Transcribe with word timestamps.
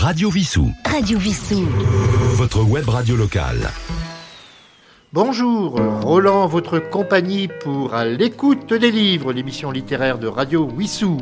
Radio 0.00 0.30
Vissou. 0.30 0.72
Radio 0.86 1.18
Vissou. 1.18 1.68
Votre 2.36 2.62
web 2.62 2.88
radio 2.88 3.16
locale. 3.16 3.68
Bonjour, 5.12 5.78
Roland, 6.00 6.46
votre 6.46 6.78
compagnie 6.78 7.48
pour 7.48 7.92
à 7.92 8.06
l'écoute 8.06 8.72
des 8.72 8.90
livres, 8.90 9.34
l'émission 9.34 9.70
littéraire 9.70 10.18
de 10.18 10.26
Radio 10.26 10.64
Wissou. 10.64 11.18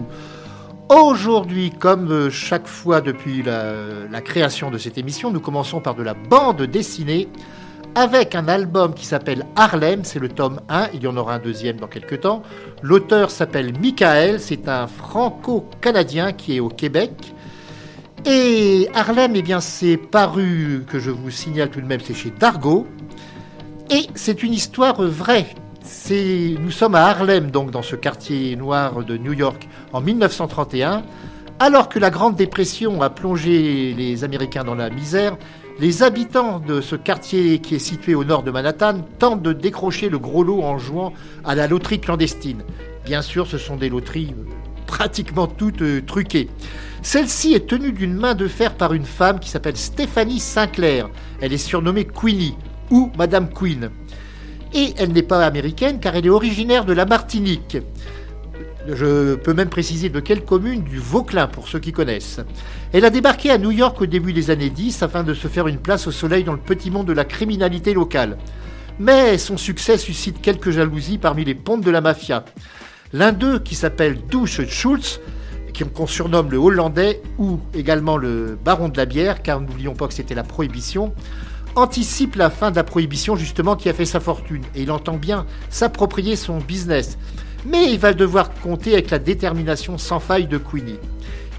Aujourd'hui, 0.89 1.73
comme 1.73 2.31
chaque 2.31 2.69
fois 2.69 3.01
depuis 3.01 3.43
la, 3.43 4.07
la, 4.09 4.21
création 4.21 4.71
de 4.71 4.79
cette 4.79 4.97
émission, 4.97 5.33
nous 5.33 5.41
commençons 5.41 5.81
par 5.81 5.97
de 5.97 6.05
la 6.05 6.15
bande 6.15 6.63
dessinée 6.63 7.27
avec 7.97 8.37
un 8.37 8.47
album 8.47 8.95
qui 8.95 9.07
s'appelle 9.07 9.45
Harlem, 9.57 10.05
c'est 10.05 10.21
le 10.21 10.29
tome 10.29 10.61
1, 10.69 10.91
il 10.95 11.03
y 11.03 11.09
en 11.09 11.17
aura 11.17 11.35
un 11.35 11.39
deuxième 11.41 11.79
dans 11.79 11.89
quelques 11.89 12.21
temps. 12.21 12.45
L'auteur 12.83 13.33
s'appelle 13.33 13.77
Michael, 13.81 14.39
c'est 14.39 14.69
un 14.69 14.87
franco-canadien 14.87 16.33
qui 16.33 16.55
est 16.59 16.61
au 16.61 16.69
Québec. 16.69 17.35
Et 18.25 18.89
Harlem, 18.95 19.33
eh 19.37 19.43
bien, 19.43 19.61
c'est 19.61 19.97
paru, 19.97 20.85
que 20.89 20.99
je 20.99 21.11
vous 21.11 21.31
signale 21.31 21.71
tout 21.71 21.81
de 21.81 21.87
même, 21.87 22.01
c'est 22.01 22.15
chez 22.15 22.31
Dargo. 22.31 22.87
Et 23.91 24.07
c'est 24.15 24.43
une 24.43 24.53
histoire 24.53 25.01
vraie. 25.03 25.47
Nous 26.11 26.71
sommes 26.71 26.95
à 26.95 27.07
Harlem, 27.07 27.51
donc 27.51 27.71
dans 27.71 27.83
ce 27.83 27.97
quartier 27.97 28.55
noir 28.57 29.05
de 29.05 29.17
New 29.17 29.33
York, 29.33 29.69
en 29.93 30.01
1931. 30.01 31.03
Alors 31.61 31.89
que 31.89 31.99
la 31.99 32.11
Grande 32.11 32.37
Dépression 32.37 33.03
a 33.03 33.11
plongé 33.11 33.95
les 33.97 34.23
Américains 34.25 34.65
dans 34.65 34.75
la 34.75 34.91
misère, 34.91 35.37
les 35.81 36.03
habitants 36.03 36.59
de 36.59 36.81
ce 36.81 36.97
quartier 36.97 37.61
qui 37.61 37.77
est 37.77 37.81
situé 37.81 38.15
au 38.15 38.25
nord 38.25 38.43
de 38.43 38.51
Manhattan 38.51 39.01
tentent 39.19 39.43
de 39.43 39.53
décrocher 39.53 40.09
le 40.09 40.19
gros 40.19 40.43
lot 40.43 40.63
en 40.63 40.77
jouant 40.79 41.13
à 41.45 41.55
la 41.55 41.67
loterie 41.67 42.01
clandestine. 42.01 42.63
Bien 43.05 43.23
sûr, 43.23 43.47
ce 43.47 43.59
sont 43.59 43.77
des 43.77 43.89
loteries 43.89 44.35
euh, 44.37 44.45
pratiquement 44.89 45.47
toutes 45.47 45.83
euh, 45.83 46.03
truquées. 46.05 46.49
Celle-ci 47.03 47.55
est 47.55 47.69
tenue 47.69 47.93
d'une 47.93 48.15
main 48.15 48.35
de 48.35 48.49
fer 48.49 48.75
par 48.75 48.95
une 48.95 49.05
femme 49.05 49.39
qui 49.39 49.51
s'appelle 49.51 49.77
Stéphanie 49.77 50.41
Sinclair. 50.41 51.09
Elle 51.41 51.53
est 51.53 51.59
surnommée 51.59 52.07
Queenie 52.07 52.57
ou 52.91 53.13
Madame 53.17 53.51
Queen. 53.51 53.91
Et 54.75 54.95
elle 54.97 55.13
n'est 55.13 55.23
pas 55.23 55.47
américaine 55.47 56.01
car 56.01 56.17
elle 56.17 56.27
est 56.27 56.31
originaire 56.31 56.85
de 56.85 56.93
la 56.93 57.05
Martinique. 57.05 57.79
Je 58.89 59.35
peux 59.35 59.53
même 59.53 59.69
préciser 59.69 60.09
de 60.09 60.19
quelle 60.19 60.45
commune 60.45 60.83
Du 60.83 60.99
Vauclin, 60.99 61.47
pour 61.47 61.69
ceux 61.69 61.79
qui 61.79 61.93
connaissent. 61.93 62.41
Elle 62.93 63.05
a 63.05 63.11
débarqué 63.11 63.51
à 63.51 63.59
New 63.59 63.71
York 63.71 64.01
au 64.01 64.07
début 64.07 64.33
des 64.33 64.51
années 64.51 64.71
10 64.71 65.03
afin 65.03 65.23
de 65.23 65.35
se 65.35 65.47
faire 65.47 65.69
une 65.69 65.79
place 65.79 66.07
au 66.07 66.11
soleil 66.11 66.43
dans 66.43 66.53
le 66.55 66.59
petit 66.59 66.91
monde 66.91 67.07
de 67.07 67.13
la 67.13 67.27
criminalité 67.27 67.93
locale. 67.93 68.39
Mais 68.99 69.37
son 69.37 69.59
succès 69.59 69.99
suscite 69.99 70.41
quelques 70.41 70.71
jalousies 70.71 71.19
parmi 71.19 71.45
les 71.45 71.55
pontes 71.55 71.83
de 71.83 71.91
la 71.91 72.01
mafia. 72.01 72.45
L'un 73.13 73.33
d'eux, 73.33 73.59
qui 73.59 73.75
s'appelle 73.75 74.19
Douche 74.29 74.67
Schultz, 74.67 75.21
qu'on 75.95 76.07
surnomme 76.07 76.51
le 76.51 76.57
Hollandais 76.59 77.23
ou 77.39 77.61
également 77.75 78.17
le 78.17 78.59
Baron 78.63 78.89
de 78.89 78.97
la 78.97 79.07
bière, 79.07 79.43
car 79.43 79.61
n'oublions 79.61 79.95
pas 79.95 80.09
que 80.09 80.15
c'était 80.15 80.35
la 80.35 80.43
prohibition, 80.43 81.13
anticipe 81.77 82.37
la 82.37 82.51
fin 82.51 82.71
de 82.71 82.77
la 82.77 82.85
prohibition 82.85 83.37
justement 83.37 83.77
qui 83.77 83.89
a 83.89 83.93
fait 83.93 84.05
sa 84.05 84.21
fortune. 84.21 84.63
Et 84.75 84.83
il 84.83 84.91
entend 84.91 85.17
bien 85.17 85.47
s'approprier 85.71 86.37
son 86.37 86.59
business. 86.59 87.19
Mais 87.67 87.93
il 87.93 87.99
va 87.99 88.13
devoir 88.13 88.53
compter 88.55 88.95
avec 88.95 89.11
la 89.11 89.19
détermination 89.19 89.99
sans 89.99 90.21
faille 90.21 90.47
de 90.47 90.59
Queenie. 90.59 90.99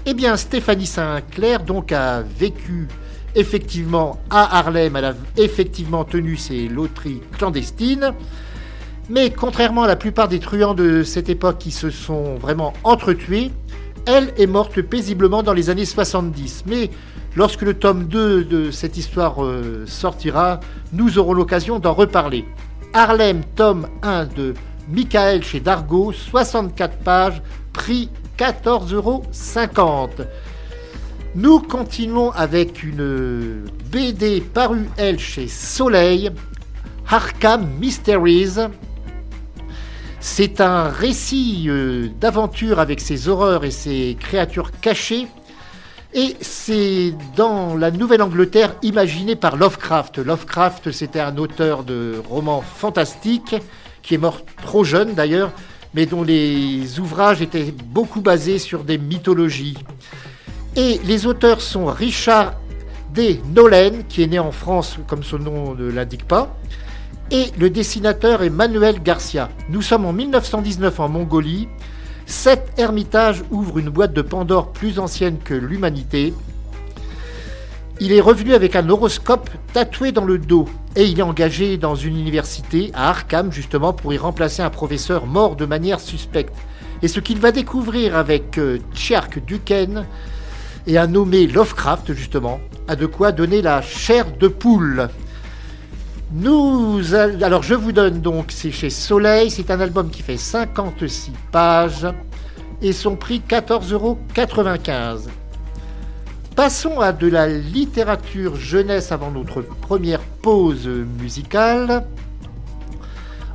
Eh 0.06 0.14
bien, 0.14 0.36
Stéphanie 0.36 0.86
Sinclair 0.86 1.62
donc 1.62 1.92
a 1.92 2.22
vécu 2.22 2.88
effectivement 3.34 4.18
à 4.28 4.58
Harlem, 4.58 4.96
elle 4.96 5.04
a 5.04 5.14
effectivement 5.36 6.04
tenu 6.04 6.36
ses 6.36 6.68
loteries 6.68 7.20
clandestines, 7.32 8.12
mais 9.10 9.30
contrairement 9.30 9.82
à 9.82 9.88
la 9.88 9.96
plupart 9.96 10.28
des 10.28 10.38
truands 10.38 10.74
de 10.74 11.02
cette 11.02 11.28
époque 11.28 11.58
qui 11.58 11.72
se 11.72 11.90
sont 11.90 12.36
vraiment 12.36 12.72
entretués, 12.84 13.50
elle 14.06 14.32
est 14.38 14.46
morte 14.46 14.80
paisiblement 14.82 15.42
dans 15.42 15.52
les 15.52 15.68
années 15.68 15.84
70. 15.84 16.64
Mais 16.66 16.90
lorsque 17.34 17.62
le 17.62 17.74
tome 17.74 18.04
2 18.04 18.44
de 18.44 18.70
cette 18.70 18.96
histoire 18.96 19.44
euh, 19.44 19.84
sortira, 19.86 20.60
nous 20.92 21.18
aurons 21.18 21.34
l'occasion 21.34 21.80
d'en 21.80 21.92
reparler. 21.92 22.44
Harlem, 22.94 23.42
tome 23.56 23.88
1 24.02 24.26
de 24.26 24.54
Michael 24.88 25.42
chez 25.42 25.58
Dargo, 25.58 26.12
64 26.12 26.98
pages, 26.98 27.42
prix 27.72 28.08
14,50 28.38 28.94
euros. 28.94 29.24
Nous 31.34 31.58
continuons 31.58 32.30
avec 32.30 32.84
une 32.84 33.64
BD 33.90 34.40
parue, 34.40 34.88
elle, 34.96 35.18
chez 35.18 35.48
Soleil, 35.48 36.30
Arkham 37.08 37.66
Mysteries. 37.80 38.56
C'est 40.22 40.60
un 40.60 40.88
récit 40.88 41.64
euh, 41.68 42.08
d'aventure 42.20 42.78
avec 42.78 43.00
ses 43.00 43.28
horreurs 43.28 43.64
et 43.64 43.70
ses 43.70 44.18
créatures 44.20 44.70
cachées. 44.82 45.26
Et 46.12 46.36
c'est 46.42 47.14
dans 47.36 47.74
la 47.74 47.90
Nouvelle-Angleterre 47.90 48.74
imaginée 48.82 49.34
par 49.34 49.56
Lovecraft. 49.56 50.18
Lovecraft, 50.18 50.92
c'était 50.92 51.20
un 51.20 51.38
auteur 51.38 51.84
de 51.84 52.20
romans 52.28 52.60
fantastiques 52.60 53.56
qui 54.02 54.14
est 54.14 54.18
mort 54.18 54.42
trop 54.62 54.84
jeune 54.84 55.14
d'ailleurs, 55.14 55.52
mais 55.94 56.04
dont 56.04 56.22
les 56.22 57.00
ouvrages 57.00 57.40
étaient 57.40 57.72
beaucoup 57.86 58.20
basés 58.20 58.58
sur 58.58 58.84
des 58.84 58.98
mythologies. 58.98 59.78
Et 60.76 61.00
les 61.06 61.26
auteurs 61.26 61.62
sont 61.62 61.86
Richard 61.86 62.54
D. 63.14 63.40
Nolan, 63.54 64.02
qui 64.08 64.22
est 64.22 64.26
né 64.26 64.38
en 64.38 64.52
France 64.52 64.98
comme 65.06 65.22
son 65.22 65.38
nom 65.38 65.74
ne 65.74 65.90
l'indique 65.90 66.26
pas, 66.26 66.54
et 67.30 67.52
le 67.58 67.70
dessinateur 67.70 68.42
est 68.42 68.50
Manuel 68.50 69.02
Garcia. 69.02 69.50
Nous 69.68 69.82
sommes 69.82 70.04
en 70.04 70.12
1919 70.12 70.98
en 71.00 71.08
Mongolie. 71.08 71.68
Cet 72.26 72.78
ermitage 72.78 73.44
ouvre 73.50 73.78
une 73.78 73.90
boîte 73.90 74.12
de 74.12 74.22
Pandore 74.22 74.72
plus 74.72 74.98
ancienne 74.98 75.38
que 75.38 75.54
l'humanité. 75.54 76.34
Il 78.00 78.12
est 78.12 78.20
revenu 78.20 78.54
avec 78.54 78.74
un 78.74 78.88
horoscope 78.88 79.50
tatoué 79.72 80.10
dans 80.10 80.24
le 80.24 80.38
dos 80.38 80.68
et 80.96 81.04
il 81.04 81.20
est 81.20 81.22
engagé 81.22 81.76
dans 81.76 81.94
une 81.94 82.18
université 82.18 82.90
à 82.94 83.10
Arkham 83.10 83.52
justement 83.52 83.92
pour 83.92 84.12
y 84.12 84.18
remplacer 84.18 84.62
un 84.62 84.70
professeur 84.70 85.26
mort 85.26 85.54
de 85.54 85.66
manière 85.66 86.00
suspecte. 86.00 86.54
Et 87.02 87.08
ce 87.08 87.20
qu'il 87.20 87.38
va 87.38 87.52
découvrir 87.52 88.16
avec 88.16 88.58
euh, 88.58 88.78
Duquesne 89.46 90.06
et 90.86 90.98
un 90.98 91.06
nommé 91.06 91.46
Lovecraft 91.46 92.12
justement 92.14 92.60
a 92.88 92.96
de 92.96 93.06
quoi 93.06 93.32
donner 93.32 93.62
la 93.62 93.82
chair 93.82 94.26
de 94.38 94.48
poule. 94.48 95.08
Nous, 96.32 97.00
alors 97.42 97.64
je 97.64 97.74
vous 97.74 97.90
donne 97.90 98.20
donc, 98.20 98.52
c'est 98.52 98.70
chez 98.70 98.88
Soleil, 98.88 99.50
c'est 99.50 99.68
un 99.72 99.80
album 99.80 100.10
qui 100.10 100.22
fait 100.22 100.36
56 100.36 101.32
pages 101.50 102.06
et 102.80 102.92
son 102.92 103.16
prix 103.16 103.42
14,95 103.48 103.92
euros. 103.92 104.18
Passons 106.54 107.00
à 107.00 107.12
de 107.12 107.26
la 107.26 107.48
littérature 107.48 108.54
jeunesse 108.54 109.10
avant 109.10 109.32
notre 109.32 109.62
première 109.62 110.20
pause 110.20 110.86
musicale. 111.20 112.06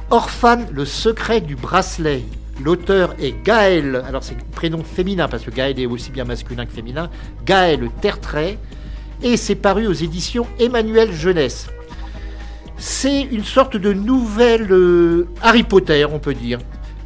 Orphan, 0.09 0.65
le 0.73 0.83
secret 0.83 1.39
du 1.39 1.55
bracelet. 1.55 2.23
L'auteur 2.61 3.15
est 3.19 3.41
Gaël, 3.43 4.03
alors 4.05 4.23
c'est 4.23 4.37
prénom 4.51 4.83
féminin 4.83 5.29
parce 5.29 5.43
que 5.43 5.51
Gaël 5.51 5.79
est 5.79 5.85
aussi 5.85 6.11
bien 6.11 6.25
masculin 6.25 6.65
que 6.65 6.73
féminin, 6.73 7.09
Gaël 7.45 7.89
Tertrais, 8.01 8.57
et 9.23 9.37
c'est 9.37 9.55
paru 9.55 9.87
aux 9.87 9.93
éditions 9.93 10.45
Emmanuel 10.59 11.13
Jeunesse. 11.13 11.67
C'est 12.77 13.21
une 13.21 13.43
sorte 13.43 13.77
de 13.77 13.93
nouvelle 13.93 14.71
euh, 14.71 15.27
Harry 15.41 15.63
Potter, 15.63 16.05
on 16.11 16.19
peut 16.19 16.33
dire. 16.33 16.59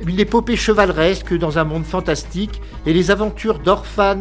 Une 0.05 0.19
épopée 0.19 0.55
chevaleresque 0.55 1.37
dans 1.37 1.59
un 1.59 1.63
monde 1.63 1.85
fantastique 1.85 2.61
et 2.85 2.93
les 2.93 3.11
aventures 3.11 3.59
d'Orphan 3.59 4.19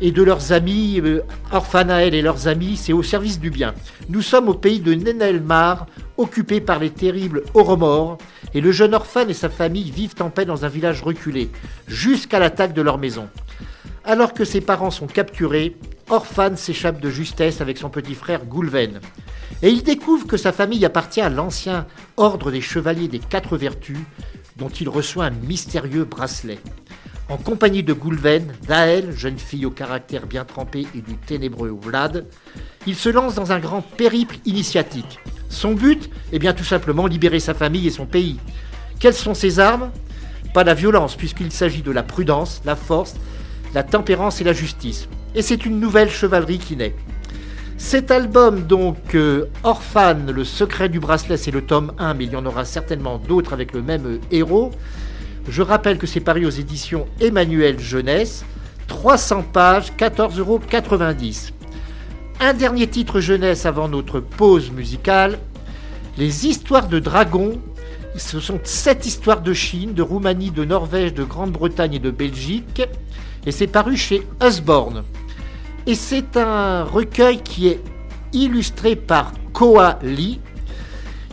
et 0.00 0.10
de 0.10 0.22
leurs 0.24 0.50
amis, 0.50 1.00
euh, 1.00 1.22
Orphanaël 1.52 2.14
et 2.14 2.22
leurs 2.22 2.48
amis, 2.48 2.76
c'est 2.76 2.92
au 2.92 3.04
service 3.04 3.38
du 3.38 3.50
bien. 3.50 3.74
Nous 4.08 4.22
sommes 4.22 4.48
au 4.48 4.54
pays 4.54 4.80
de 4.80 4.94
Nenelmar, 4.94 5.86
occupé 6.16 6.60
par 6.60 6.80
les 6.80 6.90
terribles 6.90 7.44
Oromors, 7.54 8.18
et 8.52 8.60
le 8.60 8.72
jeune 8.72 8.94
orphan 8.94 9.28
et 9.28 9.34
sa 9.34 9.48
famille 9.48 9.90
vivent 9.90 10.16
en 10.20 10.30
paix 10.30 10.44
dans 10.44 10.64
un 10.64 10.68
village 10.68 11.02
reculé, 11.02 11.50
jusqu'à 11.86 12.40
l'attaque 12.40 12.74
de 12.74 12.82
leur 12.82 12.98
maison. 12.98 13.28
Alors 14.04 14.34
que 14.34 14.44
ses 14.44 14.60
parents 14.60 14.90
sont 14.90 15.06
capturés, 15.06 15.76
Orphan 16.10 16.56
s'échappe 16.56 17.00
de 17.00 17.08
justesse 17.08 17.60
avec 17.60 17.78
son 17.78 17.88
petit 17.88 18.14
frère 18.14 18.44
Goulven. 18.44 19.00
Et 19.62 19.70
il 19.70 19.84
découvre 19.84 20.26
que 20.26 20.36
sa 20.36 20.52
famille 20.52 20.84
appartient 20.84 21.20
à 21.20 21.28
l'ancien 21.28 21.86
ordre 22.16 22.50
des 22.50 22.60
chevaliers 22.60 23.06
des 23.06 23.20
quatre 23.20 23.56
vertus, 23.56 23.98
dont 24.56 24.68
il 24.68 24.88
reçoit 24.88 25.26
un 25.26 25.30
mystérieux 25.30 26.04
bracelet. 26.04 26.58
En 27.28 27.36
compagnie 27.36 27.84
de 27.84 27.92
Goulven, 27.92 28.52
Daël, 28.66 29.12
jeune 29.16 29.38
fille 29.38 29.64
au 29.64 29.70
caractère 29.70 30.26
bien 30.26 30.44
trempé, 30.44 30.86
et 30.94 31.00
du 31.00 31.16
ténébreux 31.16 31.70
Vlad, 31.70 32.26
il 32.86 32.96
se 32.96 33.08
lance 33.08 33.36
dans 33.36 33.52
un 33.52 33.60
grand 33.60 33.82
périple 33.82 34.36
initiatique. 34.44 35.20
Son 35.48 35.72
but 35.72 36.10
est 36.32 36.40
bien 36.40 36.52
tout 36.52 36.64
simplement 36.64 37.06
libérer 37.06 37.38
sa 37.38 37.54
famille 37.54 37.86
et 37.86 37.90
son 37.90 38.06
pays. 38.06 38.38
Quelles 38.98 39.14
sont 39.14 39.34
ses 39.34 39.60
armes? 39.60 39.92
Pas 40.52 40.64
la 40.64 40.74
violence, 40.74 41.14
puisqu'il 41.14 41.52
s'agit 41.52 41.82
de 41.82 41.92
la 41.92 42.02
prudence, 42.02 42.60
la 42.64 42.76
force, 42.76 43.14
la 43.74 43.82
tempérance 43.82 44.40
et 44.40 44.44
la 44.44 44.52
justice. 44.52 45.08
Et 45.34 45.42
c'est 45.42 45.64
une 45.64 45.80
nouvelle 45.80 46.10
chevalerie 46.10 46.58
qui 46.58 46.76
naît. 46.76 46.94
Cet 47.78 48.10
album, 48.10 48.62
donc, 48.62 49.14
euh, 49.14 49.46
Orphan, 49.64 50.16
le 50.32 50.44
secret 50.44 50.88
du 50.88 51.00
bracelet, 51.00 51.36
c'est 51.36 51.50
le 51.50 51.62
tome 51.62 51.92
1, 51.98 52.14
mais 52.14 52.24
il 52.24 52.32
y 52.32 52.36
en 52.36 52.46
aura 52.46 52.64
certainement 52.64 53.18
d'autres 53.18 53.52
avec 53.52 53.72
le 53.72 53.82
même 53.82 54.06
euh, 54.06 54.18
héros. 54.30 54.70
Je 55.48 55.62
rappelle 55.62 55.98
que 55.98 56.06
c'est 56.06 56.20
paru 56.20 56.46
aux 56.46 56.50
éditions 56.50 57.06
Emmanuel 57.20 57.80
Jeunesse, 57.80 58.44
300 58.86 59.44
pages, 59.52 59.92
14,90 59.98 60.38
euros. 60.38 60.60
un 62.40 62.54
dernier 62.54 62.86
titre 62.86 63.20
jeunesse 63.20 63.66
avant 63.66 63.88
notre 63.88 64.20
pause 64.20 64.70
musicale. 64.70 65.38
Les 66.18 66.46
histoires 66.46 66.88
de 66.88 67.00
dragons. 67.00 67.60
Ce 68.16 68.38
sont 68.38 68.60
sept 68.62 69.06
histoires 69.06 69.40
de 69.40 69.54
Chine, 69.54 69.94
de 69.94 70.02
Roumanie, 70.02 70.50
de 70.50 70.64
Norvège, 70.64 71.14
de 71.14 71.24
Grande-Bretagne 71.24 71.94
et 71.94 71.98
de 71.98 72.10
Belgique. 72.10 72.82
Et 73.46 73.52
c'est 73.52 73.66
paru 73.66 73.96
chez 73.96 74.26
Usborne. 74.42 75.04
Et 75.86 75.94
c'est 75.94 76.36
un 76.36 76.84
recueil 76.84 77.42
qui 77.42 77.68
est 77.68 77.82
illustré 78.32 78.94
par 78.94 79.32
Koa 79.52 79.98
Lee, 80.02 80.40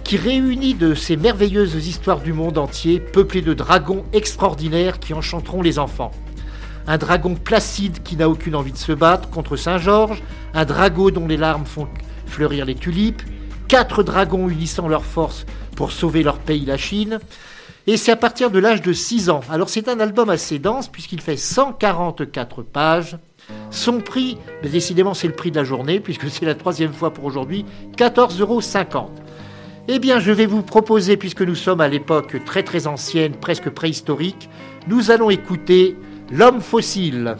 qui 0.03 0.17
réunit 0.17 0.73
de 0.73 0.95
ces 0.95 1.17
merveilleuses 1.17 1.88
histoires 1.88 2.21
du 2.21 2.33
monde 2.33 2.57
entier, 2.57 3.00
peuplées 3.00 3.44
de 3.44 3.53
dragons 3.53 4.06
extraordinaires 4.11 5.00
qui 5.00 5.13
enchanteront 5.13 5.61
les 5.61 5.77
enfants. 5.77 6.11
Un 6.88 6.97
dragon 6.97 7.35
placide 7.35 8.01
qui 8.01 8.15
n'a 8.15 8.27
aucune 8.27 8.56
envie 8.56 8.71
de 8.71 8.77
se 8.77 8.91
battre 8.91 9.29
contre 9.29 9.56
Saint-Georges, 9.56 10.23
un 10.56 10.65
dragon 10.65 11.11
dont 11.11 11.27
les 11.27 11.38
larmes 11.38 11.67
font 11.67 11.88
fleurir 12.25 12.65
les 12.65 12.73
tulipes, 12.73 13.21
quatre 13.67 14.01
dragons 14.01 14.50
unissant 14.50 14.88
leurs 14.88 15.06
forces 15.06 15.45
pour 15.75 15.91
sauver 15.91 16.23
leur 16.23 16.39
pays, 16.39 16.65
la 16.65 16.77
Chine. 16.77 17.19
Et 17.88 17.98
c'est 17.98 18.12
à 18.12 18.16
partir 18.16 18.52
de 18.52 18.60
l'âge 18.60 18.81
de 18.81 18.94
6 18.94 19.30
ans. 19.30 19.42
Alors 19.50 19.70
c'est 19.70 19.88
un 19.88 20.00
album 20.00 20.30
assez 20.30 20.60
dense 20.60 20.88
puisqu'il 20.88 21.22
fait 21.22 21.38
144 21.38 22.62
pages. 22.62 23.18
Son 23.72 24.00
prix, 24.00 24.38
mais 24.62 24.70
décidément 24.70 25.14
c'est 25.14 25.28
le 25.28 25.34
prix 25.34 25.52
de 25.52 25.56
la 25.56 25.64
journée 25.64 26.00
puisque 26.00 26.30
c'est 26.30 26.46
la 26.46 26.56
troisième 26.56 26.94
fois 26.94 27.12
pour 27.14 27.26
aujourd'hui, 27.26 27.66
14,50 27.98 28.42
euros. 28.42 28.62
Eh 29.92 29.98
bien, 29.98 30.20
je 30.20 30.31
vais 30.31 30.46
vous 30.46 30.62
proposer, 30.62 31.18
puisque 31.18 31.42
nous 31.42 31.56
sommes 31.56 31.81
à 31.81 31.88
l'époque 31.88 32.46
très 32.46 32.62
très 32.62 32.86
ancienne, 32.86 33.34
presque 33.34 33.72
préhistorique, 33.72 34.48
nous 34.88 35.10
allons 35.10 35.31
écouter 35.31 35.98
L'homme 36.31 36.62
fossile. 36.62 37.38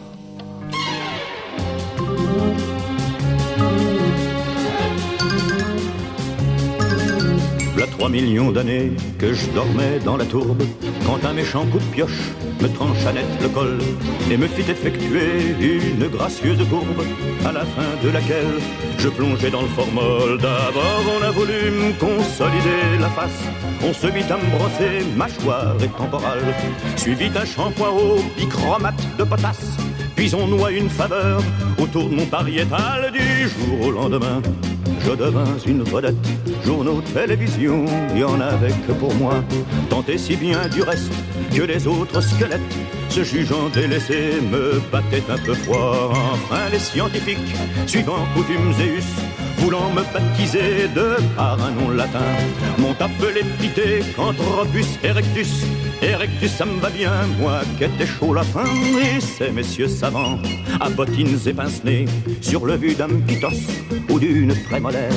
Trois 7.90 8.08
millions 8.08 8.50
d'années 8.50 8.92
que 9.18 9.32
je 9.32 9.46
dormais 9.50 9.98
dans 10.04 10.16
la 10.16 10.24
tourbe, 10.24 10.62
quand 11.06 11.24
un 11.24 11.32
méchant 11.32 11.64
coup 11.66 11.78
de 11.78 11.84
pioche 11.94 12.30
me 12.60 12.68
trancha 12.68 13.12
net 13.12 13.26
le 13.42 13.48
col 13.48 13.78
et 14.30 14.36
me 14.36 14.46
fit 14.46 14.70
effectuer 14.70 15.54
une 15.60 16.06
gracieuse 16.08 16.62
courbe, 16.68 17.02
à 17.44 17.52
la 17.52 17.64
fin 17.64 17.90
de 18.02 18.10
laquelle 18.10 18.54
je 18.98 19.08
plongeais 19.08 19.50
dans 19.50 19.62
le 19.62 19.68
formol. 19.68 20.38
D'abord 20.38 21.04
on 21.18 21.22
a 21.22 21.30
voulu 21.30 21.70
me 21.70 21.92
consolider 21.98 22.98
la 23.00 23.08
face, 23.08 23.42
on 23.82 23.92
se 23.92 24.06
mit 24.06 24.24
à 24.30 24.36
me 24.36 24.58
brosser 24.58 25.04
mâchoire 25.16 25.76
et 25.82 25.88
temporale, 25.88 26.54
suivi 26.96 27.30
d'un 27.30 27.44
shampoing 27.44 27.90
au 27.90 28.18
bichromate 28.36 29.02
de 29.18 29.24
potasse. 29.24 29.76
Puis 30.20 30.34
on 30.34 30.46
noie 30.48 30.70
une 30.70 30.90
faveur 30.90 31.42
autour 31.78 32.10
de 32.10 32.14
mon 32.14 32.26
pariétal 32.26 33.10
du 33.10 33.48
jour 33.48 33.86
au 33.86 33.90
lendemain. 33.90 34.42
Je 35.02 35.12
devins 35.12 35.56
une 35.66 35.82
vedette, 35.82 36.14
journaux, 36.62 37.00
télévision, 37.14 37.86
y 38.14 38.22
en 38.22 38.38
avait 38.38 38.74
que 38.86 38.92
pour 38.92 39.14
moi. 39.14 39.42
Tant 39.88 40.04
et 40.06 40.18
si 40.18 40.36
bien 40.36 40.68
du 40.68 40.82
reste 40.82 41.10
que 41.56 41.62
les 41.62 41.86
autres 41.86 42.20
squelettes, 42.20 42.60
se 43.10 43.24
jugeant 43.24 43.68
délaissés, 43.68 44.40
me 44.50 44.80
battaient 44.92 45.22
un 45.28 45.38
peu 45.38 45.54
froid. 45.54 46.12
Enfin, 46.32 46.68
les 46.72 46.78
scientifiques, 46.78 47.54
suivant 47.86 48.24
coutumes 48.34 48.72
Zeus, 48.74 49.04
voulant 49.58 49.90
me 49.90 50.02
baptiser 50.14 50.88
de 50.94 51.16
par 51.36 51.60
un 51.62 51.72
nom 51.72 51.90
latin, 51.90 52.30
m'ont 52.78 52.96
appelé 53.00 53.42
Pité, 53.58 54.00
Canthropus 54.16 54.86
erectus. 55.02 55.64
Erectus, 56.02 56.52
ça 56.52 56.64
me 56.64 56.80
va 56.80 56.90
bien, 56.90 57.12
moi 57.40 57.60
qui 57.76 57.84
étais 57.84 58.06
chaud 58.06 58.32
la 58.32 58.42
fin, 58.42 58.64
et 58.64 59.20
ces 59.20 59.50
messieurs 59.50 59.88
savants, 59.88 60.38
à 60.80 60.88
bottines 60.88 61.38
et 61.46 61.52
pince-nez, 61.52 62.06
sur 62.40 62.64
le 62.64 62.76
vu 62.76 62.94
d'un 62.94 63.08
pitos 63.26 63.48
ou 64.08 64.18
d'une 64.18 64.54
prémolaire, 64.64 65.12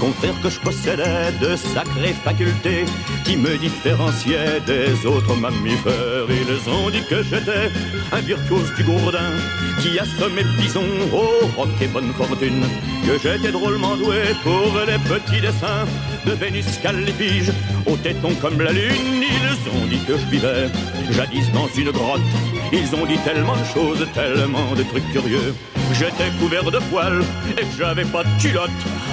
contraire 0.00 0.34
que 0.42 0.48
je 0.48 0.58
possédais 0.60 1.30
de 1.40 1.54
sacrées 1.56 2.14
facultés 2.24 2.84
qui 3.24 3.36
me 3.36 3.56
différenciaient 3.58 4.60
des 4.66 5.06
autres 5.06 5.36
mammifères. 5.36 6.26
Ils 6.28 6.70
ont 6.70 6.88
dit 6.90 7.04
que 7.08 7.22
j'étais 7.22 7.70
un 8.10 8.20
virtuose 8.20 8.72
du 8.76 8.84
gourdin 8.84 9.32
qui 9.80 9.98
assommait 9.98 10.44
bison 10.58 10.84
au 11.12 11.46
roc 11.56 11.68
et 11.82 11.86
bonne 11.86 12.12
fortune, 12.14 12.64
que 13.06 13.18
j'étais 13.22 13.52
drôlement 13.52 13.96
doué 13.96 14.22
pour 14.42 14.72
les 14.86 14.98
petits 14.98 15.40
dessins 15.40 15.84
de 16.26 16.32
Vénus 16.32 16.78
Calépige, 16.82 17.52
au 17.86 17.96
téton 17.96 18.32
comme 18.40 18.60
la 18.60 18.72
lune. 18.72 19.22
Ils 19.22 19.78
ont 19.78 19.86
dit 19.86 20.00
que 20.06 20.16
je 20.16 20.26
vivais 20.26 20.68
jadis 21.10 21.52
dans 21.52 21.68
une 21.76 21.90
grotte. 21.90 22.20
Ils 22.72 22.94
ont 22.94 23.06
dit 23.06 23.18
tellement 23.18 23.56
de 23.56 23.64
choses, 23.74 24.06
tellement 24.14 24.74
de 24.74 24.82
trucs 24.82 25.08
curieux. 25.12 25.54
J'étais 25.92 26.30
couvert 26.38 26.70
de 26.70 26.78
poils 26.90 27.22
et 27.58 27.64
j'avais 27.78 28.04
pas 28.04 28.22
de 28.22 28.40
culotte. 28.40 28.70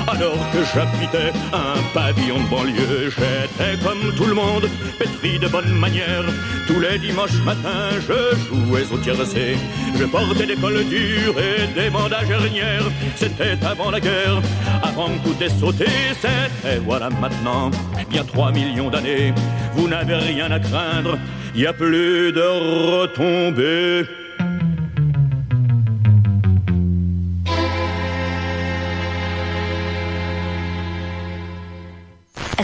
Alors 0.08 0.38
que 0.52 0.60
j'habitais 0.74 1.34
un 1.52 1.82
pavillon 1.94 2.40
de 2.40 2.50
banlieue, 2.50 3.10
j'étais 3.10 3.84
comme 3.84 4.16
tout 4.16 4.26
le 4.26 4.34
monde, 4.34 4.70
pétri 4.98 5.40
de 5.40 5.48
bonne 5.48 5.72
manière. 5.74 6.24
Tous 6.68 6.80
les 6.80 6.98
dimanches 7.00 7.42
matins, 7.46 7.92
je 8.00 8.38
jouais 8.48 8.86
au 8.94 8.98
tiercé. 9.00 9.58
Je 9.98 10.06
portais 10.06 10.46
des 10.46 10.56
cols 10.56 10.86
durs 10.86 11.36
et 11.40 11.68
des 11.80 11.90
bandages 11.90 12.30
hernières. 12.30 12.90
C'était 13.16 13.58
avant 13.66 13.92
la 13.92 14.00
guerre, 14.00 14.42
avant 14.84 15.08
que 15.08 15.30
tout 15.30 15.44
ait 15.44 15.50
sauté. 15.50 15.88
C'était 16.22 16.78
voilà 16.86 17.10
maintenant, 17.10 17.72
bien 18.10 18.24
3 18.24 18.52
millions 18.52 18.90
d'années. 18.90 19.34
Vous 19.74 19.88
n'avez 19.88 20.16
rien 20.16 20.52
à 20.52 20.60
craindre, 20.60 21.18
y 21.56 21.66
a 21.66 21.74
plus 21.74 22.32
de 22.32 22.42
retombées. 22.42 24.27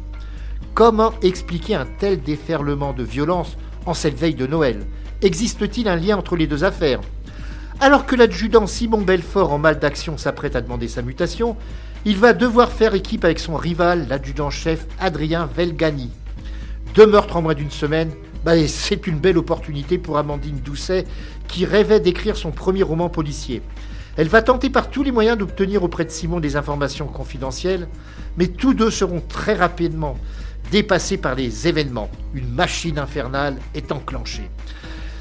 Comment 0.73 1.13
expliquer 1.21 1.75
un 1.75 1.87
tel 1.99 2.21
déferlement 2.21 2.91
de 2.91 3.03
violence 3.03 3.55
en 3.85 3.93
cette 3.93 4.19
veille 4.19 4.35
de 4.35 4.47
Noël? 4.47 4.85
Existe-t-il 5.21 5.87
un 5.87 5.95
lien 5.95 6.17
entre 6.17 6.35
les 6.35 6.45
deux 6.45 6.65
affaires? 6.65 6.99
Alors 7.79 8.05
que 8.05 8.15
l'adjudant 8.15 8.67
Simon 8.67 9.01
Belfort 9.01 9.53
en 9.53 9.59
mal 9.59 9.79
d'action 9.79 10.17
s'apprête 10.17 10.55
à 10.55 10.61
demander 10.61 10.89
sa 10.89 11.03
mutation, 11.03 11.55
il 12.07 12.15
va 12.15 12.31
devoir 12.31 12.71
faire 12.71 12.95
équipe 12.95 13.25
avec 13.25 13.37
son 13.37 13.57
rival, 13.57 14.07
l'adjudant-chef 14.07 14.87
Adrien 14.97 15.45
Velgani. 15.45 16.09
Deux 16.95 17.05
meurtres 17.05 17.35
en 17.35 17.41
moins 17.41 17.53
d'une 17.53 17.69
semaine, 17.69 18.11
Bah, 18.45 18.53
c'est 18.65 19.07
une 19.07 19.19
belle 19.19 19.37
opportunité 19.37 19.97
pour 19.97 20.17
Amandine 20.17 20.61
Doucet 20.61 21.03
qui 21.49 21.65
rêvait 21.65 21.99
d'écrire 21.99 22.37
son 22.37 22.51
premier 22.51 22.81
roman 22.81 23.09
policier. 23.09 23.61
Elle 24.15 24.29
va 24.29 24.41
tenter 24.41 24.69
par 24.69 24.89
tous 24.89 25.03
les 25.03 25.11
moyens 25.11 25.37
d'obtenir 25.37 25.83
auprès 25.83 26.05
de 26.05 26.09
Simon 26.09 26.39
des 26.39 26.55
informations 26.55 27.07
confidentielles, 27.07 27.89
mais 28.37 28.47
tous 28.47 28.73
deux 28.73 28.89
seront 28.89 29.21
très 29.27 29.55
rapidement 29.55 30.15
dépassés 30.71 31.17
par 31.17 31.35
les 31.35 31.67
événements. 31.67 32.09
Une 32.33 32.47
machine 32.47 32.99
infernale 32.99 33.57
est 33.75 33.91
enclenchée. 33.91 34.49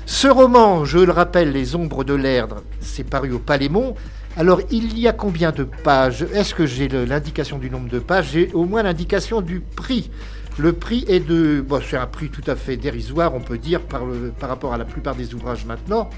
Ce 0.05 0.29
roman, 0.29 0.85
je 0.85 0.99
le 0.99 1.11
rappelle, 1.11 1.51
Les 1.51 1.75
Ombres 1.75 2.05
de 2.05 2.15
l'Erdre, 2.15 2.63
c'est 2.79 3.03
paru 3.03 3.33
au 3.33 3.41
Palémon. 3.41 3.97
Alors, 4.39 4.61
il 4.71 4.99
y 4.99 5.09
a 5.09 5.15
combien 5.15 5.51
de 5.51 5.65
pages 5.65 6.27
Est-ce 6.35 6.55
que 6.55 6.67
j'ai 6.67 6.89
l'indication 6.89 7.57
du 7.57 7.71
nombre 7.71 7.89
de 7.89 7.99
pages 7.99 8.33
J'ai 8.33 8.53
au 8.53 8.67
moins 8.67 8.83
l'indication 8.83 9.41
du 9.41 9.61
prix. 9.61 10.11
Le 10.59 10.75
prix 10.75 11.07
est 11.09 11.21
de. 11.21 11.65
C'est 11.89 11.97
un 11.97 12.07
prix 12.07 12.29
tout 12.29 12.43
à 12.47 12.55
fait 12.55 12.77
dérisoire, 12.77 13.35
on 13.35 13.41
peut 13.41 13.57
dire, 13.57 13.81
par, 13.81 14.03
par 14.39 14.51
rapport 14.51 14.75
à 14.75 14.79
la 14.79 14.85
plupart 14.85 15.15
des 15.15 15.35
ouvrages 15.35 15.65
maintenant. 15.65 16.11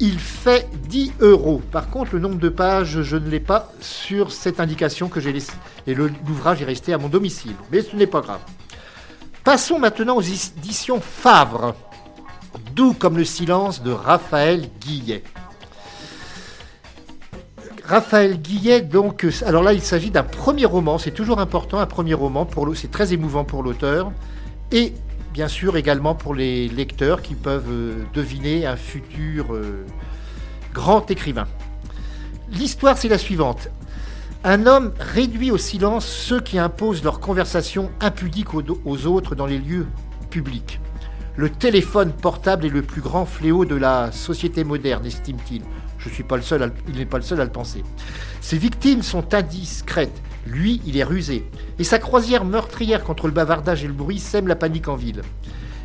Il 0.00 0.18
fait 0.18 0.66
10 0.88 1.12
euros. 1.20 1.60
Par 1.72 1.90
contre, 1.90 2.14
le 2.14 2.20
nombre 2.20 2.38
de 2.38 2.48
pages, 2.48 3.02
je 3.02 3.16
ne 3.16 3.28
l'ai 3.28 3.40
pas 3.40 3.70
sur 3.80 4.32
cette 4.32 4.58
indication 4.58 5.08
que 5.08 5.20
j'ai 5.20 5.32
laissée. 5.32 5.52
Et 5.86 5.94
l'ouvrage 5.94 6.62
est 6.62 6.66
resté 6.66 6.94
à 6.94 6.98
mon 6.98 7.08
domicile. 7.08 7.54
Mais 7.70 7.82
ce 7.82 7.96
n'est 7.96 8.06
pas 8.06 8.22
grave. 8.22 8.40
Passons 9.44 9.78
maintenant 9.78 10.16
aux 10.16 10.22
éditions 10.22 11.00
Favre. 11.00 11.74
Doux 12.74 12.94
comme 12.94 13.18
le 13.18 13.24
silence 13.24 13.82
de 13.82 13.90
Raphaël 13.90 14.68
Guillet. 14.80 15.22
Raphaël 17.86 18.40
Guillet, 18.40 18.80
donc, 18.80 19.24
euh, 19.24 19.30
alors 19.46 19.62
là, 19.62 19.72
il 19.72 19.80
s'agit 19.80 20.10
d'un 20.10 20.24
premier 20.24 20.64
roman. 20.64 20.98
C'est 20.98 21.12
toujours 21.12 21.38
important, 21.38 21.78
un 21.78 21.86
premier 21.86 22.14
roman. 22.14 22.44
Pour 22.44 22.68
c'est 22.74 22.90
très 22.90 23.12
émouvant 23.12 23.44
pour 23.44 23.62
l'auteur. 23.62 24.10
Et 24.72 24.92
bien 25.32 25.46
sûr 25.46 25.76
également 25.76 26.16
pour 26.16 26.34
les 26.34 26.68
lecteurs 26.68 27.22
qui 27.22 27.36
peuvent 27.36 27.70
euh, 27.70 28.02
deviner 28.12 28.66
un 28.66 28.74
futur 28.74 29.54
euh, 29.54 29.84
grand 30.74 31.08
écrivain. 31.12 31.46
L'histoire, 32.50 32.98
c'est 32.98 33.08
la 33.08 33.18
suivante. 33.18 33.68
Un 34.42 34.66
homme 34.66 34.92
réduit 34.98 35.52
au 35.52 35.58
silence 35.58 36.06
ceux 36.06 36.40
qui 36.40 36.58
imposent 36.58 37.04
leur 37.04 37.20
conversation 37.20 37.90
impudique 38.00 38.54
aux 38.54 39.06
autres 39.06 39.36
dans 39.36 39.46
les 39.46 39.58
lieux 39.58 39.86
publics. 40.30 40.80
Le 41.36 41.50
téléphone 41.50 42.12
portable 42.12 42.66
est 42.66 42.70
le 42.70 42.82
plus 42.82 43.00
grand 43.00 43.26
fléau 43.26 43.64
de 43.64 43.74
la 43.74 44.10
société 44.10 44.64
moderne, 44.64 45.04
estime-t-il. 45.06 45.62
Je 46.08 46.14
suis 46.14 46.22
pas 46.22 46.36
le 46.36 46.42
seul, 46.42 46.72
il 46.88 46.96
n'est 46.96 47.04
pas 47.04 47.18
le 47.18 47.24
seul 47.24 47.40
à 47.40 47.44
le 47.44 47.50
penser. 47.50 47.82
Ses 48.40 48.58
victimes 48.58 49.02
sont 49.02 49.34
indiscrètes. 49.34 50.22
Lui, 50.46 50.80
il 50.86 50.96
est 50.96 51.04
rusé. 51.04 51.44
Et 51.78 51.84
sa 51.84 51.98
croisière 51.98 52.44
meurtrière 52.44 53.02
contre 53.02 53.26
le 53.26 53.32
bavardage 53.32 53.84
et 53.84 53.88
le 53.88 53.92
bruit 53.92 54.18
sème 54.18 54.46
la 54.46 54.56
panique 54.56 54.88
en 54.88 54.94
ville. 54.94 55.22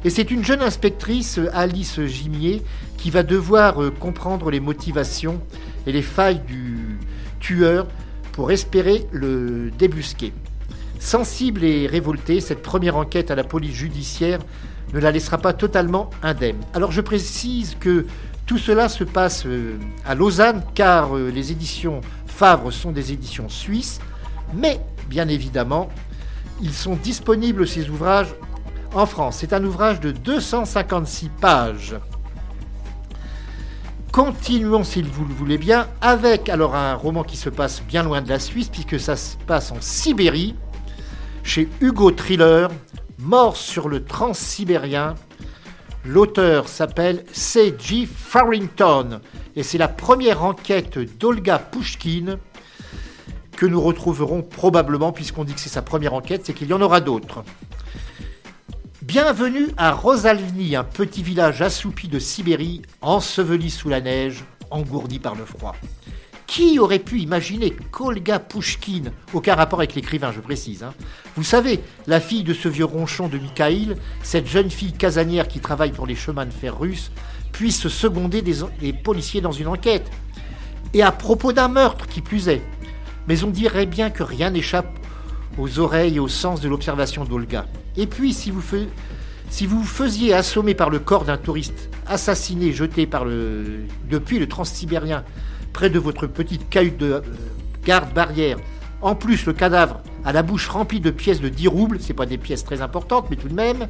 Et 0.04 0.10
c'est 0.10 0.32
une 0.32 0.44
jeune 0.44 0.62
inspectrice, 0.62 1.40
Alice 1.54 2.00
Gimier, 2.02 2.62
qui 2.98 3.10
va 3.10 3.24
devoir 3.24 3.82
euh, 3.82 3.92
comprendre 3.92 4.50
les 4.50 4.60
motivations 4.60 5.42
et 5.86 5.92
les 5.92 6.02
failles 6.02 6.42
du 6.48 6.98
tueur 7.40 7.88
pour 8.32 8.52
espérer 8.52 9.08
le 9.12 9.72
débusquer. 9.78 10.34
Sensible 11.00 11.64
et 11.64 11.88
révoltée, 11.88 12.42
cette 12.42 12.62
première 12.62 12.96
enquête 12.96 13.32
à 13.32 13.36
la 13.36 13.44
police 13.44 13.74
judiciaire 13.74 14.40
ne 14.94 15.00
la 15.00 15.12
laissera 15.12 15.38
pas 15.38 15.54
totalement 15.54 16.10
indemne. 16.22 16.58
Alors 16.74 16.92
je 16.92 17.02
précise 17.02 17.76
que 17.80 18.06
tout 18.52 18.58
cela 18.58 18.90
se 18.90 19.06
passe 19.06 19.46
euh, 19.46 19.80
à 20.06 20.14
Lausanne 20.14 20.62
car 20.76 21.16
euh, 21.16 21.30
les 21.30 21.54
éditions 21.54 22.02
Favre 22.26 22.70
sont 22.70 22.92
des 22.92 23.14
éditions 23.14 23.48
suisses, 23.48 24.02
mais 24.54 24.82
bien 25.08 25.30
évidemment, 25.30 25.88
ils 26.62 26.74
sont 26.74 26.98
disponibles 26.98 27.66
ces 27.66 27.90
ouvrages 27.90 28.36
en 28.94 29.06
France. 29.06 29.38
C'est 29.40 29.54
un 29.54 29.64
ouvrage 29.64 30.02
de 30.02 30.12
256 30.12 31.30
pages. 31.40 31.96
Continuons, 34.12 34.84
s'il 34.84 35.06
vous 35.06 35.24
le 35.24 35.34
voulez 35.34 35.58
bien, 35.58 35.88
avec 36.02 36.50
alors 36.50 36.76
un 36.76 36.96
roman 36.96 37.24
qui 37.24 37.38
se 37.38 37.48
passe 37.48 37.82
bien 37.88 38.04
loin 38.04 38.22
de 38.22 38.28
la 38.28 38.40
Suisse, 38.40 38.68
puisque 38.68 39.00
ça 39.00 39.16
se 39.16 39.38
passe 39.48 39.72
en 39.72 39.80
Sibérie, 39.80 40.56
chez 41.44 41.70
Hugo 41.80 42.12
Thriller, 42.12 42.70
Mort 43.18 43.56
sur 43.56 43.88
le 43.88 44.04
transsibérien. 44.04 45.16
L'auteur 46.04 46.68
s'appelle 46.68 47.24
C.J. 47.32 48.08
Farrington 48.08 49.22
et 49.56 49.62
c'est 49.62 49.78
la 49.78 49.88
première 49.88 50.44
enquête 50.44 50.98
d'Olga 51.20 51.60
Pushkin 51.60 52.38
que 53.56 53.68
nous 53.68 53.80
retrouverons 53.80 54.42
probablement, 54.42 55.12
puisqu'on 55.12 55.44
dit 55.44 55.54
que 55.54 55.60
c'est 55.60 55.70
sa 55.70 55.84
première 55.84 56.16
enquête, 56.16 56.42
c'est 56.44 56.54
qu'il 56.54 56.70
y 56.70 56.74
en 56.74 56.82
aura 56.82 57.02
d'autres. 57.02 57.44
Bienvenue 59.04 59.68
à 59.78 59.92
Rosalny, 59.92 60.76
un 60.76 60.84
petit 60.84 61.22
village 61.22 61.62
assoupi 61.62 62.08
de 62.08 62.18
Sibérie, 62.18 62.82
enseveli 63.02 63.70
sous 63.70 63.90
la 63.90 64.02
neige, 64.02 64.44
engourdi 64.72 65.20
par 65.20 65.36
le 65.36 65.46
froid. 65.46 65.76
Qui 66.52 66.80
aurait 66.80 67.00
pu 67.00 67.20
imaginer 67.22 67.72
qu'Olga 67.92 68.38
Pushkin, 68.38 69.04
aucun 69.32 69.56
rapport 69.56 69.80
avec 69.80 69.96
l'écrivain, 69.96 70.34
je 70.34 70.42
précise, 70.42 70.84
hein, 70.84 70.94
vous 71.38 71.46
savez, 71.46 71.80
la 72.08 72.20
fille 72.20 72.44
de 72.44 72.54
ce 72.54 72.68
vieux 72.68 72.84
ronchon 72.84 73.30
de 73.30 73.38
Mikhail, 73.38 73.96
cette 74.22 74.48
jeune 74.48 74.70
fille 74.70 74.92
casanière 74.92 75.48
qui 75.48 75.62
travaille 75.62 75.94
pour 75.94 76.06
les 76.06 76.16
chemins 76.16 76.46
de 76.46 76.52
fer 76.52 76.78
russes, 76.78 77.10
puisse 77.54 77.88
seconder 77.88 78.42
des, 78.42 78.92
policiers 78.92 79.40
dans 79.40 79.54
une 79.54 79.68
enquête 79.68 80.12
Et 80.94 81.02
à 81.02 81.14
propos 81.14 81.54
d'un 81.54 81.70
meurtre, 81.70 82.06
qui 82.06 82.20
plus 82.20 82.50
est. 82.50 82.62
Mais 83.30 83.46
on 83.46 83.50
dirait 83.50 83.86
bien 83.86 84.10
que 84.10 84.24
rien 84.24 84.50
n'échappe 84.50 85.00
aux 85.58 85.80
oreilles 85.80 86.18
et 86.18 86.20
au 86.20 86.28
sens 86.28 86.60
de 86.60 86.68
l'observation 86.68 87.24
d'Olga. 87.24 87.66
Et 87.96 88.08
puis, 88.08 88.34
si 88.34 88.52
vous, 88.52 88.62
si 89.50 89.66
vous 89.66 89.86
faisiez 89.86 90.34
assommer 90.34 90.74
par 90.74 90.90
le 90.90 91.00
corps 91.00 91.24
d'un 91.24 91.38
touriste 91.38 91.90
assassiné, 92.08 92.74
jeté 92.74 93.08
depuis 94.10 94.38
le 94.38 94.50
transsibérien 94.50 95.24
près 95.74 95.90
de 95.90 96.00
votre 96.00 96.28
petite 96.28 96.70
cahute 96.70 96.98
de 96.98 97.14
euh, 97.14 97.22
garde-barrière. 97.86 98.58
En 99.02 99.16
plus, 99.16 99.46
le 99.46 99.54
cadavre 99.54 100.02
a 100.24 100.32
la 100.32 100.44
bouche 100.44 100.68
remplie 100.68 101.00
de 101.00 101.10
pièces 101.10 101.42
de 101.42 101.50
10 101.50 101.68
roubles, 101.68 101.98
c'est 102.00 102.14
pas 102.14 102.26
des 102.26 102.38
pièces 102.38 102.64
très 102.64 102.82
importantes, 102.82 103.28
mais 103.30 103.36
tout 103.36 103.50
de 103.50 103.54
même, 103.54 103.88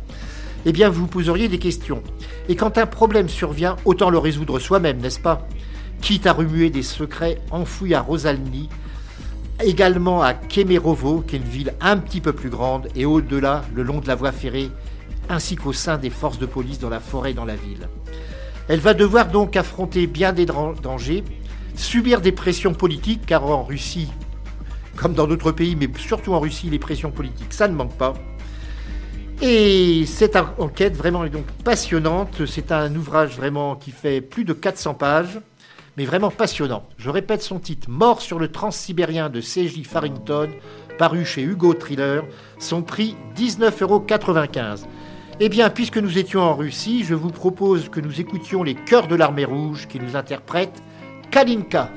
eh 0.65 0.71
bien, 0.71 0.89
vous 0.89 1.07
poseriez 1.07 1.47
des 1.47 1.59
questions. 1.59 2.01
Et 2.47 2.55
quand 2.55 2.77
un 2.77 2.85
problème 2.85 3.27
survient, 3.27 3.75
autant 3.83 4.09
le 4.09 4.17
résoudre 4.17 4.59
soi-même, 4.59 4.97
n'est-ce 4.97 5.19
pas? 5.19 5.47
Quitte 6.01 6.27
à 6.27 6.33
remuer 6.33 6.69
des 6.69 6.83
secrets 6.83 7.39
enfouis 7.51 7.93
à 7.93 8.01
Rosalny, 8.01 8.69
également 9.63 10.23
à 10.23 10.33
Kemerovo, 10.33 11.21
qui 11.21 11.35
est 11.35 11.39
une 11.39 11.45
ville 11.45 11.73
un 11.81 11.97
petit 11.97 12.21
peu 12.21 12.33
plus 12.33 12.49
grande, 12.49 12.87
et 12.95 13.05
au-delà, 13.05 13.63
le 13.75 13.83
long 13.83 13.99
de 13.99 14.07
la 14.07 14.15
voie 14.15 14.31
ferrée, 14.31 14.71
ainsi 15.29 15.55
qu'au 15.55 15.73
sein 15.73 15.97
des 15.97 16.09
forces 16.09 16.39
de 16.39 16.45
police 16.45 16.79
dans 16.79 16.89
la 16.89 16.99
forêt 16.99 17.31
et 17.31 17.35
dans 17.35 17.45
la 17.45 17.55
ville. 17.55 17.87
Elle 18.67 18.79
va 18.79 18.93
devoir 18.93 19.27
donc 19.27 19.55
affronter 19.55 20.07
bien 20.07 20.33
des 20.33 20.45
dangers, 20.45 21.23
subir 21.81 22.21
des 22.21 22.31
pressions 22.31 22.73
politiques, 22.73 23.25
car 23.25 23.45
en 23.45 23.63
Russie, 23.63 24.09
comme 24.95 25.13
dans 25.13 25.27
d'autres 25.27 25.51
pays, 25.51 25.75
mais 25.75 25.89
surtout 25.97 26.33
en 26.33 26.39
Russie, 26.39 26.69
les 26.69 26.79
pressions 26.79 27.11
politiques, 27.11 27.53
ça 27.53 27.67
ne 27.67 27.73
manque 27.73 27.97
pas. 27.97 28.13
Et 29.41 30.05
cette 30.05 30.35
enquête 30.35 30.95
vraiment 30.95 31.25
est 31.25 31.31
donc 31.31 31.47
passionnante. 31.63 32.45
C'est 32.45 32.71
un 32.71 32.95
ouvrage 32.95 33.35
vraiment 33.35 33.75
qui 33.75 33.89
fait 33.89 34.21
plus 34.21 34.45
de 34.45 34.53
400 34.53 34.93
pages, 34.93 35.39
mais 35.97 36.05
vraiment 36.05 36.29
passionnant. 36.29 36.83
Je 36.97 37.09
répète 37.09 37.41
son 37.41 37.57
titre 37.57 37.89
Mort 37.89 38.21
sur 38.21 38.37
le 38.37 38.49
transsibérien 38.49 39.29
de 39.29 39.41
C.J. 39.41 39.83
Farrington, 39.83 40.49
paru 40.99 41.25
chez 41.25 41.41
Hugo 41.41 41.73
Thriller. 41.73 42.23
Son 42.59 42.83
prix 42.83 43.15
19,95 43.35 43.81
euros. 43.81 44.05
Eh 45.39 45.49
bien, 45.49 45.71
puisque 45.71 45.97
nous 45.97 46.19
étions 46.19 46.41
en 46.41 46.55
Russie, 46.55 47.03
je 47.03 47.15
vous 47.15 47.31
propose 47.31 47.89
que 47.89 47.99
nous 47.99 48.21
écoutions 48.21 48.61
les 48.61 48.75
chœurs 48.75 49.07
de 49.07 49.15
l'armée 49.15 49.45
rouge 49.45 49.87
qui 49.87 49.99
nous 49.99 50.15
interprètent 50.15 50.83
Karinka. 51.31 51.89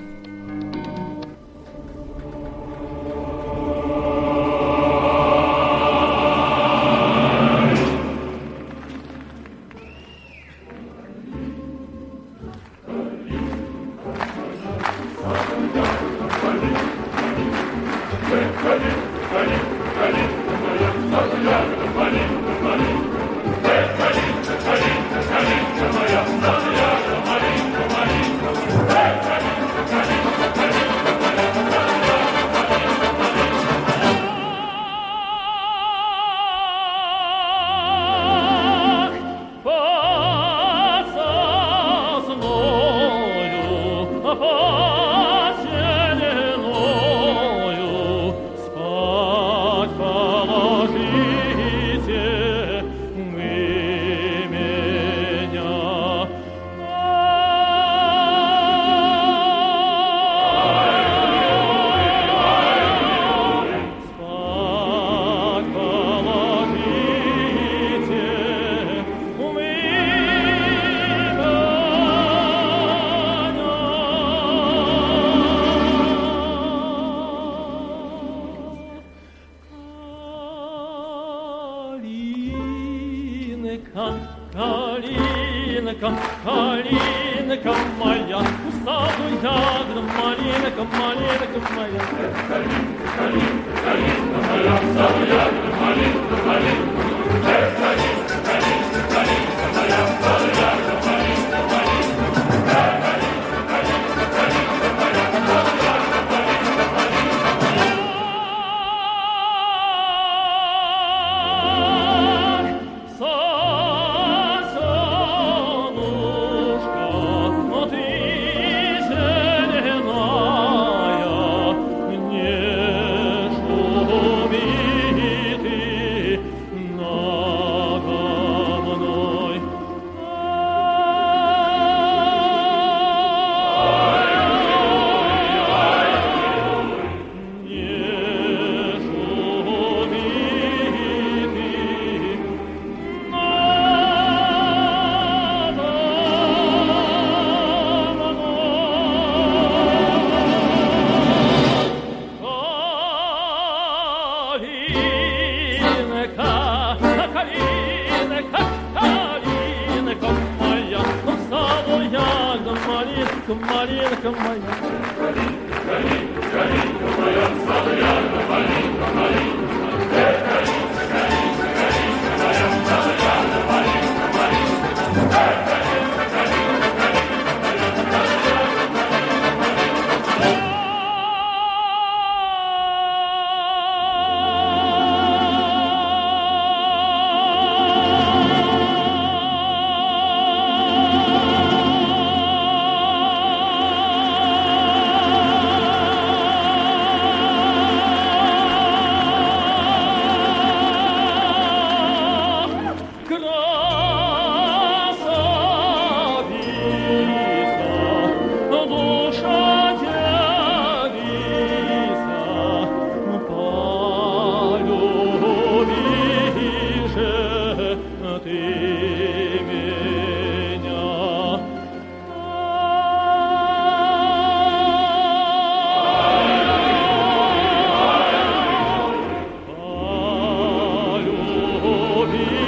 glory. 232.27 232.64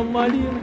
Марина. 0.00 0.61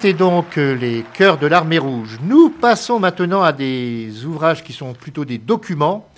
C'était 0.00 0.16
donc 0.16 0.58
euh, 0.58 0.76
les 0.76 1.04
Chœurs 1.12 1.38
de 1.38 1.48
l'Armée 1.48 1.80
Rouge. 1.80 2.20
Nous 2.22 2.50
passons 2.50 3.00
maintenant 3.00 3.42
à 3.42 3.50
des 3.52 4.24
ouvrages 4.24 4.62
qui 4.62 4.72
sont 4.72 4.92
plutôt 4.92 5.24
des 5.24 5.38
documents, 5.38 6.08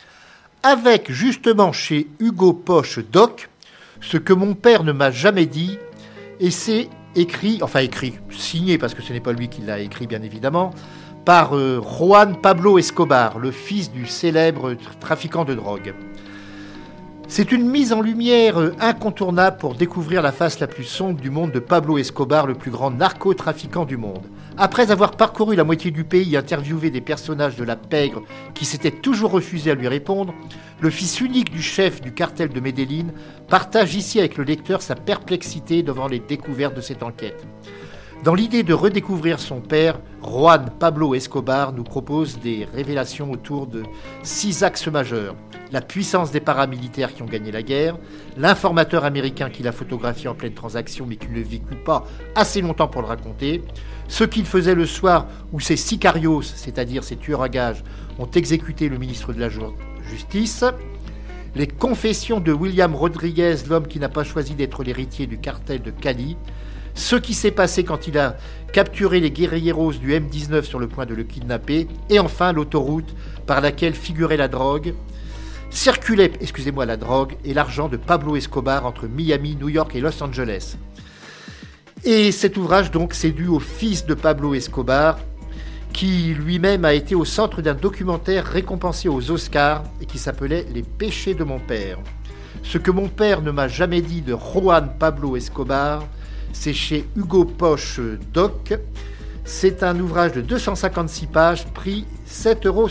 avec 0.63 1.11
justement 1.11 1.73
chez 1.73 2.07
Hugo 2.19 2.53
Poche 2.53 2.99
Doc, 2.99 3.49
ce 4.03 4.19
que 4.19 4.35
mon 4.35 4.53
père 4.53 4.85
ne 4.85 4.93
m'a 4.93 5.11
jamais 5.11 5.47
dit, 5.47 5.79
et 6.41 6.51
c'est 6.51 6.91
écrit, 7.17 7.61
enfin 7.63 7.81
écrit, 7.81 8.19
signé 8.29 8.77
parce 8.77 8.93
que 8.93 9.01
ce 9.01 9.15
n'est 9.15 9.21
pas 9.21 9.33
lui 9.33 9.49
qui 9.49 9.63
l'a 9.63 9.79
écrit 9.79 10.07
bien 10.07 10.21
évidemment, 10.21 10.75
par 11.25 11.57
euh, 11.57 11.81
Juan 11.81 12.37
Pablo 12.37 12.77
Escobar, 12.77 13.39
le 13.39 13.51
fils 13.51 13.91
du 13.91 14.05
célèbre 14.05 14.75
trafiquant 15.01 15.47
de 15.47 15.55
drogue. 15.55 15.95
C'est 17.33 17.53
une 17.53 17.71
mise 17.71 17.93
en 17.93 18.01
lumière 18.01 18.59
euh, 18.59 18.75
incontournable 18.81 19.57
pour 19.57 19.77
découvrir 19.77 20.21
la 20.21 20.33
face 20.33 20.59
la 20.59 20.67
plus 20.67 20.83
sombre 20.83 21.21
du 21.21 21.31
monde 21.31 21.53
de 21.53 21.61
Pablo 21.61 21.97
Escobar, 21.97 22.45
le 22.45 22.57
plus 22.57 22.73
grand 22.73 22.91
narcotrafiquant 22.91 23.85
du 23.85 23.97
monde. 23.97 24.27
Après 24.57 24.91
avoir 24.91 25.13
parcouru 25.13 25.55
la 25.55 25.63
moitié 25.63 25.93
du 25.93 26.03
pays 26.03 26.35
et 26.35 26.39
interviewé 26.39 26.91
des 26.91 27.01
personnages 27.01 27.55
de 27.55 27.63
la 27.63 27.77
pègre 27.77 28.25
qui 28.53 28.65
s'étaient 28.65 28.91
toujours 28.91 29.31
refusés 29.31 29.71
à 29.71 29.77
lui 29.77 29.87
répondre, 29.87 30.35
le 30.81 30.91
fils 30.91 31.21
unique 31.21 31.53
du 31.53 31.63
chef 31.63 32.01
du 32.01 32.13
cartel 32.13 32.49
de 32.49 32.59
Medellín 32.59 33.13
partage 33.49 33.95
ici 33.95 34.19
avec 34.19 34.37
le 34.37 34.43
lecteur 34.43 34.83
sa 34.83 34.97
perplexité 34.97 35.85
devant 35.85 36.09
les 36.09 36.19
découvertes 36.19 36.75
de 36.75 36.81
cette 36.81 37.05
enquête. 37.05 37.47
Dans 38.23 38.35
l'idée 38.35 38.63
de 38.65 38.75
redécouvrir 38.75 39.41
son 39.41 39.63
père, 39.63 39.99
Juan 40.23 40.69
Pablo 40.79 41.15
Escobar 41.15 41.73
nous 41.73 41.85
propose 41.85 42.39
des 42.39 42.67
révélations 42.71 43.31
autour 43.31 43.67
de 43.67 43.83
six 44.23 44.63
axes 44.63 44.89
majeurs. 44.89 45.35
La 45.73 45.81
puissance 45.81 46.31
des 46.31 46.41
paramilitaires 46.41 47.15
qui 47.15 47.23
ont 47.23 47.27
gagné 47.27 47.51
la 47.51 47.63
guerre, 47.63 47.97
l'informateur 48.37 49.07
américain 49.07 49.49
qui 49.49 49.63
l'a 49.63 49.73
photographié 49.73 50.29
en 50.29 50.35
pleine 50.35 50.53
transaction 50.53 51.07
mais 51.07 51.17
qui 51.17 51.29
ne 51.29 51.41
vécut 51.41 51.83
pas 51.83 52.05
assez 52.35 52.61
longtemps 52.61 52.89
pour 52.89 53.01
le 53.01 53.09
raconter, 53.09 53.63
ce 54.07 54.25
qu'il 54.25 54.45
faisait 54.45 54.75
le 54.75 54.85
soir 54.85 55.27
où 55.55 55.59
ces 55.59 55.77
sicarios, 55.77 56.43
c'est-à-dire 56.43 57.05
ces 57.05 57.17
tueurs 57.17 57.41
à 57.41 57.49
gages, 57.49 57.83
ont 58.19 58.31
exécuté 58.31 58.91
le 58.91 58.99
ministre 58.99 59.33
de 59.33 59.41
la 59.41 59.49
Justice, 60.11 60.63
les 61.55 61.67
confessions 61.67 62.39
de 62.39 62.53
William 62.53 62.95
Rodriguez, 62.95 63.57
l'homme 63.67 63.89
qui 63.89 63.99
n'a 63.99 64.11
pas 64.11 64.25
choisi 64.25 64.55
d'être 64.55 64.85
l'héritier 64.85 65.27
du 65.27 65.39
cartel 65.39 65.81
de 65.81 65.91
Cali, 65.91 66.37
ce 66.95 67.17
qui 67.17 67.35
s'est 67.35 67.51
passé 67.51 67.85
quand 67.85 68.07
il 68.07 68.19
a 68.19 68.37
capturé 68.73 69.21
les 69.21 69.31
guerrilleros 69.31 69.93
du 69.93 70.13
M19 70.13 70.63
sur 70.63 70.79
le 70.79 70.89
point 70.89 71.07
de 71.07 71.15
le 71.15 71.25
kidnapper, 71.25 71.89
et 72.09 72.19
enfin 72.19 72.53
l'autoroute 72.53 73.15
par 73.47 73.61
laquelle 73.61 73.95
figurait 73.95 74.37
la 74.37 74.49
drogue, 74.49 74.95
circulait, 75.71 76.33
excusez-moi, 76.41 76.87
la 76.87 76.97
drogue 76.97 77.37
et 77.45 77.55
l'argent 77.55 77.89
de 77.89 77.97
Pablo 77.97 78.37
Escobar 78.37 78.87
entre 78.87 79.07
Miami, 79.07 79.57
New 79.61 79.69
York 79.69 79.95
et 79.95 80.01
Los 80.01 80.23
Angeles. 80.23 80.77
Et 82.05 82.33
cet 82.33 82.57
ouvrage, 82.57 82.91
donc, 82.91 83.15
c'est 83.15 83.31
dû 83.31 83.47
au 83.47 83.61
fils 83.61 84.07
de 84.07 84.15
Pablo 84.15 84.55
Escobar, 84.55 85.19
qui 85.93 86.35
lui-même 86.35 86.85
a 86.85 86.95
été 86.95 87.15
au 87.15 87.25
centre 87.25 87.63
d'un 87.63 87.75
documentaire 87.75 88.45
récompensé 88.47 89.09
aux 89.09 89.31
Oscars 89.31 89.85
et 90.01 90.07
qui 90.07 90.19
s'appelait 90.19 90.67
Les 90.73 90.83
péchés 90.83 91.35
de 91.35 91.45
mon 91.45 91.59
père. 91.59 91.99
Ce 92.63 92.79
que 92.79 92.91
mon 92.91 93.09
père 93.09 93.43
ne 93.43 93.51
m'a 93.51 93.69
jamais 93.69 94.01
dit 94.01 94.23
de 94.23 94.35
Juan 94.35 94.93
Pablo 94.99 95.37
Escobar, 95.37 96.07
c'est 96.53 96.73
chez 96.73 97.07
Hugo 97.17 97.45
Poche 97.45 98.01
Doc. 98.33 98.75
C'est 99.45 99.83
un 99.83 99.99
ouvrage 99.99 100.33
de 100.33 100.41
256 100.41 101.27
pages, 101.27 101.67
prix 101.67 102.05
7,60 102.29 102.67
euros. 102.67 102.89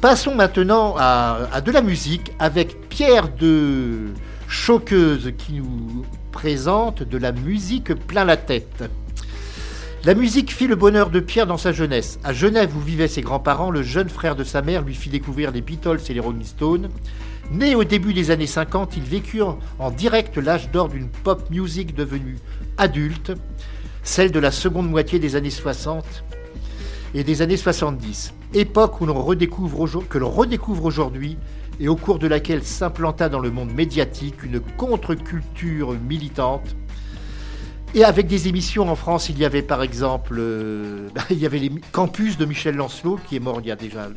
Passons 0.00 0.34
maintenant 0.34 0.94
à, 0.98 1.48
à, 1.52 1.60
de 1.60 1.70
la 1.70 1.80
musique 1.80 2.32
avec 2.38 2.88
Pierre 2.88 3.28
de 3.28 4.08
Choqueuse 4.48 5.32
qui 5.38 5.54
nous 5.54 6.04
présente 6.32 7.02
de 7.02 7.18
la 7.18 7.32
musique 7.32 7.94
plein 7.94 8.24
la 8.24 8.36
tête. 8.36 8.84
La 10.04 10.14
musique 10.14 10.52
fit 10.52 10.66
le 10.66 10.74
bonheur 10.74 11.10
de 11.10 11.20
Pierre 11.20 11.46
dans 11.46 11.56
sa 11.56 11.70
jeunesse. 11.70 12.18
À 12.24 12.32
Genève, 12.32 12.76
où 12.76 12.80
vivaient 12.80 13.06
ses 13.06 13.20
grands-parents, 13.20 13.70
le 13.70 13.82
jeune 13.82 14.08
frère 14.08 14.34
de 14.34 14.42
sa 14.42 14.60
mère 14.60 14.82
lui 14.82 14.96
fit 14.96 15.10
découvrir 15.10 15.52
les 15.52 15.60
Beatles 15.60 16.00
et 16.08 16.14
les 16.14 16.18
Rolling 16.18 16.42
Stones. 16.42 16.88
Né 17.50 17.74
au 17.74 17.84
début 17.84 18.14
des 18.14 18.30
années 18.30 18.46
50, 18.46 18.96
il 18.96 19.02
vécut 19.02 19.42
en 19.78 19.90
direct 19.90 20.38
l'âge 20.38 20.70
d'or 20.70 20.88
d'une 20.88 21.08
pop 21.08 21.50
music 21.50 21.94
devenue 21.94 22.38
adulte, 22.78 23.32
celle 24.02 24.32
de 24.32 24.38
la 24.38 24.50
seconde 24.50 24.88
moitié 24.88 25.18
des 25.18 25.36
années 25.36 25.50
60 25.50 26.24
et 27.14 27.24
des 27.24 27.42
années 27.42 27.58
70, 27.58 28.32
époque 28.54 28.98
que 28.98 29.04
l'on 29.04 29.22
redécouvre 29.22 29.80
aujourd'hui 30.84 31.36
et 31.78 31.88
au 31.88 31.96
cours 31.96 32.18
de 32.18 32.26
laquelle 32.26 32.62
s'implanta 32.62 33.28
dans 33.28 33.40
le 33.40 33.50
monde 33.50 33.72
médiatique 33.72 34.42
une 34.42 34.60
contre-culture 34.60 35.92
militante. 36.08 36.76
Et 37.94 38.04
avec 38.04 38.26
des 38.26 38.48
émissions 38.48 38.88
en 38.88 38.94
France, 38.94 39.28
il 39.28 39.38
y 39.38 39.44
avait 39.44 39.62
par 39.62 39.82
exemple, 39.82 40.36
euh, 40.38 41.08
les 41.30 41.70
Campus 41.92 42.38
de 42.38 42.46
Michel 42.46 42.76
Lancelot, 42.76 43.18
qui 43.28 43.36
est 43.36 43.40
mort 43.40 43.60
il 43.60 43.66
y 43.66 43.70
a 43.70 43.76
déjà 43.76 44.08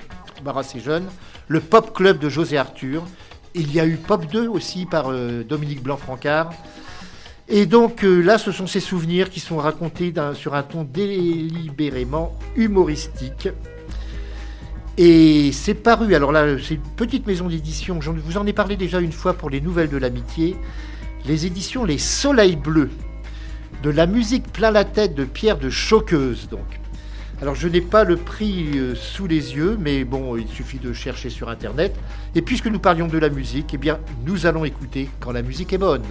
assez 0.58 0.80
jeune, 0.80 1.06
le 1.48 1.60
Pop 1.60 1.94
Club 1.94 2.20
de 2.20 2.30
José 2.30 2.58
Arthur, 2.58 3.04
il 3.54 3.74
y 3.74 3.80
a 3.80 3.86
eu 3.86 3.96
Pop 3.96 4.26
2 4.26 4.48
aussi 4.48 4.86
par 4.86 5.12
euh, 5.12 5.44
Dominique 5.44 5.82
Blanc-Francard. 5.82 6.52
Et 7.48 7.66
donc 7.66 8.04
euh, 8.04 8.22
là, 8.22 8.38
ce 8.38 8.52
sont 8.52 8.68
ces 8.68 8.80
souvenirs 8.80 9.30
qui 9.30 9.40
sont 9.40 9.58
racontés 9.58 10.14
sur 10.34 10.56
un 10.56 10.64
ton 10.64 10.84
délibérément 10.84 12.38
humoristique. 12.56 13.50
Et 14.98 15.52
c'est 15.52 15.74
paru, 15.74 16.16
alors 16.16 16.32
là, 16.32 16.58
c'est 16.62 16.76
une 16.76 16.82
petite 16.96 17.28
maison 17.28 17.50
d'édition, 17.50 18.00
je 18.00 18.12
vous 18.12 18.38
en 18.38 18.46
ai 18.46 18.54
parlé 18.54 18.78
déjà 18.78 19.02
une 19.02 19.12
fois 19.12 19.34
pour 19.34 19.50
les 19.50 19.60
nouvelles 19.60 19.90
de 19.90 19.98
l'amitié, 19.98 20.56
les 21.26 21.46
éditions 21.46 21.84
Les 21.84 21.98
Soleils 21.98 22.56
Bleus 22.56 22.90
de 23.84 23.90
la 23.90 24.08
musique 24.08 24.52
plein 24.52 24.72
la 24.72 24.86
tête 24.86 25.14
de 25.14 25.26
Pierre 25.26 25.58
de 25.58 25.70
Choqueuse, 25.70 26.48
donc. 26.50 26.85
Alors 27.42 27.56
je 27.56 27.68
n'ai 27.68 27.82
pas 27.82 28.04
le 28.04 28.16
prix 28.16 28.78
euh, 28.78 28.96
sous 28.96 29.28
les 29.28 29.56
yeux, 29.56 29.78
mais 29.80 30.06
bon, 30.06 30.38
il 30.38 30.48
suffit 30.48 30.80
de 30.80 30.94
chercher 30.94 31.30
sur 31.30 31.50
Internet. 31.50 31.96
Et 32.34 32.42
puisque 32.42 32.68
nous 32.68 32.80
parlions 32.80 33.08
de 33.08 33.18
la 33.18 33.30
musique, 33.30 33.74
eh 33.74 33.78
bien, 33.78 34.00
nous 34.26 34.46
allons 34.46 34.64
écouter 34.64 35.10
quand 35.20 35.32
la 35.32 35.42
musique 35.42 35.74
est 35.74 35.78
bonne. 35.78 36.06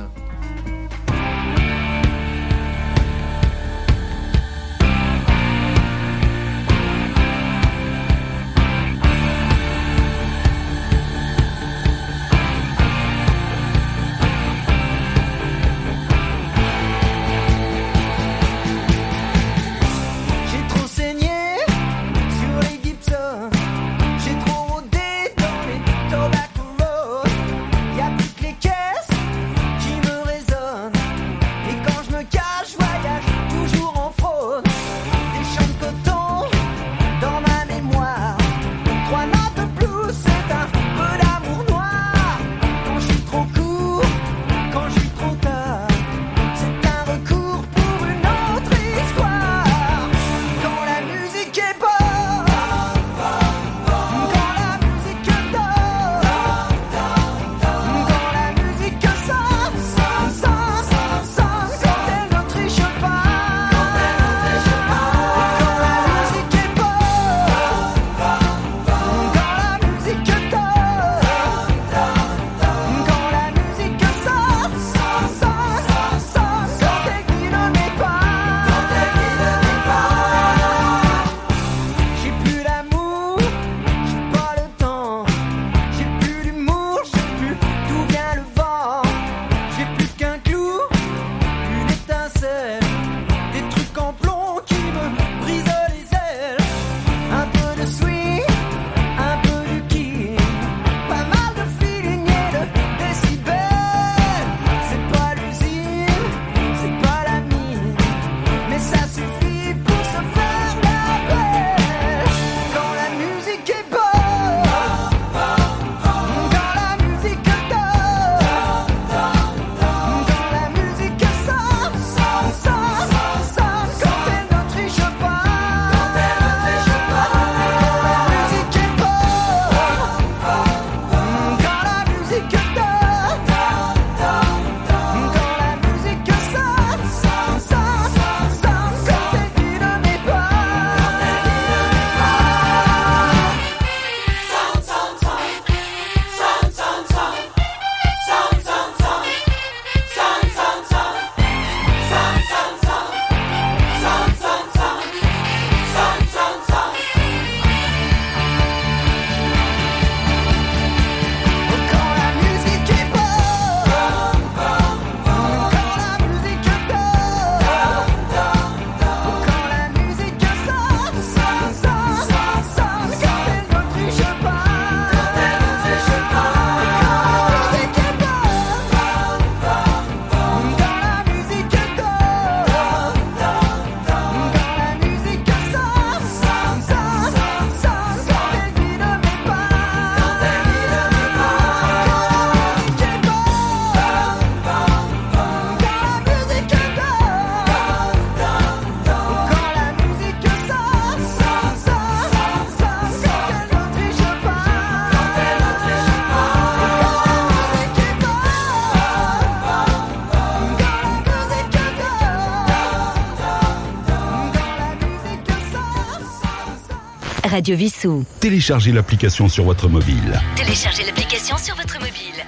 Radio 217.54 217.76
Vissou. 217.76 218.24
Téléchargez 218.40 218.90
l'application 218.90 219.48
sur 219.48 219.62
votre 219.62 219.88
mobile. 219.88 220.40
Téléchargez 220.56 221.04
l'application 221.04 221.56
sur 221.56 221.76
votre 221.76 222.00
mobile. 222.00 222.42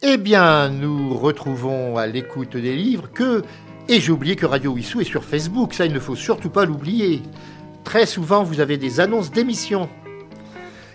Eh 0.00 0.16
bien, 0.16 0.70
nous 0.70 1.12
retrouvons 1.18 1.98
à 1.98 2.06
l'écoute 2.06 2.56
des 2.56 2.74
livres 2.74 3.10
que... 3.12 3.42
Et 3.90 4.00
j'ai 4.00 4.12
oublié 4.12 4.34
que 4.34 4.46
Radio 4.46 4.72
Wissou 4.72 5.02
est 5.02 5.04
sur 5.04 5.24
Facebook, 5.24 5.74
ça 5.74 5.84
il 5.84 5.92
ne 5.92 5.98
faut 5.98 6.16
surtout 6.16 6.48
pas 6.48 6.64
l'oublier. 6.64 7.20
Très 7.84 8.06
souvent, 8.06 8.44
vous 8.44 8.60
avez 8.60 8.78
des 8.78 8.98
annonces 8.98 9.30
d'émissions. 9.30 9.90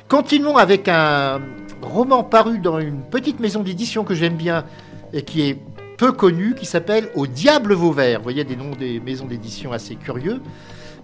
Continuons 0.07 0.57
avec 0.57 0.87
un 0.87 1.39
roman 1.83 2.23
paru 2.23 2.57
dans 2.57 2.79
une 2.79 3.03
petite 3.03 3.39
maison 3.39 3.61
d'édition 3.61 4.03
que 4.03 4.15
j'aime 4.15 4.37
bien 4.37 4.65
et 5.13 5.21
qui 5.21 5.41
est 5.43 5.61
peu 5.97 6.11
connue, 6.11 6.55
qui 6.55 6.65
s'appelle 6.65 7.09
Au 7.13 7.27
Diable 7.27 7.75
Vauvert. 7.75 8.17
Vous 8.17 8.23
voyez 8.23 8.43
des 8.43 8.55
noms 8.55 8.71
des 8.71 8.99
maisons 8.99 9.27
d'édition 9.27 9.71
assez 9.71 9.95
curieux. 9.95 10.41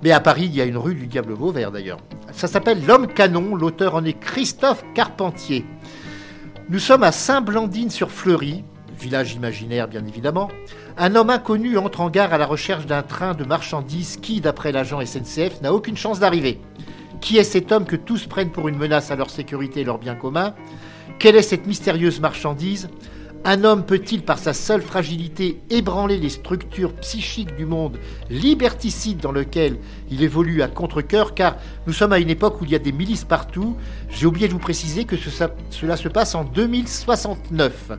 Mais 0.04 0.12
à 0.12 0.20
Paris, 0.20 0.44
il 0.46 0.56
y 0.56 0.60
a 0.60 0.66
une 0.66 0.78
rue 0.78 0.96
du 0.96 1.08
Diable 1.08 1.32
Vauvert 1.32 1.72
d'ailleurs. 1.72 2.00
Ça 2.34 2.48
s'appelle 2.48 2.86
L'Homme 2.86 3.08
Canon. 3.08 3.56
L'auteur 3.56 3.96
en 3.96 4.04
est 4.04 4.20
Christophe 4.20 4.84
Carpentier. 4.94 5.66
Nous 6.70 6.80
sommes 6.80 7.04
à 7.04 7.14
Saint-Blandine-sur-Fleury, 7.14 8.66
village 9.00 9.34
imaginaire 9.34 9.88
bien 9.88 10.06
évidemment. 10.06 10.50
Un 10.98 11.16
homme 11.16 11.30
inconnu 11.30 11.78
entre 11.78 12.02
en 12.02 12.10
gare 12.10 12.34
à 12.34 12.38
la 12.38 12.46
recherche 12.46 12.86
d'un 12.86 13.02
train 13.02 13.34
de 13.34 13.46
marchandises 13.46 14.18
qui, 14.18 14.42
d'après 14.42 14.74
l'agent 14.74 15.00
SNCF, 15.00 15.62
n'a 15.62 15.74
aucune 15.74 15.96
chance 15.96 16.20
d'arriver. 16.20 16.60
Qui 17.22 17.38
est 17.38 17.46
cet 17.46 17.72
homme 17.72 17.86
que 17.86 17.96
tous 17.96 18.28
prennent 18.28 18.52
pour 18.52 18.68
une 18.68 18.78
menace 18.78 19.10
à 19.10 19.16
leur 19.16 19.30
sécurité 19.30 19.82
et 19.82 19.86
leur 19.86 20.00
bien 20.00 20.16
commun 20.16 20.54
Quelle 21.18 21.38
est 21.38 21.42
cette 21.42 21.66
mystérieuse 21.66 22.20
marchandise? 22.20 22.90
Un 23.46 23.66
homme 23.66 23.84
peut-il, 23.86 24.24
par 24.24 24.40
sa 24.40 24.54
seule 24.54 24.82
fragilité, 24.82 25.62
ébranler 25.70 26.18
les 26.18 26.30
structures 26.30 26.94
psychiques 26.94 27.56
du 27.58 27.66
monde 27.66 27.98
liberticide 28.30 29.18
dans 29.20 29.34
lequel 29.34 29.78
il 30.10 30.24
évolue 30.24 30.62
à 30.62 30.70
contre-coeur 30.70 31.34
Car 31.36 31.58
nous 31.86 31.92
sommes 31.92 32.14
à 32.14 32.20
une 32.20 32.30
époque 32.30 32.62
où 32.62 32.66
il 32.66 32.72
y 32.72 32.76
a 32.76 32.80
des 32.80 32.94
milices 32.94 33.26
partout. 33.26 33.76
J'ai 34.10 34.28
oublié 34.28 34.48
de 34.48 34.54
vous 34.54 34.60
préciser 34.60 35.04
que 35.04 35.18
ce- 35.18 35.44
cela 35.72 35.98
se 35.98 36.08
passe 36.08 36.36
en 36.36 36.46
2069. 36.46 37.92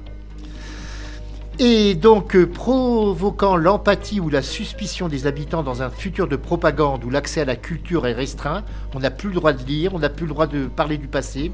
Et 1.59 1.94
donc, 1.94 2.35
euh, 2.35 2.46
provoquant 2.46 3.57
l'empathie 3.57 4.20
ou 4.20 4.30
la 4.30 4.40
suspicion 4.42 5.09
des 5.09 5.26
habitants 5.26 5.62
dans 5.62 5.83
un 5.83 5.90
futur 5.90 6.26
de 6.26 6.37
propagande 6.37 7.04
où 7.04 7.11
l'accès 7.11 7.42
à 7.42 7.44
la 7.44 7.54
culture 7.54 8.07
est 8.07 8.12
restreint, 8.14 8.64
on 8.94 9.00
n'a 9.00 9.11
plus 9.11 9.28
le 9.28 9.35
droit 9.37 9.52
de 9.52 9.62
lire, 9.64 9.94
on 9.94 9.98
n'a 9.98 10.09
plus 10.09 10.24
le 10.26 10.33
droit 10.33 10.46
de 10.48 10.66
parler 10.66 10.96
du 10.98 11.07
passé, 11.07 11.52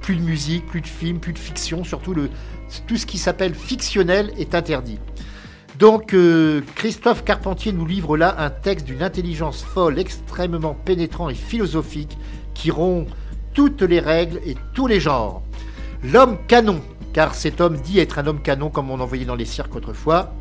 plus 0.00 0.16
de 0.16 0.22
musique, 0.22 0.66
plus 0.66 0.80
de 0.80 0.86
films, 0.86 1.20
plus 1.20 1.32
de 1.32 1.38
fiction, 1.38 1.84
surtout 1.84 2.12
le, 2.12 2.28
tout 2.86 2.96
ce 2.96 3.06
qui 3.06 3.18
s'appelle 3.18 3.54
fictionnel 3.54 4.32
est 4.38 4.54
interdit. 4.54 4.98
Donc, 5.78 6.14
euh, 6.14 6.62
Christophe 6.74 7.22
Carpentier 7.22 7.72
nous 7.72 7.84
livre 7.84 8.16
là 8.16 8.34
un 8.38 8.48
texte 8.48 8.86
d'une 8.86 9.02
intelligence 9.02 9.62
folle, 9.62 9.98
extrêmement 9.98 10.74
pénétrant 10.74 11.28
et 11.28 11.34
philosophique, 11.34 12.16
qui 12.54 12.70
rompt 12.70 13.08
toutes 13.52 13.82
les 13.82 14.00
règles 14.00 14.40
et 14.46 14.56
tous 14.72 14.86
les 14.86 15.00
genres. 15.00 15.42
L'homme 16.02 16.38
canon, 16.46 16.80
car 17.12 17.34
cet 17.34 17.60
homme 17.60 17.76
dit 17.76 17.98
être 17.98 18.18
un 18.18 18.26
homme 18.26 18.40
canon 18.40 18.70
comme 18.70 18.90
on 18.90 19.00
en 19.00 19.06
voyait 19.06 19.26
dans 19.26 19.34
les 19.34 19.44
cirques 19.44 19.74
autrefois. 19.76 20.32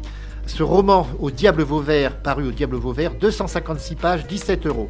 Ce 0.46 0.64
roman 0.64 1.08
au 1.20 1.32
Diable 1.32 1.64
Vauvert, 1.64 2.18
paru 2.22 2.48
au 2.48 2.52
Diable 2.52 2.78
Vauvert, 2.78 3.16
256 3.16 3.96
pages, 3.96 4.28
17 4.28 4.68
euros. 4.68 4.90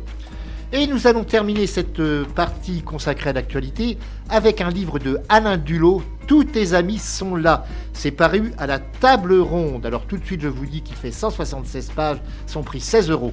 Et 0.77 0.87
nous 0.87 1.07
allons 1.07 1.23
terminer 1.23 1.67
cette 1.67 2.01
euh, 2.01 2.25
partie 2.25 2.81
consacrée 2.81 3.29
à 3.29 3.33
l'actualité 3.33 3.97
avec 4.27 4.59
un 4.59 4.69
livre 4.69 4.99
de 4.99 5.21
Alain 5.29 5.55
Dulot, 5.55 6.03
Tous 6.27 6.43
tes 6.43 6.73
amis 6.73 6.97
sont 6.97 7.37
là. 7.37 7.65
C'est 7.93 8.11
paru 8.11 8.51
à 8.57 8.67
la 8.67 8.79
table 8.79 9.39
ronde. 9.39 9.85
Alors 9.85 10.05
tout 10.05 10.17
de 10.17 10.25
suite, 10.25 10.41
je 10.41 10.49
vous 10.49 10.65
dis 10.65 10.81
qu'il 10.81 10.97
fait 10.97 11.13
176 11.13 11.91
pages, 11.95 12.17
son 12.45 12.61
prix 12.61 12.81
16 12.81 13.09
euros. 13.09 13.31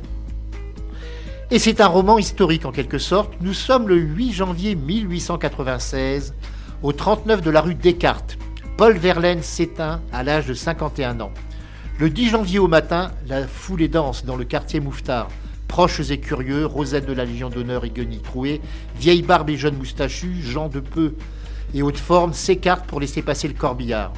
Et 1.50 1.58
c'est 1.58 1.80
un 1.80 1.88
roman 1.88 2.16
historique 2.16 2.64
en 2.64 2.70
quelque 2.70 2.98
sorte. 2.98 3.32
Nous 3.40 3.54
sommes 3.54 3.88
le 3.88 3.96
8 3.96 4.32
janvier 4.32 4.76
1896, 4.76 6.34
au 6.84 6.92
39 6.92 7.42
de 7.42 7.50
la 7.50 7.60
rue 7.60 7.74
Descartes. 7.74 8.38
Paul 8.76 8.96
Verlaine 8.96 9.42
s'éteint 9.42 10.00
à 10.12 10.22
l'âge 10.22 10.46
de 10.46 10.54
51 10.54 11.18
ans. 11.18 11.32
Le 11.98 12.08
10 12.08 12.28
janvier 12.28 12.60
au 12.60 12.68
matin, 12.68 13.10
la 13.26 13.48
foule 13.48 13.82
est 13.82 13.88
dense 13.88 14.24
dans 14.24 14.36
le 14.36 14.44
quartier 14.44 14.78
Mouffetard. 14.78 15.28
Proches 15.72 16.10
et 16.10 16.20
curieux, 16.20 16.66
Rosette 16.66 17.06
de 17.06 17.14
la 17.14 17.24
Légion 17.24 17.48
d'honneur 17.48 17.86
et 17.86 17.88
Guenille 17.88 18.20
Troué, 18.20 18.60
vieille 18.94 19.22
barbe 19.22 19.48
et 19.48 19.56
jeunes 19.56 19.78
moustachus, 19.78 20.42
gens 20.42 20.68
de 20.68 20.80
peu 20.80 21.14
et 21.72 21.80
haute 21.80 21.96
forme 21.96 22.34
s'écartent 22.34 22.86
pour 22.86 23.00
laisser 23.00 23.22
passer 23.22 23.48
le 23.48 23.54
corbillard. 23.54 24.12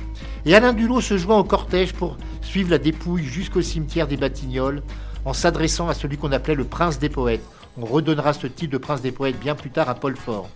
Et 0.47 0.57
Alain 0.57 0.73
Dulot 0.73 1.01
se 1.01 1.17
joint 1.17 1.39
au 1.39 1.45
cortège 1.45 1.93
pour 1.93 2.17
suivre 2.43 2.71
la 2.71 2.79
dépouille 2.79 3.23
jusqu'au 3.23 3.63
cimetière 3.63 4.09
des 4.09 4.17
Batignolles 4.17 4.83
en 5.25 5.33
s'adressant 5.33 5.89
à 5.89 5.95
celui 5.95 6.17
qu'on 6.17 6.33
appelait 6.33 6.57
le 6.57 6.65
prince 6.65 6.99
des 6.99 7.09
poètes. 7.09 7.45
On 7.81 7.85
redonnera 7.85 8.33
ce 8.33 8.49
titre 8.49 8.73
de 8.73 8.79
prince 8.79 9.01
des 9.01 9.13
poètes 9.13 9.39
bien 9.39 9.55
plus 9.55 9.71
tard 9.71 9.89
à 9.89 9.95
Paul 9.95 10.17
Fort. 10.17 10.51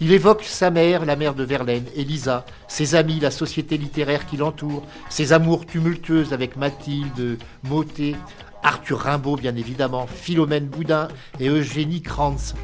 Il 0.00 0.12
évoque 0.12 0.42
sa 0.42 0.70
mère, 0.70 1.04
la 1.04 1.14
mère 1.14 1.34
de 1.34 1.44
Verlaine, 1.44 1.84
Elisa, 1.94 2.44
ses 2.66 2.96
amis, 2.96 3.20
la 3.20 3.30
société 3.30 3.76
littéraire 3.76 4.26
qui 4.26 4.36
l'entoure, 4.36 4.82
ses 5.10 5.32
amours 5.32 5.64
tumultueuses 5.64 6.32
avec 6.32 6.56
Mathilde, 6.56 7.38
Motet, 7.62 8.16
Arthur 8.62 9.00
Rimbaud 9.00 9.36
bien 9.36 9.56
évidemment, 9.56 10.06
Philomène 10.06 10.66
Boudin 10.66 11.08
et 11.38 11.48
Eugénie 11.48 12.02
Kranz. 12.02 12.54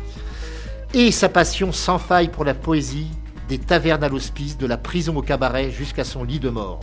Et 0.94 1.10
sa 1.10 1.28
passion 1.28 1.72
sans 1.72 1.98
faille 1.98 2.28
pour 2.28 2.44
la 2.44 2.54
poésie, 2.54 3.08
des 3.48 3.58
tavernes 3.58 4.04
à 4.04 4.08
l'hospice, 4.08 4.58
de 4.58 4.66
la 4.66 4.76
prison 4.76 5.16
au 5.16 5.22
cabaret 5.22 5.70
jusqu'à 5.70 6.04
son 6.04 6.24
lit 6.24 6.40
de 6.40 6.48
mort. 6.48 6.80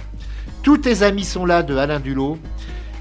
Tous 0.62 0.78
tes 0.78 1.04
amis 1.04 1.26
sont 1.26 1.46
là 1.46 1.64
de 1.64 1.76
Alain 1.76 2.00
Dulot. 2.00 2.38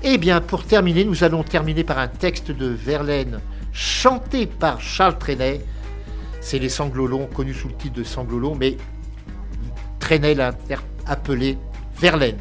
Eh 0.02 0.18
bien, 0.18 0.40
pour 0.40 0.64
terminer, 0.64 1.04
nous 1.04 1.22
allons 1.22 1.44
terminer 1.44 1.84
par 1.84 1.98
un 1.98 2.08
texte 2.08 2.50
de 2.50 2.66
Verlaine 2.66 3.40
chanté 3.72 4.46
par 4.46 4.80
Charles 4.80 5.18
Trenet. 5.18 5.60
C'est 6.40 6.58
les 6.58 6.68
sanglots 6.68 7.06
longs, 7.06 7.28
connus 7.32 7.54
sous 7.54 7.68
le 7.68 7.74
titre 7.74 7.94
de 7.94 8.04
sanglots 8.04 8.56
mais 8.58 8.76
Trenet 10.00 10.34
l'a 10.34 10.52
appelé 11.06 11.56
Verlaine. 11.96 12.40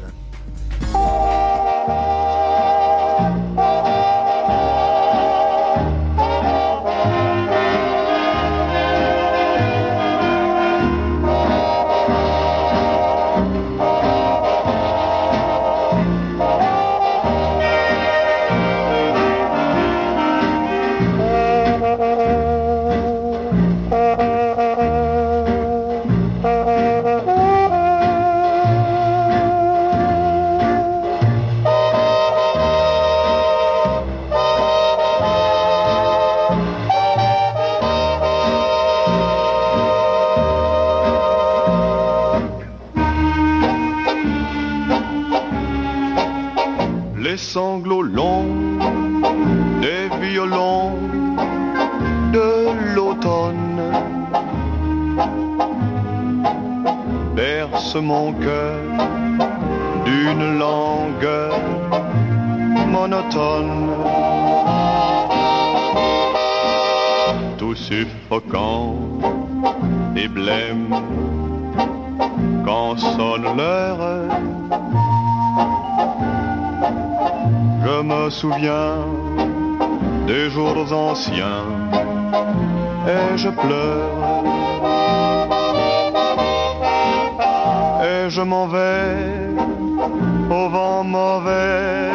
Souviens 78.42 78.96
des 80.26 80.50
jours 80.50 80.92
anciens 80.92 81.64
et 83.14 83.36
je 83.42 83.50
pleure. 83.62 84.44
Et 88.12 88.30
je 88.30 88.42
m'en 88.42 88.66
vais 88.66 89.14
au 90.58 90.64
vent 90.76 91.04
mauvais 91.04 92.10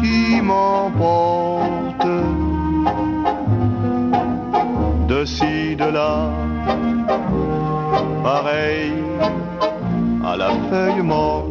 qui 0.00 0.40
m'emporte 0.50 2.10
de 5.12 5.24
ci, 5.24 5.76
de 5.82 5.88
là, 5.98 6.14
pareil 8.24 8.92
à 10.30 10.36
la 10.36 10.50
feuille 10.68 11.02
morte. 11.02 11.47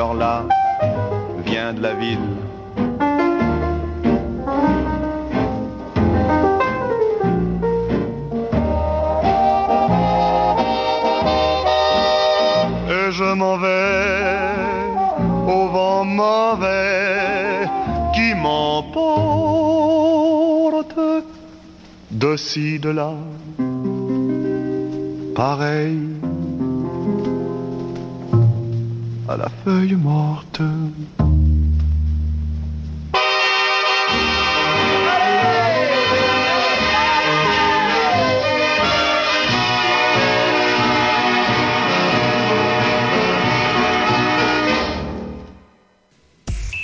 Rumeur-là 0.00 0.44
vient 1.44 1.72
de 1.72 1.82
la 1.82 1.94
ville. 1.94 2.18
Et 12.88 13.12
je 13.12 13.34
m'en 13.34 13.56
vais 13.58 14.48
au 15.46 15.68
vent 15.68 16.04
mauvais 16.04 17.66
qui 18.14 18.34
m'emporte 18.34 19.00
de 22.10 22.36
ci, 22.36 22.78
de 22.78 22.90
là, 22.90 23.14
pareil 25.34 26.09
la 29.40 29.48
feuille 29.64 29.94
morte. 29.94 30.60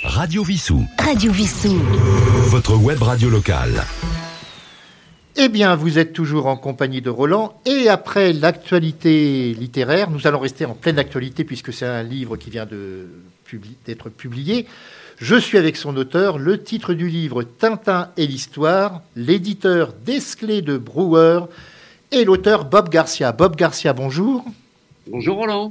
Radio 0.03 0.43
Vissou. 0.43 0.83
Radio 0.97 1.31
Vissou. 1.31 1.79
Votre 2.47 2.75
web 2.75 3.01
radio 3.03 3.29
locale. 3.29 3.85
Eh 5.39 5.49
bien, 5.49 5.75
vous 5.75 5.99
êtes 5.99 6.13
toujours 6.13 6.47
en 6.47 6.57
compagnie 6.57 7.01
de 7.01 7.11
Roland. 7.11 7.61
Et 7.65 7.89
après 7.89 8.33
l'actualité 8.33 9.53
littéraire, 9.53 10.09
nous 10.09 10.25
allons 10.25 10.39
rester 10.39 10.65
en 10.65 10.73
pleine 10.73 10.97
actualité 10.97 11.43
puisque 11.43 11.71
c'est 11.71 11.85
un 11.85 12.01
livre 12.01 12.37
qui 12.37 12.49
vient 12.49 12.65
de 12.65 13.07
publi- 13.47 13.75
d'être 13.85 14.09
publié. 14.09 14.65
Je 15.19 15.35
suis 15.35 15.59
avec 15.59 15.77
son 15.77 15.95
auteur, 15.95 16.39
le 16.39 16.63
titre 16.63 16.93
du 16.95 17.07
livre 17.07 17.43
Tintin 17.43 18.09
et 18.17 18.25
l'histoire, 18.25 19.01
l'éditeur 19.15 19.93
Desclés 20.05 20.63
de 20.63 20.77
Brouwer 20.77 21.41
et 22.11 22.25
l'auteur 22.25 22.65
Bob 22.65 22.89
Garcia. 22.89 23.31
Bob 23.31 23.55
Garcia, 23.55 23.93
bonjour. 23.93 24.43
Bonjour 25.07 25.37
Roland. 25.37 25.69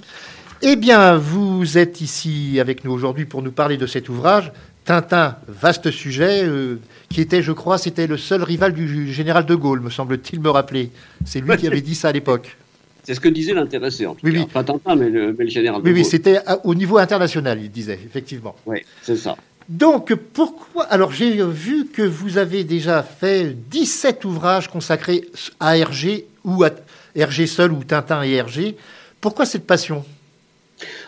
Eh 0.62 0.76
bien, 0.76 1.16
vous 1.16 1.76
êtes 1.76 2.00
ici 2.00 2.58
avec 2.60 2.84
nous 2.84 2.92
aujourd'hui 2.92 3.24
pour 3.24 3.42
nous 3.42 3.52
parler 3.52 3.76
de 3.76 3.86
cet 3.86 4.08
ouvrage. 4.08 4.52
Tintin, 4.86 5.36
vaste 5.48 5.90
sujet, 5.90 6.44
euh, 6.44 6.76
qui 7.10 7.20
était, 7.20 7.42
je 7.42 7.50
crois, 7.52 7.76
c'était 7.76 8.06
le 8.06 8.16
seul 8.16 8.42
rival 8.42 8.72
du 8.72 9.12
général 9.12 9.44
de 9.44 9.54
Gaulle, 9.56 9.80
me 9.80 9.90
semble-t-il 9.90 10.40
me 10.40 10.48
rappeler. 10.48 10.90
C'est 11.24 11.40
lui 11.40 11.56
qui 11.56 11.66
avait 11.66 11.80
dit 11.80 11.94
ça 11.96 12.08
à 12.08 12.12
l'époque. 12.12 12.56
C'est 13.02 13.14
ce 13.14 13.20
que 13.20 13.28
disait 13.28 13.52
l'intéressé 13.54 14.06
en 14.06 14.14
tout 14.14 14.20
Oui, 14.24 14.32
cas. 14.32 14.38
oui. 14.40 14.46
Pas 14.52 14.64
Tintin, 14.64 14.94
mais 14.96 15.10
le, 15.10 15.34
mais 15.36 15.44
le 15.44 15.50
général. 15.50 15.82
de 15.82 15.86
Oui, 15.86 15.92
oui, 15.92 16.02
Gaulle. 16.02 16.10
c'était 16.10 16.40
au 16.64 16.74
niveau 16.74 16.98
international, 16.98 17.60
il 17.60 17.70
disait, 17.70 17.98
effectivement. 18.06 18.54
Oui, 18.64 18.78
c'est 19.02 19.16
ça. 19.16 19.36
Donc, 19.68 20.14
pourquoi 20.32 20.84
Alors, 20.84 21.10
j'ai 21.12 21.44
vu 21.44 21.86
que 21.86 22.02
vous 22.02 22.38
avez 22.38 22.62
déjà 22.62 23.02
fait 23.02 23.56
17 23.68 24.24
ouvrages 24.24 24.68
consacrés 24.68 25.24
à 25.58 25.76
Hergé, 25.76 26.26
ou 26.44 26.62
à 26.62 26.70
Hergé 27.16 27.48
seul, 27.48 27.72
ou 27.72 27.82
Tintin 27.82 28.22
et 28.22 28.32
Hergé. 28.34 28.76
Pourquoi 29.20 29.46
cette 29.46 29.66
passion? 29.66 30.04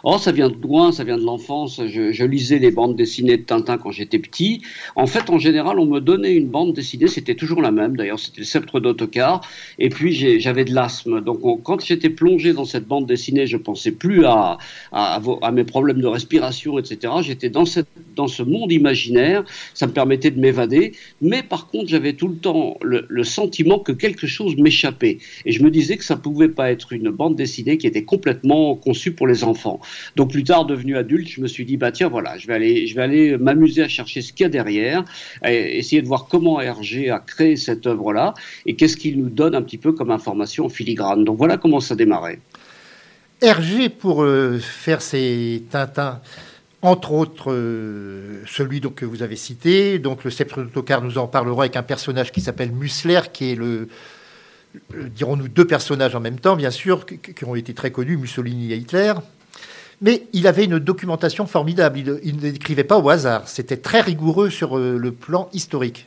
Oh, 0.04 0.16
ça 0.18 0.30
vient 0.32 0.48
de 0.48 0.56
loin, 0.60 0.92
ça 0.92 1.02
vient 1.04 1.16
de 1.18 1.24
l'enfance. 1.24 1.80
Je, 1.86 2.24
lisais 2.24 2.58
les 2.58 2.70
bandes 2.70 2.94
dessinées 2.94 3.36
de 3.36 3.42
Tintin 3.42 3.78
quand 3.78 3.90
j'étais 3.90 4.18
petit. 4.18 4.62
En 4.96 5.06
fait, 5.06 5.28
en 5.30 5.38
général, 5.38 5.78
on 5.78 5.86
me 5.86 6.00
donnait 6.00 6.34
une 6.34 6.48
bande 6.48 6.72
dessinée, 6.72 7.08
c'était 7.08 7.34
toujours 7.34 7.62
la 7.62 7.70
même. 7.72 7.96
D'ailleurs, 7.96 8.18
c'était 8.18 8.40
le 8.40 8.44
sceptre 8.44 8.80
d'autocar. 8.80 9.40
Et 9.78 9.88
puis, 9.88 10.12
j'avais 10.40 10.64
de 10.64 10.74
l'asthme. 10.74 11.20
Donc, 11.20 11.44
on- 11.44 11.56
quand 11.56 11.84
j'étais 11.84 12.10
plongé 12.10 12.52
dans 12.52 12.64
cette 12.64 12.86
bande 12.86 13.06
dessinée, 13.06 13.46
je 13.46 13.56
pensais 13.56 13.90
plus 13.92 14.24
à, 14.24 14.58
mes 15.52 15.64
problèmes 15.64 16.00
de 16.00 16.06
respiration, 16.06 16.78
etc. 16.78 17.14
J'étais 17.22 17.50
dans 17.50 17.64
ce 17.64 18.42
monde 18.42 18.70
imaginaire. 18.70 19.44
Ça 19.74 19.86
me 19.86 19.92
permettait 19.92 20.30
de 20.30 20.38
m'évader. 20.40 20.92
Mais 21.20 21.42
par 21.42 21.66
contre, 21.68 21.88
j'avais 21.88 22.12
tout 22.12 22.28
le 22.28 22.36
temps 22.36 22.76
le, 22.82 23.04
le 23.08 23.24
sentiment 23.24 23.78
que 23.78 23.92
quelque 23.92 24.26
chose 24.26 24.56
m'échappait. 24.56 25.18
Et 25.44 25.52
je 25.52 25.62
me 25.62 25.70
disais 25.70 25.96
que 25.96 26.04
ça 26.04 26.16
pouvait 26.16 26.48
pas 26.48 26.70
être 26.70 26.92
une 26.92 27.10
bande 27.10 27.36
dessinée 27.36 27.78
qui 27.78 27.86
était 27.86 28.04
complètement 28.04 28.76
conçue 28.76 29.12
pour 29.12 29.26
les 29.26 29.44
enfants. 29.44 29.80
Donc 30.16 30.30
plus 30.30 30.44
tard, 30.44 30.66
devenu 30.66 30.96
adulte, 30.96 31.28
je 31.28 31.40
me 31.40 31.48
suis 31.48 31.64
dit 31.64 31.76
bah 31.76 31.92
tiens 31.92 32.08
voilà, 32.08 32.38
je 32.38 32.46
vais 32.46 32.54
aller, 32.54 32.86
je 32.86 32.94
vais 32.94 33.02
aller 33.02 33.36
m'amuser 33.36 33.82
à 33.82 33.88
chercher 33.88 34.22
ce 34.22 34.32
qu'il 34.32 34.44
y 34.44 34.46
a 34.46 34.48
derrière, 34.48 35.04
essayer 35.44 36.02
de 36.02 36.06
voir 36.06 36.26
comment 36.28 36.60
Hergé 36.60 37.10
a 37.10 37.18
créé 37.18 37.56
cette 37.56 37.86
œuvre-là 37.86 38.34
et 38.66 38.76
qu'est-ce 38.76 38.96
qu'il 38.96 39.18
nous 39.18 39.30
donne 39.30 39.54
un 39.54 39.62
petit 39.62 39.78
peu 39.78 39.92
comme 39.92 40.10
information 40.10 40.66
en 40.66 40.68
filigrane. 40.68 41.24
Donc 41.24 41.38
voilà 41.38 41.56
comment 41.56 41.80
ça 41.80 41.94
démarrait. 41.94 42.40
Hergé, 43.40 43.88
pour 43.88 44.24
euh, 44.24 44.58
faire 44.58 45.00
ses 45.00 45.62
Tintins, 45.70 46.20
entre 46.82 47.12
autres 47.12 47.52
euh, 47.52 48.42
celui 48.46 48.80
donc, 48.80 48.96
que 48.96 49.04
vous 49.04 49.22
avez 49.22 49.36
cité, 49.36 49.98
donc 50.00 50.24
le 50.24 50.30
sceptre 50.30 50.62
d'autocar, 50.62 51.02
nous 51.02 51.18
en 51.18 51.28
parlerons 51.28 51.60
avec 51.60 51.76
un 51.76 51.84
personnage 51.84 52.32
qui 52.32 52.40
s'appelle 52.40 52.72
Musler, 52.72 53.20
qui 53.32 53.52
est 53.52 53.54
le, 53.54 53.88
dirons-nous, 54.92 55.48
deux 55.48 55.66
personnages 55.66 56.14
en 56.14 56.20
même 56.20 56.40
temps, 56.40 56.56
bien 56.56 56.70
sûr, 56.70 57.06
qui 57.06 57.44
ont 57.44 57.54
été 57.54 57.74
très 57.74 57.90
connus, 57.90 58.16
Mussolini 58.16 58.72
et 58.72 58.76
Hitler. 58.76 59.14
Mais 60.00 60.22
il 60.32 60.46
avait 60.46 60.64
une 60.64 60.78
documentation 60.78 61.46
formidable. 61.46 61.98
Il, 61.98 62.20
il 62.24 62.36
ne 62.36 62.42
l'écrivait 62.42 62.84
pas 62.84 62.98
au 62.98 63.08
hasard. 63.08 63.48
C'était 63.48 63.76
très 63.76 64.00
rigoureux 64.00 64.50
sur 64.50 64.78
euh, 64.78 64.96
le 64.96 65.12
plan 65.12 65.48
historique. 65.52 66.06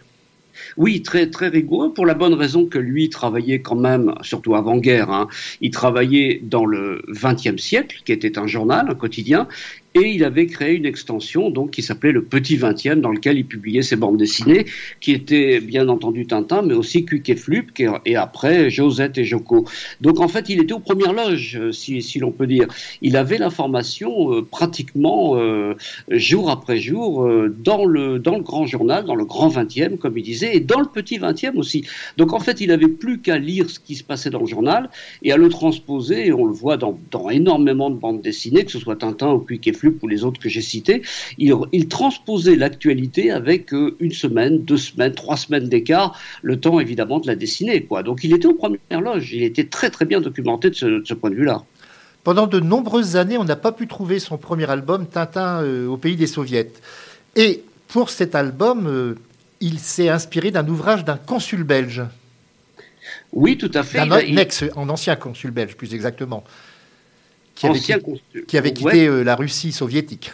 Oui, 0.77 1.01
très 1.01 1.29
rigoureux 1.47 1.93
pour 1.93 2.05
la 2.05 2.13
bonne 2.13 2.33
raison 2.33 2.65
que 2.65 2.77
lui 2.77 3.09
travaillait 3.09 3.61
quand 3.61 3.75
même, 3.75 4.13
surtout 4.21 4.55
avant-guerre, 4.55 5.09
hein, 5.09 5.27
il 5.59 5.71
travaillait 5.71 6.39
dans 6.43 6.65
le 6.65 7.01
XXe 7.09 7.61
siècle, 7.61 8.01
qui 8.05 8.11
était 8.11 8.37
un 8.37 8.47
journal, 8.47 8.87
un 8.89 8.95
quotidien, 8.95 9.47
et 9.93 10.11
il 10.11 10.23
avait 10.23 10.45
créé 10.45 10.75
une 10.75 10.85
extension 10.85 11.49
donc 11.49 11.71
qui 11.71 11.81
s'appelait 11.81 12.11
le 12.11 12.23
Petit 12.23 12.55
Vingtième, 12.55 13.01
dans 13.01 13.11
lequel 13.11 13.37
il 13.37 13.45
publiait 13.45 13.81
ses 13.81 13.95
bandes 13.95 14.17
dessinées, 14.17 14.65
qui 14.99 15.11
étaient 15.11 15.59
bien 15.59 15.89
entendu 15.89 16.25
Tintin, 16.25 16.61
mais 16.61 16.73
aussi 16.73 17.05
Quick 17.05 17.27
et 17.29 17.35
Flup, 17.35 17.71
et 18.05 18.15
après 18.15 18.69
Josette 18.69 19.17
et 19.17 19.25
Joko. 19.25 19.65
Donc 19.99 20.19
en 20.19 20.27
fait, 20.27 20.49
il 20.49 20.61
était 20.61 20.73
aux 20.73 20.79
premières 20.79 21.13
loges, 21.13 21.57
euh, 21.59 21.71
si, 21.71 22.01
si 22.01 22.19
l'on 22.19 22.31
peut 22.31 22.47
dire. 22.47 22.67
Il 23.01 23.17
avait 23.17 23.37
l'information 23.37 24.33
euh, 24.33 24.41
pratiquement 24.41 25.35
euh, 25.35 25.75
jour 26.09 26.49
après 26.49 26.77
jour 26.77 27.25
euh, 27.25 27.53
dans 27.63 27.85
le 27.85 28.19
dans 28.19 28.35
le 28.35 28.43
grand 28.43 28.65
journal, 28.65 29.05
dans 29.05 29.15
le 29.15 29.25
grand 29.25 29.49
20e, 29.49 29.97
comme 29.97 30.17
il 30.17 30.23
disait, 30.23 30.55
et 30.55 30.59
dans 30.59 30.79
le 30.79 30.87
petit 30.87 31.19
20e 31.19 31.57
aussi. 31.57 31.85
Donc 32.17 32.33
en 32.33 32.39
fait, 32.39 32.61
il 32.61 32.71
avait 32.71 32.87
plus 32.87 33.19
qu'à 33.19 33.37
lire 33.37 33.69
ce 33.69 33.79
qui 33.79 33.95
se 33.95 34.03
passait 34.03 34.29
dans 34.29 34.41
le 34.41 34.47
journal 34.47 34.89
et 35.23 35.31
à 35.31 35.37
le 35.37 35.49
transposer. 35.49 36.27
Et 36.27 36.33
on 36.33 36.45
le 36.45 36.53
voit 36.53 36.77
dans, 36.77 36.97
dans 37.11 37.29
énormément 37.29 37.89
de 37.89 37.95
bandes 37.95 38.21
dessinées, 38.21 38.63
que 38.63 38.71
ce 38.71 38.79
soit 38.79 38.95
Tintin 38.95 39.33
ou 39.33 39.39
Quick 39.39 39.67
et 39.67 39.73
Flup 39.81 40.03
ou 40.03 40.07
les 40.07 40.23
autres 40.23 40.39
que 40.39 40.47
j'ai 40.49 40.61
cités. 40.61 41.01
Il, 41.39 41.53
il 41.71 41.87
transposait 41.87 42.55
l'actualité 42.55 43.31
avec 43.31 43.73
euh, 43.73 43.95
une 43.99 44.11
semaine, 44.11 44.61
deux 44.63 44.77
semaines, 44.77 45.13
trois 45.13 45.37
semaines 45.37 45.67
d'écart, 45.67 46.17
le 46.43 46.59
temps 46.59 46.79
évidemment 46.79 47.19
de 47.19 47.27
la 47.27 47.35
dessiner. 47.35 47.83
Quoi. 47.83 48.03
Donc 48.03 48.23
il 48.23 48.31
était 48.33 48.45
aux 48.47 48.53
premières 48.53 49.01
loges. 49.01 49.33
Il 49.33 49.43
était 49.43 49.65
très 49.65 49.89
très 49.89 50.05
bien 50.05 50.21
documenté 50.21 50.69
de 50.69 50.75
ce, 50.75 50.85
de 50.85 51.03
ce 51.05 51.13
point 51.15 51.31
de 51.31 51.35
vue-là. 51.35 51.63
Pendant 52.23 52.45
de 52.45 52.59
nombreuses 52.59 53.15
années, 53.15 53.39
on 53.39 53.43
n'a 53.43 53.55
pas 53.55 53.71
pu 53.71 53.87
trouver 53.87 54.19
son 54.19 54.37
premier 54.37 54.69
album, 54.69 55.07
Tintin 55.07 55.63
euh, 55.63 55.87
au 55.87 55.97
pays 55.97 56.15
des 56.15 56.27
soviets. 56.27 56.71
Et 57.35 57.63
pour 57.87 58.11
cet 58.11 58.35
album, 58.35 58.85
euh, 58.85 59.15
il 59.61 59.79
s'est 59.79 60.09
inspiré 60.09 60.51
d'un 60.51 60.67
ouvrage 60.67 61.03
d'un 61.03 61.17
consul 61.17 61.63
belge, 61.63 62.03
Oui, 63.33 63.57
tout 63.57 63.71
à 63.73 63.81
fait. 63.83 64.05
d'un 64.05 64.19
Il 64.19 64.33
il- 64.33 64.39
ex, 64.39 64.63
un 64.75 64.89
ancien 64.89 65.15
consul 65.15 65.51
belge 65.51 65.75
plus 65.75 65.93
exactement, 65.95 66.43
qui 67.61 67.67
avait, 67.67 67.79
ancien 67.79 67.99
qui- 68.47 68.57
avait 68.57 68.73
quitté 68.73 69.07
euh, 69.07 69.23
la 69.23 69.35
Russie 69.35 69.71
soviétique. 69.71 70.31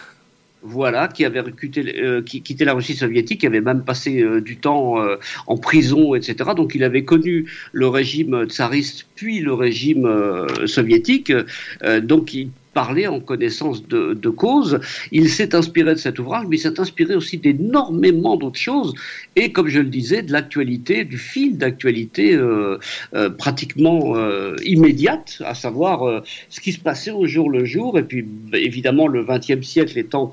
Voilà, 0.63 1.07
qui 1.07 1.23
avait 1.23 1.43
quitté, 1.51 2.01
euh, 2.01 2.21
qui- 2.23 2.41
quitté 2.41 2.65
la 2.65 2.73
Russie 2.73 2.95
soviétique, 2.95 3.41
qui 3.41 3.47
avait 3.47 3.61
même 3.61 3.83
passé 3.83 4.21
euh, 4.21 4.41
du 4.41 4.57
temps 4.57 4.99
euh, 5.01 5.15
en 5.45 5.55
prison, 5.57 6.15
etc. 6.15 6.35
Donc 6.55 6.73
il 6.75 6.83
avait 6.83 7.03
connu 7.03 7.49
le 7.71 7.87
régime 7.87 8.45
tsariste 8.47 9.05
puis 9.15 9.39
le 9.39 9.53
régime 9.53 10.05
euh, 10.05 10.65
soviétique. 10.67 11.31
Euh, 11.83 12.01
donc 12.01 12.33
il 12.33 12.49
parlait 12.77 13.07
en 13.07 13.19
connaissance 13.19 13.87
de, 13.87 14.29
cause. 14.29 14.79
Il 15.11 15.29
s'est 15.29 15.55
inspiré 15.55 15.95
de 15.95 15.99
cet 15.99 16.19
ouvrage, 16.19 16.45
mais 16.47 16.57
il 16.57 16.59
s'est 16.59 16.79
inspiré 16.79 17.15
aussi 17.15 17.39
d'énormément 17.39 18.35
d'autres 18.35 18.59
choses. 18.69 18.93
Et 19.35 19.51
comme 19.51 19.67
je 19.67 19.79
le 19.79 19.89
disais, 19.99 20.21
de 20.21 20.31
l'actualité, 20.31 21.03
du 21.03 21.17
fil 21.17 21.57
d'actualité 21.57 22.35
euh, 22.35 22.77
euh, 23.15 23.31
pratiquement 23.31 24.15
euh, 24.15 24.55
immédiate, 24.63 25.41
à 25.43 25.55
savoir 25.55 26.03
euh, 26.03 26.21
ce 26.49 26.59
qui 26.59 26.71
se 26.71 26.79
passait 26.79 27.09
au 27.09 27.25
jour 27.25 27.49
le 27.49 27.65
jour. 27.65 27.97
Et 27.97 28.03
puis 28.03 28.27
évidemment, 28.53 29.07
le 29.07 29.23
XXe 29.23 29.65
siècle 29.65 29.97
étant 29.97 30.29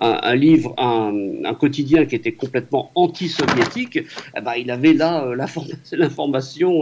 un, 0.00 0.34
livre, 0.34 0.74
un, 0.78 1.54
quotidien 1.54 2.04
qui 2.04 2.16
était 2.16 2.32
complètement 2.32 2.90
anti-soviétique, 2.96 4.00
eh 4.36 4.40
ben, 4.40 4.54
il 4.58 4.72
avait 4.72 4.92
là 4.92 5.24
l'inform- 5.36 5.76
l'information 5.92 6.72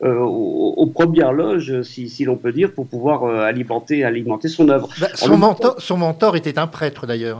aux, 0.00 0.86
premières 0.86 1.34
loges, 1.34 1.82
si, 1.82 2.08
si 2.08 2.24
l'on 2.24 2.36
peut 2.36 2.52
dire, 2.52 2.72
pour 2.72 2.86
pouvoir 2.86 3.24
euh, 3.24 3.50
alimenter, 3.50 4.04
alimenter 4.30 4.48
son 4.48 4.68
œuvre. 4.68 4.88
Bah, 5.00 5.08
mentor, 5.36 5.74
son 5.78 5.96
mentor 5.96 6.36
était 6.36 6.58
un 6.58 6.66
prêtre 6.66 7.06
d'ailleurs. 7.06 7.38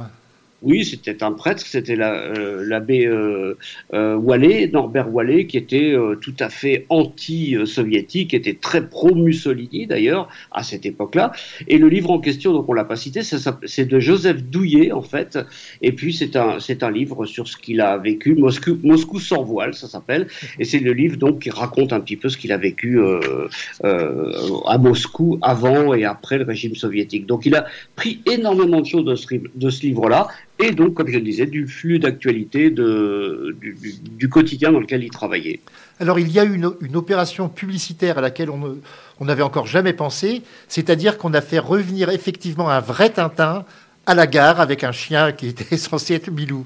Oui, 0.62 0.84
c'était 0.84 1.22
un 1.22 1.32
prêtre, 1.32 1.62
c'était 1.64 1.98
euh, 1.98 2.64
l'abbé 2.66 3.06
euh, 3.06 3.56
euh, 3.94 4.16
Wallet, 4.16 4.68
Norbert 4.72 5.12
Wallet, 5.12 5.46
qui 5.46 5.56
était 5.56 5.92
euh, 5.92 6.16
tout 6.16 6.34
à 6.38 6.48
fait 6.48 6.86
anti-soviétique, 6.88 8.34
était 8.34 8.54
très 8.54 8.88
pro-Mussolini 8.88 9.86
d'ailleurs 9.86 10.28
à 10.52 10.62
cette 10.62 10.84
époque-là. 10.84 11.32
Et 11.68 11.78
le 11.78 11.88
livre 11.88 12.10
en 12.10 12.20
question, 12.20 12.52
donc 12.52 12.68
on 12.68 12.72
l'a 12.72 12.84
pas 12.84 12.96
cité, 12.96 13.22
c'est 13.22 13.84
de 13.86 14.00
Joseph 14.00 14.42
Douillet 14.42 14.92
en 14.92 15.02
fait. 15.02 15.38
Et 15.82 15.92
puis 15.92 16.12
c'est 16.12 16.36
un 16.36 16.58
un 16.82 16.90
livre 16.90 17.26
sur 17.26 17.48
ce 17.48 17.56
qu'il 17.56 17.80
a 17.80 17.98
vécu, 17.98 18.34
Moscou, 18.34 18.78
Moscou 18.82 19.18
sans 19.20 19.42
voile, 19.42 19.74
ça 19.74 19.88
s'appelle. 19.88 20.28
Et 20.58 20.64
c'est 20.64 20.78
le 20.78 20.92
livre 20.92 21.16
donc 21.16 21.40
qui 21.40 21.50
raconte 21.50 21.92
un 21.92 22.00
petit 22.00 22.16
peu 22.16 22.28
ce 22.28 22.36
qu'il 22.36 22.52
a 22.52 22.56
vécu 22.56 22.98
euh, 22.98 23.48
euh, 23.84 24.32
à 24.66 24.78
Moscou 24.78 25.38
avant 25.42 25.94
et 25.94 26.04
après 26.04 26.38
le 26.38 26.44
régime 26.44 26.74
soviétique. 26.74 27.26
Donc 27.26 27.46
il 27.46 27.54
a 27.54 27.66
pris 27.96 28.22
énormément 28.30 28.80
de 28.80 28.86
choses 28.86 29.04
de 29.04 29.70
ce 29.70 29.82
livre-là 29.82 30.28
et 30.60 30.72
donc, 30.72 30.94
comme 30.94 31.08
je 31.08 31.16
le 31.16 31.24
disais, 31.24 31.46
du 31.46 31.66
flux 31.66 31.98
d'actualité 31.98 32.70
du, 32.70 34.28
quotidien 34.28 34.72
dans 34.72 34.80
lequel 34.80 35.02
il 35.02 35.10
travaillait. 35.10 35.60
Alors, 35.98 36.18
il 36.18 36.30
y 36.30 36.38
a 36.38 36.44
eu 36.44 36.54
une, 36.54 36.96
opération 36.96 37.48
publicitaire 37.48 38.18
à 38.18 38.20
laquelle 38.20 38.50
on 38.50 39.24
n'avait 39.24 39.42
encore 39.42 39.66
jamais 39.66 39.92
pensé, 39.92 40.42
c'est-à-dire 40.68 41.18
qu'on 41.18 41.34
a 41.34 41.40
fait 41.40 41.58
revenir 41.58 42.10
effectivement 42.10 42.68
un 42.68 42.80
vrai 42.80 43.10
Tintin 43.10 43.64
à 44.06 44.14
la 44.14 44.26
gare 44.26 44.60
avec 44.60 44.84
un 44.84 44.92
chien 44.92 45.32
qui 45.32 45.48
était 45.48 45.76
censé 45.78 46.14
être 46.14 46.30
Milou. 46.30 46.64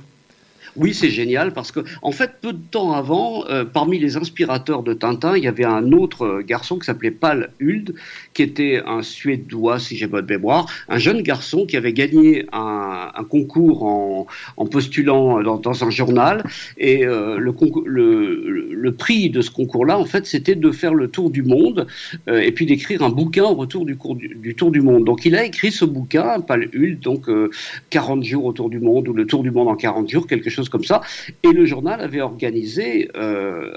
Oui, 0.77 0.95
c'est 0.95 1.11
génial 1.11 1.53
parce 1.53 1.73
que, 1.73 1.81
en 2.03 2.13
fait, 2.13 2.33
peu 2.41 2.53
de 2.53 2.63
temps 2.71 2.93
avant, 2.93 3.45
euh, 3.49 3.65
parmi 3.65 3.99
les 3.99 4.17
inspirateurs 4.17 4.83
de 4.83 4.93
Tintin, 4.93 5.37
il 5.37 5.45
y 5.45 5.49
avait 5.49 5.65
un 5.65 5.93
autre 5.93 6.25
euh, 6.25 6.43
garçon 6.43 6.79
qui 6.79 6.87
s'appelait 6.87 7.11
Pal 7.11 7.51
Huld, 7.61 7.95
qui 8.33 8.43
était 8.43 8.83
un 8.85 9.03
Suédois, 9.03 9.79
si 9.79 9.97
j'ai 9.97 10.07
bonne 10.07 10.27
mémoire, 10.27 10.67
un 10.89 10.99
jeune 10.99 11.23
garçon 11.23 11.67
qui 11.67 11.77
avait 11.77 11.93
gagné 11.93 12.47
un, 12.53 13.13
concours 13.29 13.85
en, 14.57 14.67
postulant 14.67 15.43
dans, 15.43 15.85
un 15.85 15.91
journal. 15.91 16.45
Et 16.79 17.05
euh, 17.07 17.39
le, 17.39 18.93
prix 18.93 19.31
de 19.31 19.41
ce 19.41 19.51
concours-là, 19.51 19.99
en 19.99 20.05
fait, 20.05 20.27
c'était 20.27 20.55
de 20.55 20.71
faire 20.71 20.95
le 20.95 21.09
tour 21.09 21.31
du 21.31 21.43
monde 21.43 21.87
et 22.29 22.53
puis 22.53 22.65
d'écrire 22.67 23.03
un 23.03 23.11
bouquin 23.11 23.45
au 23.45 23.55
retour 23.55 23.85
du, 23.85 23.97
tour 24.55 24.71
du 24.71 24.81
monde. 24.81 25.05
Donc, 25.05 25.25
il 25.25 25.35
a 25.35 25.45
écrit 25.45 25.73
ce 25.73 25.85
bouquin, 25.85 26.41
Pal 26.41 26.69
Huld, 26.73 27.01
donc 27.01 27.29
euh, 27.29 27.51
40 27.91 28.25
jours 28.25 28.45
autour 28.45 28.71
du 28.71 28.81
monde 28.81 29.09
ou 29.09 29.13
le 29.13 29.27
tour 29.27 29.43
du 29.43 29.51
monde 29.51 29.69
en 29.69 29.77
40 29.77 30.09
jours, 30.09 30.27
quelque 30.27 30.51
chose 30.51 30.64
comme 30.69 30.85
ça. 30.85 31.01
Et 31.43 31.53
le 31.53 31.65
journal 31.65 32.01
avait 32.01 32.21
organisé 32.21 33.11
euh, 33.17 33.71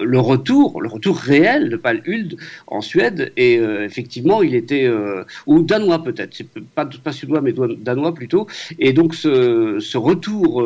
le 0.00 0.18
retour, 0.18 0.80
le 0.80 0.88
retour 0.88 1.16
réel 1.16 1.70
de 1.70 1.76
Pal 1.76 2.02
Huld 2.06 2.36
en 2.66 2.80
Suède. 2.80 3.32
Et 3.36 3.58
euh, 3.58 3.84
effectivement, 3.84 4.42
il 4.42 4.54
était 4.54 4.84
euh, 4.84 5.24
ou 5.46 5.62
danois 5.62 6.02
peut-être, 6.02 6.42
pas 6.74 7.12
suédois 7.12 7.40
mais 7.40 7.52
danois 7.78 8.14
plutôt. 8.14 8.46
Et 8.78 8.92
donc 8.92 9.14
ce, 9.14 9.96
retour 9.96 10.62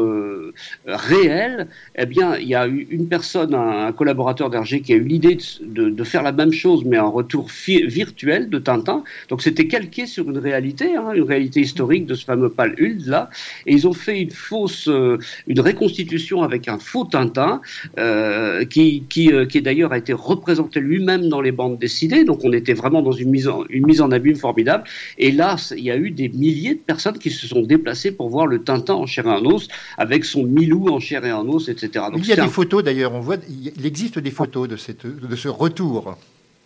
réel, 0.87 1.69
eh 1.97 2.07
bien, 2.07 2.37
il 2.37 2.49
y 2.49 2.55
a 2.55 2.67
eu 2.69 2.87
une 2.91 3.09
personne, 3.09 3.55
un, 3.55 3.93
collaborateur 3.93 4.51
d'Hergé, 4.51 4.81
qui 4.81 4.93
a 4.93 4.97
eu 4.97 5.05
l'idée 5.05 5.39
de, 5.63 6.05
faire 6.05 6.23
la 6.23 6.33
même 6.33 6.53
chose, 6.53 6.85
mais 6.85 6.97
un 6.97 7.05
retour 7.09 7.49
virtuel 7.49 8.51
de 8.51 8.59
Tintin. 8.59 9.05
Donc 9.29 9.43
c'était 9.43 9.67
calqué 9.67 10.07
sur 10.07 10.29
une 10.29 10.39
réalité, 10.39 10.97
hein, 10.97 11.13
une 11.15 11.23
réalité 11.23 11.61
historique 11.61 12.07
de 12.07 12.15
ce 12.15 12.25
fameux 12.25 12.51
Pal 12.51 12.75
Huld 12.79 13.07
là. 13.07 13.31
Et 13.67 13.73
ils 13.73 13.87
ont 13.89 13.93
fait 13.93 14.21
une 14.21 14.31
fausse, 14.31 14.89
réconstitution 15.63 16.43
avec 16.43 16.69
un 16.69 16.79
faux 16.79 17.05
Tintin, 17.05 17.61
euh, 17.99 18.65
qui, 18.65 19.05
qui, 19.09 19.33
euh, 19.33 19.47
qui 19.47 19.63
d'ailleurs 19.63 19.93
a 19.93 19.99
été 19.99 20.13
représenté 20.13 20.81
lui-même 20.81 21.29
dans 21.29 21.41
les 21.41 21.53
bandes 21.53 21.79
dessinées. 21.79 22.25
Donc 22.25 22.41
on 22.45 22.53
était 22.53 22.75
vraiment 22.75 23.03
dans 23.03 23.13
une 23.13 23.31
mise 23.31 23.49
en, 23.49 23.65
une 23.71 23.87
mise 23.87 24.01
en 24.01 24.11
abîme 24.11 24.37
formidable. 24.37 24.85
Et 25.19 25.31
là, 25.33 25.57
il 25.77 25.85
y 25.85 25.91
a 25.91 25.97
eu 25.97 26.11
des 26.11 26.29
milliers 26.29 26.75
de 26.75 26.81
personnes 26.81 27.19
qui 27.19 27.31
se 27.31 27.47
sont 27.47 27.63
déplacées 27.63 28.13
pour 28.13 28.29
voir 28.29 28.47
le 28.47 28.63
Tintin 28.63 28.95
en 28.95 29.07
chair 29.07 29.27
et 29.27 29.31
en 29.31 29.45
os, 29.47 29.69
avec 29.97 30.25
son 30.25 30.43
Milou 30.45 30.89
en 30.89 31.01
chair 31.01 31.25
et 31.25 31.33
en 31.33 31.49
os, 31.49 31.69
etc. 31.69 32.07
Donc 32.13 32.21
il 32.23 32.29
y 32.29 32.33
a 32.33 32.37
des 32.37 32.43
un- 32.43 32.49
photos 32.49 32.83
d'ailleurs, 32.85 33.15
on 33.15 33.21
voit, 33.21 33.37
il 33.49 33.87
existe 33.87 34.19
des 34.19 34.31
photos 34.31 34.69
de, 34.69 34.77
cette, 34.77 35.07
de 35.07 35.37
ce 35.37 35.49
retour. 35.49 36.17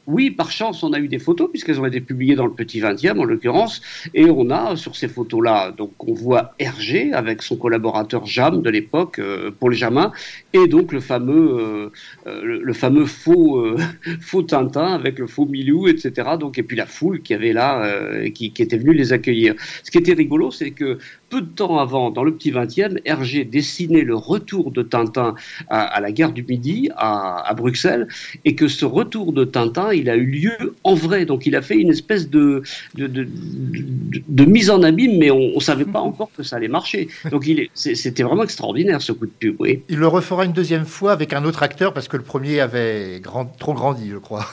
Oui, 0.07 0.31
par 0.31 0.53
chance, 0.53 0.83
on 0.85 0.93
a 0.93 1.01
eu 1.01 1.09
des 1.09 1.19
photos 1.19 1.51
puisqu'elles 1.51 1.81
ont 1.81 1.87
été 1.87 2.01
publiées 2.01 2.37
dans 2.37 2.47
le 2.47 2.53
Petit 2.53 2.81
20e 2.81 3.19
en 3.19 3.25
l'occurrence, 3.25 3.83
et 4.15 4.31
on 4.31 4.51
a 4.51 4.77
sur 4.77 4.95
ces 4.95 5.09
photos-là, 5.09 5.73
donc 5.73 5.93
on 6.07 6.15
voit 6.15 6.55
Hergé 6.59 7.13
avec 7.13 7.43
son 7.43 7.57
collaborateur 7.57 8.25
Jam 8.25 8.63
de 8.63 8.71
l'époque, 8.71 9.19
euh, 9.19 9.51
Paul 9.51 9.75
Jamin, 9.75 10.13
et 10.53 10.69
donc 10.69 10.93
le 10.93 11.01
fameux, 11.01 11.59
euh, 11.59 11.91
euh, 12.27 12.61
le, 12.63 12.73
fameux 12.73 13.07
faux, 13.07 13.59
euh, 13.59 13.77
faux 14.21 14.43
Tintin 14.43 14.95
avec 14.95 15.19
le 15.19 15.27
faux 15.27 15.47
Milou, 15.47 15.89
etc. 15.89 16.31
Donc 16.39 16.59
et 16.59 16.63
puis 16.63 16.77
la 16.77 16.87
foule 16.87 17.23
qui 17.23 17.35
avait 17.35 17.53
là, 17.53 18.29
qui, 18.31 18.53
qui 18.53 18.63
était 18.63 18.79
venue 18.79 18.95
les 18.95 19.13
accueillir. 19.13 19.55
Ce 19.83 19.91
qui 19.91 19.99
était 19.99 20.15
rigolo, 20.15 20.51
c'est 20.51 20.71
que 20.71 20.99
peu 21.29 21.41
de 21.41 21.47
temps 21.47 21.79
avant, 21.79 22.11
dans 22.11 22.25
le 22.25 22.35
Petit 22.35 22.53
20e, 22.53 22.99
Hergé 23.05 23.45
dessinait 23.45 24.03
le 24.03 24.15
retour 24.15 24.71
de 24.71 24.83
Tintin 24.83 25.35
à, 25.69 26.01
la 26.01 26.13
gare 26.13 26.33
du 26.33 26.45
Midi 26.45 26.91
à, 26.97 27.53
Bruxelles, 27.57 28.07
et 28.45 28.55
que 28.55 28.69
ce 28.69 28.85
retour 28.85 29.33
de 29.33 29.45
Tintin, 29.45 29.93
il 29.93 30.09
a 30.11 30.17
eu 30.17 30.27
lieu 30.27 30.75
en 30.85 30.95
vrai. 30.95 31.25
Donc 31.25 31.47
il 31.47 31.57
a 31.57 31.63
fait 31.63 31.77
une 31.77 31.91
espèce 31.91 32.31
de, 32.31 32.63
de, 32.95 33.07
de, 33.07 34.45
mise 34.45 34.71
en 34.71 34.83
abîme, 34.83 35.19
mais 35.19 35.31
on 35.31 35.55
ne 35.55 35.61
savait 35.61 35.85
pas 35.85 36.01
encore 36.01 36.31
que 36.37 36.43
ça 36.43 36.57
allait 36.57 36.69
marcher. 36.69 37.09
Donc 37.31 37.49
c'était 37.75 38.23
vraiment 38.23 38.45
extraordinaire 38.45 39.03
ce 39.03 39.13
coup 39.13 39.27
de 39.27 39.33
pub, 39.33 39.57
oui. 39.59 39.83
Il 39.89 39.99
le 39.99 40.09
refera 40.09 40.45
une 40.45 40.53
deuxième 40.53 40.87
fois 40.87 41.13
avec 41.13 41.33
un 41.33 41.45
autre 41.45 41.63
acteur 41.63 41.93
parce 41.93 42.09
que 42.09 42.17
le 42.17 42.23
premier 42.23 42.61
avait 42.61 43.21
trop 43.59 43.75
grandi, 43.75 44.11
je 44.11 44.19
crois. 44.19 44.47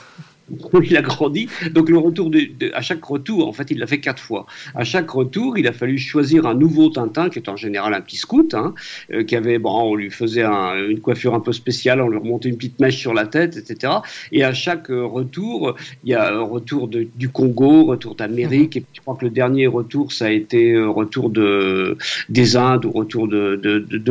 Il 0.84 0.98
a 0.98 1.02
grandi. 1.02 1.48
Donc 1.72 1.90
le 1.90 1.98
retour 1.98 2.30
de, 2.30 2.42
à 2.74 2.82
chaque 2.82 3.04
retour, 3.04 3.48
en 3.48 3.54
fait, 3.54 3.72
il 3.72 3.80
l'a 3.80 3.88
fait 3.88 4.00
quatre 4.00 4.22
fois. 4.22 4.46
À 4.76 4.84
chaque 4.84 5.10
retour, 5.10 5.58
il 5.58 5.68
a 5.68 5.74
fallu 5.74 5.98
choisir 5.98 6.46
un 6.46 6.54
nouveau 6.54 6.90
Tintin, 6.90 7.30
qui 7.30 7.40
est 7.40 7.50
en 7.50 7.56
général 7.56 7.94
un 7.94 8.02
petit 8.02 8.18
scout, 8.18 8.54
hein, 8.54 8.74
euh, 9.12 9.24
qui 9.24 9.36
avait, 9.36 9.60
bon, 9.60 9.72
on 9.92 9.96
lui 9.96 10.10
faisait 10.12 10.44
un- 10.44 10.76
une 10.90 11.00
coiffure 11.00 11.34
un 11.34 11.40
peu 11.40 11.54
spéciale, 11.54 12.02
on 12.02 12.10
lui 12.10 12.18
remontait 12.18 12.50
une 12.50 12.58
petite 12.58 12.80
mèche 12.80 12.98
sur 12.98 13.14
la 13.14 13.26
tête, 13.28 13.58
etc. 13.58 13.94
Et 14.32 14.44
à 14.44 14.54
chaque 14.54 14.90
euh, 14.90 15.06
retour, 15.06 15.76
il 16.04 16.10
y 16.12 16.14
a 16.14 16.34
un 16.34 16.42
retour 16.42 16.88
du 16.88 17.30
Congo, 17.30 17.86
retour 17.86 18.16
d'Amérique, 18.16 18.78
et 18.78 18.82
puis 18.82 18.90
je 18.94 19.02
crois 19.02 19.16
que 19.16 19.26
le 19.26 19.32
dernier 19.32 19.68
retour, 19.68 20.12
ça 20.12 20.26
a 20.26 20.30
été 20.32 20.74
euh, 20.74 20.90
retour 20.90 21.30
de 21.30 21.98
des 22.30 22.56
Indes 22.58 22.86
ou 22.86 22.92
retour 22.92 23.28
de, 23.28 23.60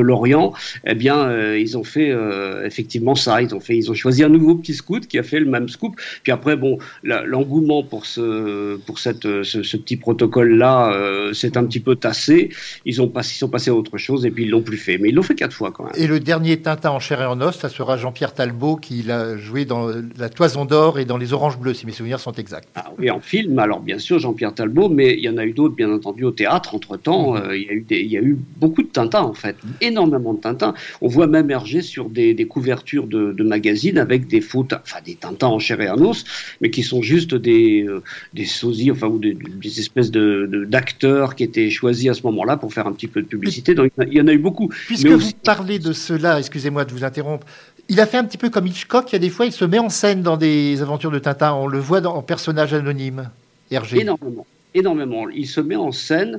l'Orient. 0.00 0.52
Eh 0.86 0.94
bien, 0.94 1.18
euh, 1.18 1.58
ils 1.58 1.76
ont 1.78 1.84
fait 1.84 2.10
euh, 2.10 2.66
effectivement 2.66 3.14
ça. 3.14 3.42
Ils 3.42 3.54
ont 3.54 3.60
fait, 3.60 3.76
ils 3.76 3.90
ont 3.90 3.94
choisi 3.94 4.24
un 4.24 4.28
nouveau 4.28 4.54
petit 4.56 4.74
scout 4.74 5.06
qui 5.06 5.18
a 5.18 5.22
fait 5.22 5.38
le 5.38 5.46
même 5.46 5.68
scoop. 5.68 5.96
Puis 6.22 6.31
après, 6.32 6.56
bon, 6.56 6.78
l'engouement 7.04 7.82
pour 7.84 8.06
ce 8.06 8.76
pour 8.78 8.98
cette 8.98 9.22
ce, 9.44 9.62
ce 9.62 9.76
petit 9.76 9.96
protocole 9.96 10.54
là, 10.56 10.92
euh, 10.92 11.32
c'est 11.32 11.56
un 11.56 11.64
petit 11.64 11.80
peu 11.80 11.94
tassé. 11.96 12.50
Ils 12.84 13.00
ont 13.00 13.08
passé, 13.08 13.34
ils 13.34 13.38
sont 13.38 13.48
passés 13.48 13.70
à 13.70 13.74
autre 13.74 13.98
chose 13.98 14.26
et 14.26 14.30
puis 14.30 14.44
ils 14.44 14.50
l'ont 14.50 14.62
plus 14.62 14.76
fait. 14.76 14.98
Mais 14.98 15.10
ils 15.10 15.14
l'ont 15.14 15.22
fait 15.22 15.34
quatre 15.34 15.52
fois 15.54 15.70
quand 15.70 15.84
même. 15.84 15.92
Et 15.96 16.06
le 16.06 16.18
dernier 16.20 16.58
Tintin 16.60 16.90
en 16.90 17.00
chair 17.00 17.20
et 17.22 17.26
en 17.26 17.40
os, 17.40 17.56
ça 17.56 17.68
sera 17.68 17.96
Jean-Pierre 17.96 18.34
Talbot 18.34 18.76
qui 18.76 19.02
l'a 19.02 19.36
joué 19.36 19.64
dans 19.64 19.88
La 20.18 20.28
Toison 20.28 20.64
d'Or 20.64 20.98
et 20.98 21.04
dans 21.04 21.16
Les 21.18 21.32
Oranges 21.32 21.58
Bleues, 21.58 21.74
si 21.74 21.86
mes 21.86 21.92
souvenirs 21.92 22.20
sont 22.20 22.32
exacts. 22.32 22.68
Ah 22.74 22.90
oui, 22.98 23.10
en 23.10 23.20
film, 23.20 23.58
alors 23.58 23.80
bien 23.80 23.98
sûr 23.98 24.18
Jean-Pierre 24.18 24.54
Talbot, 24.54 24.88
mais 24.88 25.14
il 25.14 25.20
y 25.20 25.28
en 25.28 25.36
a 25.38 25.44
eu 25.44 25.52
d'autres, 25.52 25.74
bien 25.74 25.90
entendu, 25.92 26.24
au 26.24 26.30
théâtre. 26.30 26.74
Entre-temps, 26.74 27.36
euh, 27.36 27.56
il, 27.56 27.64
y 27.64 27.68
a 27.68 27.72
eu 27.72 27.80
des- 27.82 28.00
il 28.00 28.10
y 28.10 28.16
a 28.16 28.20
eu 28.20 28.36
beaucoup 28.56 28.82
de 28.82 28.88
Tintin, 28.88 29.22
en 29.22 29.34
fait. 29.34 29.56
Énormément 29.80 30.34
de 30.34 30.40
Tintin. 30.40 30.74
On 31.00 31.08
voit 31.08 31.26
même 31.26 31.50
Hergé 31.50 31.82
sur 31.82 32.08
des, 32.08 32.34
des 32.34 32.46
couvertures 32.46 33.06
de, 33.06 33.32
de 33.32 33.44
magazines 33.44 33.98
avec 33.98 34.26
des 34.26 34.40
faux, 34.40 34.64
tin- 34.64 34.80
enfin 34.82 34.98
des 35.04 35.14
Tintins 35.14 35.48
en 35.48 35.58
chair 35.58 35.80
et 35.80 35.88
en 35.90 35.98
os, 36.00 36.11
mais 36.60 36.70
qui 36.70 36.82
sont 36.82 37.02
juste 37.02 37.34
des, 37.34 37.84
euh, 37.84 38.02
des 38.34 38.44
sosies, 38.44 38.90
enfin, 38.90 39.08
ou 39.08 39.18
des, 39.18 39.34
des 39.34 39.80
espèces 39.80 40.10
de, 40.10 40.48
de- 40.50 40.64
d'acteurs 40.64 41.34
qui 41.36 41.44
étaient 41.44 41.70
choisis 41.70 42.08
à 42.10 42.14
ce 42.14 42.22
moment-là 42.22 42.56
pour 42.56 42.72
faire 42.72 42.86
un 42.86 42.92
petit 42.92 43.06
peu 43.08 43.22
de 43.22 43.26
publicité. 43.26 43.74
Donc 43.74 43.90
il 44.06 44.14
y 44.14 44.20
en 44.20 44.28
a 44.28 44.32
eu 44.32 44.38
beaucoup. 44.38 44.68
Puisque 44.68 45.04
Mais 45.04 45.14
vous 45.14 45.30
parlez 45.44 45.78
de 45.78 45.92
cela, 45.92 46.38
excusez-moi 46.38 46.84
de 46.84 46.92
vous 46.92 47.04
interrompre, 47.04 47.46
il 47.88 48.00
a 48.00 48.06
fait 48.06 48.16
un 48.18 48.24
petit 48.24 48.38
peu 48.38 48.48
comme 48.48 48.66
Hitchcock, 48.66 49.10
il 49.10 49.14
y 49.14 49.16
a 49.16 49.18
des 49.18 49.30
fois 49.30 49.44
il 49.46 49.52
se 49.52 49.64
met 49.64 49.78
en 49.78 49.88
scène 49.88 50.22
dans 50.22 50.36
des 50.36 50.80
aventures 50.82 51.10
de 51.10 51.18
Tintin, 51.18 51.52
on 51.54 51.66
le 51.66 51.78
voit 51.78 52.00
dans, 52.00 52.14
en 52.14 52.22
personnage 52.22 52.72
anonyme, 52.74 53.30
Hergé. 53.70 54.00
Énormément, 54.00 54.46
énormément. 54.74 55.28
Il 55.30 55.46
se 55.46 55.60
met 55.60 55.76
en 55.76 55.92
scène. 55.92 56.38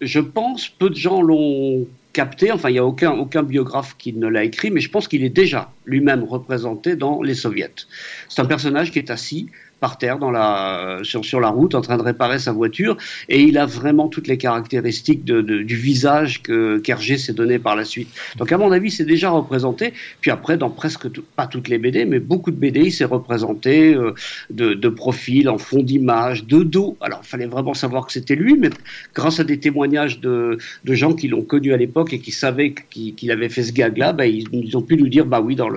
Je 0.00 0.20
pense 0.20 0.68
peu 0.68 0.90
de 0.90 0.96
gens 0.96 1.22
l'ont 1.22 1.86
capté. 2.14 2.50
Enfin, 2.50 2.70
il 2.70 2.74
n'y 2.74 2.78
a 2.78 2.86
aucun, 2.86 3.12
aucun 3.12 3.42
biographe 3.42 3.96
qui 3.98 4.14
ne 4.14 4.26
l'a 4.26 4.44
écrit, 4.44 4.70
mais 4.70 4.80
je 4.80 4.88
pense 4.88 5.06
qu'il 5.06 5.22
est 5.22 5.28
déjà 5.28 5.70
lui-même 5.84 6.24
représenté 6.24 6.96
dans 6.96 7.20
les 7.20 7.34
soviets. 7.34 7.74
C'est 8.30 8.40
un 8.40 8.46
personnage 8.46 8.90
qui 8.90 8.98
est 8.98 9.10
assis 9.10 9.50
par 9.84 9.98
terre 9.98 10.18
sur, 11.02 11.40
la 11.40 11.48
route 11.50 11.74
en 11.74 11.82
train 11.82 11.98
de 11.98 12.02
réparer 12.02 12.38
sa 12.38 12.52
voiture 12.52 12.96
et 13.28 13.42
il 13.42 13.58
a 13.58 13.66
vraiment 13.66 14.08
toutes 14.08 14.28
les 14.28 14.38
caractéristiques 14.38 15.26
du 15.26 15.76
visage 15.76 16.42
que 16.42 16.78
qu'Hergé 16.78 17.18
s'est 17.18 17.34
donné 17.34 17.58
par 17.58 17.76
la 17.76 17.84
suite. 17.84 18.08
Donc 18.38 18.50
à 18.50 18.56
mon 18.56 18.72
avis 18.72 18.90
c'est 18.90 19.04
déjà 19.04 19.28
représenté. 19.28 19.92
Puis 20.22 20.30
après 20.30 20.56
dans 20.56 20.70
presque 20.70 21.06
pas 21.36 21.46
toutes 21.46 21.68
les 21.68 21.76
BD 21.76 22.06
mais 22.06 22.18
beaucoup 22.18 22.50
de 22.50 22.56
BD 22.56 22.80
il 22.84 22.92
s'est 22.92 23.04
représenté 23.04 23.94
euh, 23.94 24.14
de, 24.48 24.88
profil 24.88 25.50
en 25.50 25.58
fond 25.58 25.82
d'image, 25.82 26.46
de 26.46 26.62
dos. 26.62 26.96
Alors 27.02 27.20
il 27.22 27.28
fallait 27.28 27.52
vraiment 27.54 27.74
savoir 27.74 28.06
que 28.06 28.12
c'était 28.12 28.36
lui 28.36 28.56
mais 28.58 28.70
grâce 29.14 29.38
à 29.38 29.44
des 29.44 29.58
témoignages 29.60 30.18
de, 30.20 30.58
gens 31.02 31.12
qui 31.12 31.28
l'ont 31.28 31.42
connu 31.42 31.74
à 31.74 31.76
l'époque 31.76 32.14
et 32.14 32.20
qui 32.20 32.32
savaient 32.32 32.72
qu'il 32.72 33.30
avait 33.30 33.50
fait 33.50 33.64
ce 33.64 33.72
gag 33.72 33.98
là, 33.98 34.14
bah, 34.14 34.26
ils, 34.26 34.76
ont 34.78 34.86
pu 34.88 34.96
nous 34.96 35.08
dire 35.08 35.26
bah 35.26 35.42
oui 35.42 35.56
dans 35.56 35.68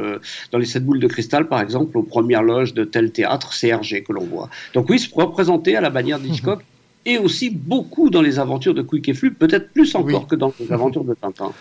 dans 0.52 0.60
les 0.64 0.70
sept 0.74 0.86
boules 0.86 1.02
de 1.02 1.08
cristal 1.08 1.50
par 1.50 1.60
exemple 1.60 1.98
aux 1.98 2.04
premières 2.04 2.44
loges 2.44 2.74
de 2.74 2.86
tel 2.86 3.12
théâtre 3.12 3.52
c'est 3.52 3.68
Hergé 3.68 3.97
que 4.04 4.14
l'on 4.14 4.24
voit. 4.26 4.50
Donc 4.74 4.90
oui, 4.90 5.00
se 5.00 5.14
représenter 5.14 5.76
à 5.76 5.82
la 5.82 5.90
manière 5.90 6.20
d'Hitchcock, 6.20 6.62
et 7.06 7.18
aussi 7.18 7.50
beaucoup 7.50 8.10
dans 8.10 8.22
les 8.22 8.38
aventures 8.40 8.74
de 8.74 8.82
Quick 8.82 9.08
et 9.10 9.14
Flip, 9.14 9.38
peut-être 9.38 9.72
plus 9.72 9.96
encore 9.96 10.22
Oui. 10.22 10.28
que 10.28 10.36
dans 10.36 10.54
les 10.60 10.72
aventures 10.72 11.06
de 11.06 11.14
Tintin. 11.14 11.52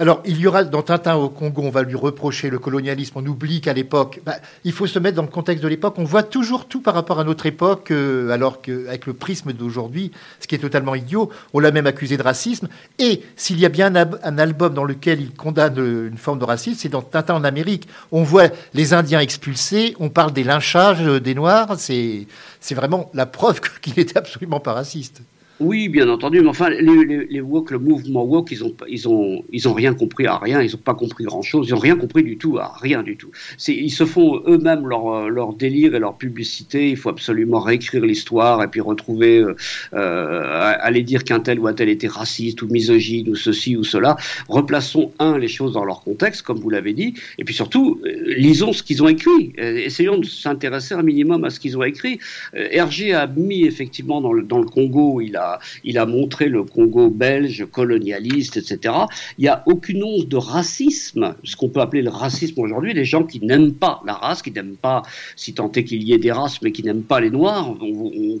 Alors, 0.00 0.22
il 0.24 0.38
y 0.38 0.46
aura 0.46 0.64
dans 0.64 0.82
Tintin 0.82 1.14
au 1.14 1.28
Congo, 1.28 1.62
on 1.62 1.70
va 1.70 1.82
lui 1.82 1.94
reprocher 1.94 2.50
le 2.50 2.58
colonialisme. 2.58 3.12
On 3.16 3.26
oublie 3.26 3.60
qu'à 3.60 3.72
l'époque, 3.72 4.20
bah, 4.26 4.36
il 4.64 4.72
faut 4.72 4.88
se 4.88 4.98
mettre 4.98 5.16
dans 5.16 5.22
le 5.22 5.28
contexte 5.28 5.62
de 5.62 5.68
l'époque. 5.68 5.94
On 5.98 6.04
voit 6.04 6.24
toujours 6.24 6.66
tout 6.66 6.80
par 6.80 6.94
rapport 6.94 7.20
à 7.20 7.24
notre 7.24 7.46
époque, 7.46 7.92
euh, 7.92 8.30
alors 8.30 8.60
qu'avec 8.60 9.06
le 9.06 9.12
prisme 9.12 9.52
d'aujourd'hui, 9.52 10.10
ce 10.40 10.48
qui 10.48 10.56
est 10.56 10.58
totalement 10.58 10.96
idiot, 10.96 11.30
on 11.52 11.60
l'a 11.60 11.70
même 11.70 11.86
accusé 11.86 12.16
de 12.16 12.22
racisme. 12.22 12.68
Et 12.98 13.22
s'il 13.36 13.60
y 13.60 13.66
a 13.66 13.68
bien 13.68 13.94
un, 13.94 14.10
un 14.22 14.38
album 14.38 14.74
dans 14.74 14.84
lequel 14.84 15.20
il 15.20 15.32
condamne 15.32 15.78
une 15.78 16.18
forme 16.18 16.40
de 16.40 16.44
racisme, 16.44 16.78
c'est 16.80 16.88
dans 16.88 17.02
Tintin 17.02 17.34
en 17.34 17.44
Amérique. 17.44 17.88
On 18.10 18.24
voit 18.24 18.48
les 18.74 18.94
Indiens 18.94 19.20
expulsés, 19.20 19.94
on 20.00 20.08
parle 20.08 20.32
des 20.32 20.44
lynchages 20.44 21.06
euh, 21.06 21.20
des 21.20 21.34
Noirs. 21.34 21.76
C'est 21.78 22.26
vraiment 22.74 23.10
la 23.14 23.26
preuve 23.26 23.60
qu'il 23.80 23.94
n'était 23.96 24.18
absolument 24.18 24.60
pas 24.60 24.72
raciste. 24.72 25.22
Oui, 25.60 25.88
bien 25.88 26.08
entendu, 26.08 26.40
mais 26.40 26.48
enfin, 26.48 26.68
les, 26.68 27.40
woke, 27.40 27.70
le 27.70 27.78
mouvement 27.78 28.24
woke, 28.24 28.50
ils 28.50 28.64
ont, 28.64 28.74
ils 28.88 29.08
ont, 29.08 29.44
ils 29.52 29.68
ont 29.68 29.72
rien 29.72 29.94
compris 29.94 30.26
à 30.26 30.36
rien, 30.36 30.60
ils 30.60 30.72
n'ont 30.72 30.78
pas 30.78 30.94
compris 30.94 31.22
grand-chose, 31.22 31.68
ils 31.68 31.74
n'ont 31.74 31.78
rien 31.78 31.94
compris 31.94 32.24
du 32.24 32.36
tout 32.36 32.58
à 32.58 32.74
rien 32.80 33.04
du 33.04 33.16
tout. 33.16 33.30
Ils 33.68 33.92
se 33.92 34.04
font 34.04 34.42
eux-mêmes 34.48 34.84
leur, 34.88 35.06
euh, 35.06 35.28
leur 35.28 35.52
délire 35.52 35.94
et 35.94 36.00
leur 36.00 36.16
publicité, 36.16 36.90
il 36.90 36.96
faut 36.96 37.08
absolument 37.08 37.60
réécrire 37.60 38.04
l'histoire 38.04 38.64
et 38.64 38.66
puis 38.66 38.80
retrouver, 38.80 39.38
euh, 39.38 39.54
euh, 39.92 40.42
aller 40.80 41.04
dire 41.04 41.22
qu'un 41.22 41.38
tel 41.38 41.60
ou 41.60 41.68
un 41.68 41.72
tel 41.72 41.88
était 41.88 42.08
raciste 42.08 42.60
ou 42.62 42.66
misogyne 42.66 43.28
ou 43.28 43.36
ceci 43.36 43.76
ou 43.76 43.84
cela. 43.84 44.16
Replaçons, 44.48 45.12
un, 45.20 45.38
les 45.38 45.46
choses 45.46 45.74
dans 45.74 45.84
leur 45.84 46.00
contexte, 46.00 46.42
comme 46.42 46.58
vous 46.58 46.70
l'avez 46.70 46.94
dit, 46.94 47.14
et 47.38 47.44
puis 47.44 47.54
surtout, 47.54 48.00
lisons 48.26 48.72
ce 48.72 48.82
qu'ils 48.82 49.04
ont 49.04 49.08
écrit, 49.08 49.52
essayons 49.56 50.18
de 50.18 50.26
s'intéresser 50.26 50.94
un 50.94 51.02
minimum 51.02 51.44
à 51.44 51.50
ce 51.50 51.60
qu'ils 51.60 51.78
ont 51.78 51.84
écrit. 51.84 52.18
Hergé 52.54 53.14
a 53.14 53.28
mis 53.28 53.64
effectivement 53.66 54.20
dans 54.20 54.32
le, 54.32 54.42
dans 54.42 54.58
le 54.58 54.66
Congo, 54.66 55.20
il 55.20 55.36
a, 55.36 55.43
il 55.84 55.98
a 55.98 56.06
montré 56.06 56.48
le 56.48 56.64
Congo 56.64 57.10
belge, 57.10 57.66
colonialiste, 57.70 58.56
etc. 58.56 58.94
Il 59.38 59.42
n'y 59.42 59.48
a 59.48 59.62
aucune 59.66 60.02
once 60.02 60.26
de 60.26 60.36
racisme, 60.36 61.34
ce 61.44 61.56
qu'on 61.56 61.68
peut 61.68 61.80
appeler 61.80 62.02
le 62.02 62.10
racisme 62.10 62.60
aujourd'hui, 62.60 62.94
des 62.94 63.04
gens 63.04 63.24
qui 63.24 63.40
n'aiment 63.40 63.74
pas 63.74 64.00
la 64.06 64.14
race, 64.14 64.42
qui 64.42 64.50
n'aiment 64.50 64.76
pas, 64.76 65.02
si 65.36 65.54
tant 65.54 65.70
est 65.72 65.84
qu'il 65.84 66.02
y 66.02 66.12
ait 66.12 66.18
des 66.18 66.32
races, 66.32 66.62
mais 66.62 66.72
qui 66.72 66.82
n'aiment 66.82 67.02
pas 67.02 67.20
les 67.20 67.30
Noirs. 67.30 67.74
On, 67.80 68.10
on 68.14 68.38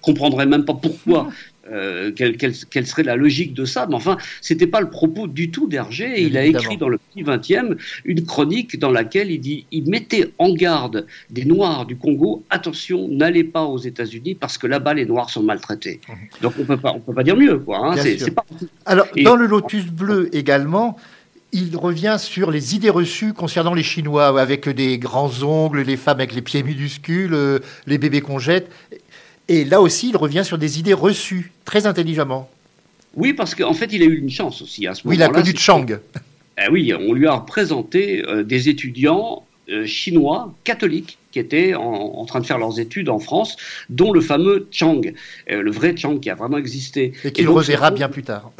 comprendrait 0.00 0.46
même 0.46 0.64
pas 0.64 0.74
pourquoi. 0.74 1.28
Euh, 1.72 2.12
quelle, 2.14 2.36
quelle, 2.36 2.54
quelle 2.70 2.86
serait 2.86 3.02
la 3.02 3.16
logique 3.16 3.54
de 3.54 3.64
ça? 3.64 3.86
Mais 3.88 3.94
enfin, 3.94 4.18
c'était 4.40 4.66
pas 4.66 4.80
le 4.80 4.90
propos 4.90 5.26
du 5.26 5.50
tout 5.50 5.68
d'Hergé. 5.68 6.22
Il 6.22 6.36
a 6.36 6.44
écrit 6.44 6.76
dans 6.76 6.88
le 6.88 6.98
petit 6.98 7.22
20e 7.22 7.76
une 8.04 8.24
chronique 8.24 8.78
dans 8.78 8.90
laquelle 8.90 9.30
il 9.30 9.40
dit, 9.40 9.66
il 9.70 9.88
mettait 9.88 10.32
en 10.38 10.52
garde 10.52 11.06
des 11.30 11.44
Noirs 11.44 11.86
du 11.86 11.96
Congo, 11.96 12.44
attention, 12.50 13.08
n'allez 13.08 13.44
pas 13.44 13.62
aux 13.62 13.78
États-Unis 13.78 14.34
parce 14.34 14.58
que 14.58 14.66
là-bas 14.66 14.94
les 14.94 15.06
Noirs 15.06 15.30
sont 15.30 15.42
maltraités. 15.42 16.00
Donc 16.40 16.54
on 16.58 16.64
peut 16.64 16.76
pas, 16.76 16.92
on 16.94 17.00
peut 17.00 17.14
pas 17.14 17.22
dire 17.24 17.36
mieux, 17.36 17.58
quoi. 17.58 17.78
Hein. 17.78 17.94
Bien 17.94 18.02
C'est 18.02 18.18
sûr. 18.18 18.26
c'est 18.26 18.34
pas 18.34 18.44
Alors, 18.86 19.06
Et- 19.16 19.22
dans 19.22 19.36
le 19.36 19.46
Lotus 19.46 19.86
bleu 19.86 20.28
également, 20.32 20.96
il 21.52 21.76
revient 21.76 22.16
sur 22.18 22.50
les 22.50 22.74
idées 22.74 22.90
reçues 22.90 23.34
concernant 23.34 23.74
les 23.74 23.82
Chinois, 23.82 24.40
avec 24.40 24.68
des 24.70 24.98
grands 24.98 25.42
ongles, 25.42 25.82
les 25.82 25.98
femmes 25.98 26.18
avec 26.18 26.34
les 26.34 26.40
pieds 26.40 26.62
minuscules, 26.62 27.34
euh, 27.34 27.58
les 27.86 27.98
bébés 27.98 28.22
qu'on 28.22 28.38
jette. 28.38 28.70
Et 29.48 29.64
là 29.64 29.80
aussi, 29.80 30.08
il 30.10 30.16
revient 30.16 30.44
sur 30.44 30.58
des 30.58 30.78
idées 30.78 30.94
reçues, 30.94 31.52
très 31.64 31.86
intelligemment. 31.86 32.48
Oui, 33.14 33.32
parce 33.34 33.54
qu'en 33.54 33.74
fait, 33.74 33.92
il 33.92 34.02
a 34.02 34.06
eu 34.06 34.16
une 34.18 34.30
chance 34.30 34.62
aussi 34.62 34.86
à 34.86 34.94
ce 34.94 35.02
Oui, 35.06 35.16
il 35.16 35.22
a 35.22 35.26
moment-là. 35.26 35.42
connu 35.44 35.56
Chang. 35.58 35.86
Ah 36.56 36.66
oui, 36.70 36.92
on 36.94 37.12
lui 37.12 37.26
a 37.26 37.38
présenté 37.38 38.24
euh, 38.26 38.42
des 38.44 38.68
étudiants 38.68 39.44
euh, 39.68 39.84
chinois 39.86 40.54
catholiques 40.64 41.18
qui 41.30 41.38
étaient 41.38 41.74
en, 41.74 41.82
en 41.82 42.24
train 42.24 42.40
de 42.40 42.46
faire 42.46 42.58
leurs 42.58 42.78
études 42.78 43.08
en 43.08 43.18
France, 43.18 43.56
dont 43.90 44.12
le 44.12 44.20
fameux 44.20 44.68
Chang, 44.70 45.00
euh, 45.50 45.62
le 45.62 45.70
vrai 45.70 45.94
Chang 45.96 46.18
qui 46.18 46.30
a 46.30 46.34
vraiment 46.34 46.58
existé. 46.58 47.12
Et 47.24 47.32
qu'il 47.32 47.48
reverra 47.48 47.90
bien 47.90 48.08
plus 48.08 48.22
tard. 48.22 48.50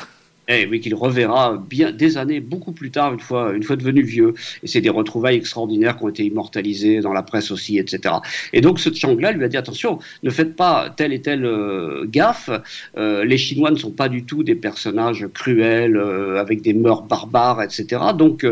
Eh 0.49 0.67
oui, 0.67 0.81
qu'il 0.81 0.95
reverra 0.97 1.57
bien 1.57 1.93
des 1.93 2.17
années, 2.19 2.41
beaucoup 2.41 2.73
plus 2.73 2.91
tard, 2.91 3.13
une 3.13 3.21
fois, 3.21 3.53
une 3.55 3.63
fois 3.63 3.77
devenu 3.77 4.03
vieux. 4.03 4.35
Et 4.65 4.67
c'est 4.67 4.81
des 4.81 4.91
retrouvailles 4.91 5.37
extraordinaires 5.37 5.97
qui 5.97 6.05
ont 6.05 6.09
été 6.09 6.25
immortalisées 6.25 7.01
dans 7.01 7.13
la 7.13 7.23
presse 7.23 7.53
aussi, 7.53 7.79
etc. 7.79 8.17
Et 8.53 8.61
donc 8.61 8.81
ce 8.81 8.93
Chang-là 8.93 9.31
lui 9.31 9.45
a 9.45 9.49
dit 9.49 9.57
attention, 9.57 10.01
ne 10.25 10.31
faites 10.31 10.57
pas 10.57 10.93
telle 10.97 11.13
et 11.13 11.23
telle 11.23 11.45
euh, 11.45 12.07
gaffe. 12.09 12.51
Euh, 12.97 13.25
les 13.25 13.39
Chinois 13.39 13.71
ne 13.71 13.77
sont 13.77 13.93
pas 13.93 14.09
du 14.09 14.25
tout 14.25 14.43
des 14.43 14.57
personnages 14.57 15.29
cruels 15.33 15.97
euh, 15.97 16.41
avec 16.41 16.61
des 16.61 16.75
mœurs 16.75 17.05
barbares, 17.05 17.63
etc. 17.63 18.03
Donc 18.19 18.45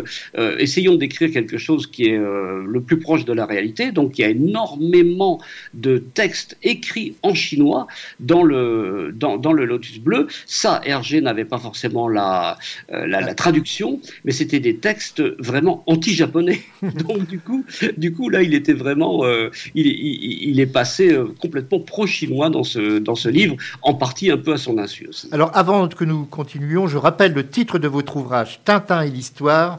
essayons 0.58 0.94
d'écrire 0.94 1.32
quelque 1.32 1.58
chose 1.58 1.88
qui 1.88 2.04
est 2.04 2.18
le 2.18 2.80
plus 2.80 2.98
proche 2.98 3.24
de 3.24 3.32
la 3.32 3.46
réalité. 3.46 3.90
Donc 3.90 4.18
il 4.18 4.22
y 4.22 4.24
a 4.24 4.28
énormément 4.28 5.40
de 5.74 5.98
textes 5.98 6.56
écrits 6.62 7.16
en 7.22 7.34
chinois 7.34 7.88
dans 8.20 8.44
le 8.44 9.12
dans, 9.14 9.36
dans 9.38 9.52
le 9.52 9.64
Lotus 9.64 9.98
bleu. 9.98 10.28
Ça, 10.46 10.80
Hergé 10.84 11.20
n'avait 11.20 11.44
pas 11.44 11.58
forcément 11.58 11.80
la, 12.08 12.58
euh, 12.92 13.06
la, 13.06 13.20
la 13.20 13.34
traduction, 13.34 14.00
mais 14.24 14.32
c'était 14.32 14.60
des 14.60 14.76
textes 14.76 15.22
vraiment 15.38 15.82
anti-japonais. 15.86 16.62
Donc 16.82 17.26
du 17.26 17.38
coup, 17.40 17.64
du 17.96 18.12
coup 18.12 18.28
là, 18.28 18.42
il 18.42 18.54
était 18.54 18.72
vraiment, 18.72 19.24
euh, 19.24 19.50
il, 19.74 19.86
est- 19.86 19.90
il, 19.98 20.50
il 20.50 20.60
est 20.60 20.66
passé 20.66 21.12
euh, 21.12 21.26
complètement 21.40 21.80
pro-chinois 21.80 22.50
dans 22.50 22.64
ce 22.64 22.98
dans 22.98 23.14
ce 23.14 23.28
livre, 23.28 23.56
en 23.82 23.94
partie 23.94 24.30
un 24.30 24.36
peu 24.38 24.52
à 24.52 24.58
son 24.58 24.78
insu 24.78 25.06
aussi. 25.08 25.28
Alors, 25.32 25.50
avant 25.54 25.88
que 25.88 26.04
nous 26.04 26.24
continuions, 26.24 26.86
je 26.86 26.96
rappelle 26.98 27.32
le 27.32 27.46
titre 27.46 27.78
de 27.78 27.88
votre 27.88 28.16
ouvrage, 28.16 28.60
Tintin 28.64 29.02
et 29.02 29.10
l'histoire, 29.10 29.78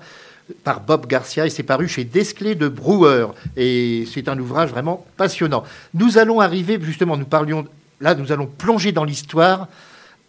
par 0.64 0.82
Bob 0.82 1.07
Garcia, 1.07 1.45
et 1.45 1.49
c'est 1.49 1.64
paru 1.64 1.88
chez 1.88 2.03
Desclés 2.03 2.55
de 2.55 2.68
Brouwer. 2.68 3.28
Et 3.55 4.05
c'est 4.12 4.28
un 4.28 4.38
ouvrage 4.38 4.70
vraiment 4.70 5.05
passionnant. 5.18 5.64
Nous 5.93 6.18
allons 6.18 6.41
arriver, 6.41 6.78
justement, 6.82 7.16
nous 7.16 7.26
parlions, 7.26 7.66
là, 8.01 8.16
nous 8.16 8.32
allons 8.32 8.47
plonger 8.47 8.91
dans 8.91 9.03
l'histoire. 9.05 9.68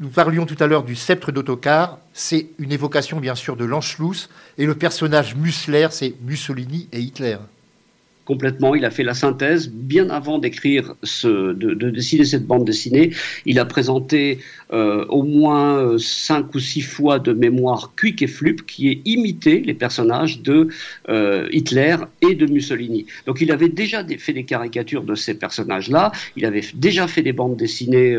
Nous 0.03 0.09
parlions 0.09 0.47
tout 0.47 0.57
à 0.59 0.67
l'heure 0.67 0.83
du 0.83 0.97
sceptre 0.97 1.31
d'autocar. 1.31 1.99
C'est 2.13 2.49
une 2.59 2.73
évocation, 2.73 3.21
bien 3.21 3.37
sûr, 3.37 3.55
de 3.55 3.65
l'Anschluss. 3.65 4.31
Et 4.59 4.67
le 4.67 4.75
personnage 4.75 5.37
Mussler, 5.37 5.87
c'est 5.93 6.17
Mussolini 6.23 6.89
et 6.91 6.99
Hitler. 6.99 7.37
Complètement. 8.25 8.75
Il 8.75 8.85
a 8.85 8.91
fait 8.91 9.03
la 9.03 9.15
synthèse 9.15 9.69
bien 9.71 10.11
avant 10.11 10.39
d'écrire 10.39 10.95
ce, 11.03 11.53
de, 11.53 11.75
de 11.75 11.91
dessiner 11.91 12.25
cette 12.25 12.47
bande 12.47 12.65
dessinée. 12.65 13.11
Il 13.47 13.59
a 13.59 13.65
présenté 13.65 14.39
euh, 14.73 15.05
au 15.09 15.23
moins 15.23 15.77
euh, 15.79 15.99
cinq 15.99 16.55
ou 16.55 16.59
six 16.59 16.81
fois 16.81 17.19
de 17.19 17.33
mémoire 17.33 17.93
Quick 17.99 18.23
et 18.23 18.27
Flup 18.27 18.65
qui 18.67 18.89
est 18.89 19.03
imité 19.05 19.61
les 19.61 19.75
personnages 19.75 20.41
de 20.41 20.69
euh, 21.09 21.49
Hitler 21.53 21.97
et 22.23 22.35
de 22.35 22.47
Mussolini. 22.47 23.07
Donc 23.27 23.41
il 23.41 23.53
avait 23.53 23.69
déjà 23.69 24.05
fait 24.19 24.33
des 24.33 24.45
caricatures 24.45 25.03
de 25.03 25.15
ces 25.15 25.35
personnages-là. 25.35 26.13
Il 26.37 26.47
avait 26.47 26.65
déjà 26.75 27.07
fait 27.07 27.23
des 27.23 27.33
bandes 27.33 27.57
dessinées 27.57 28.17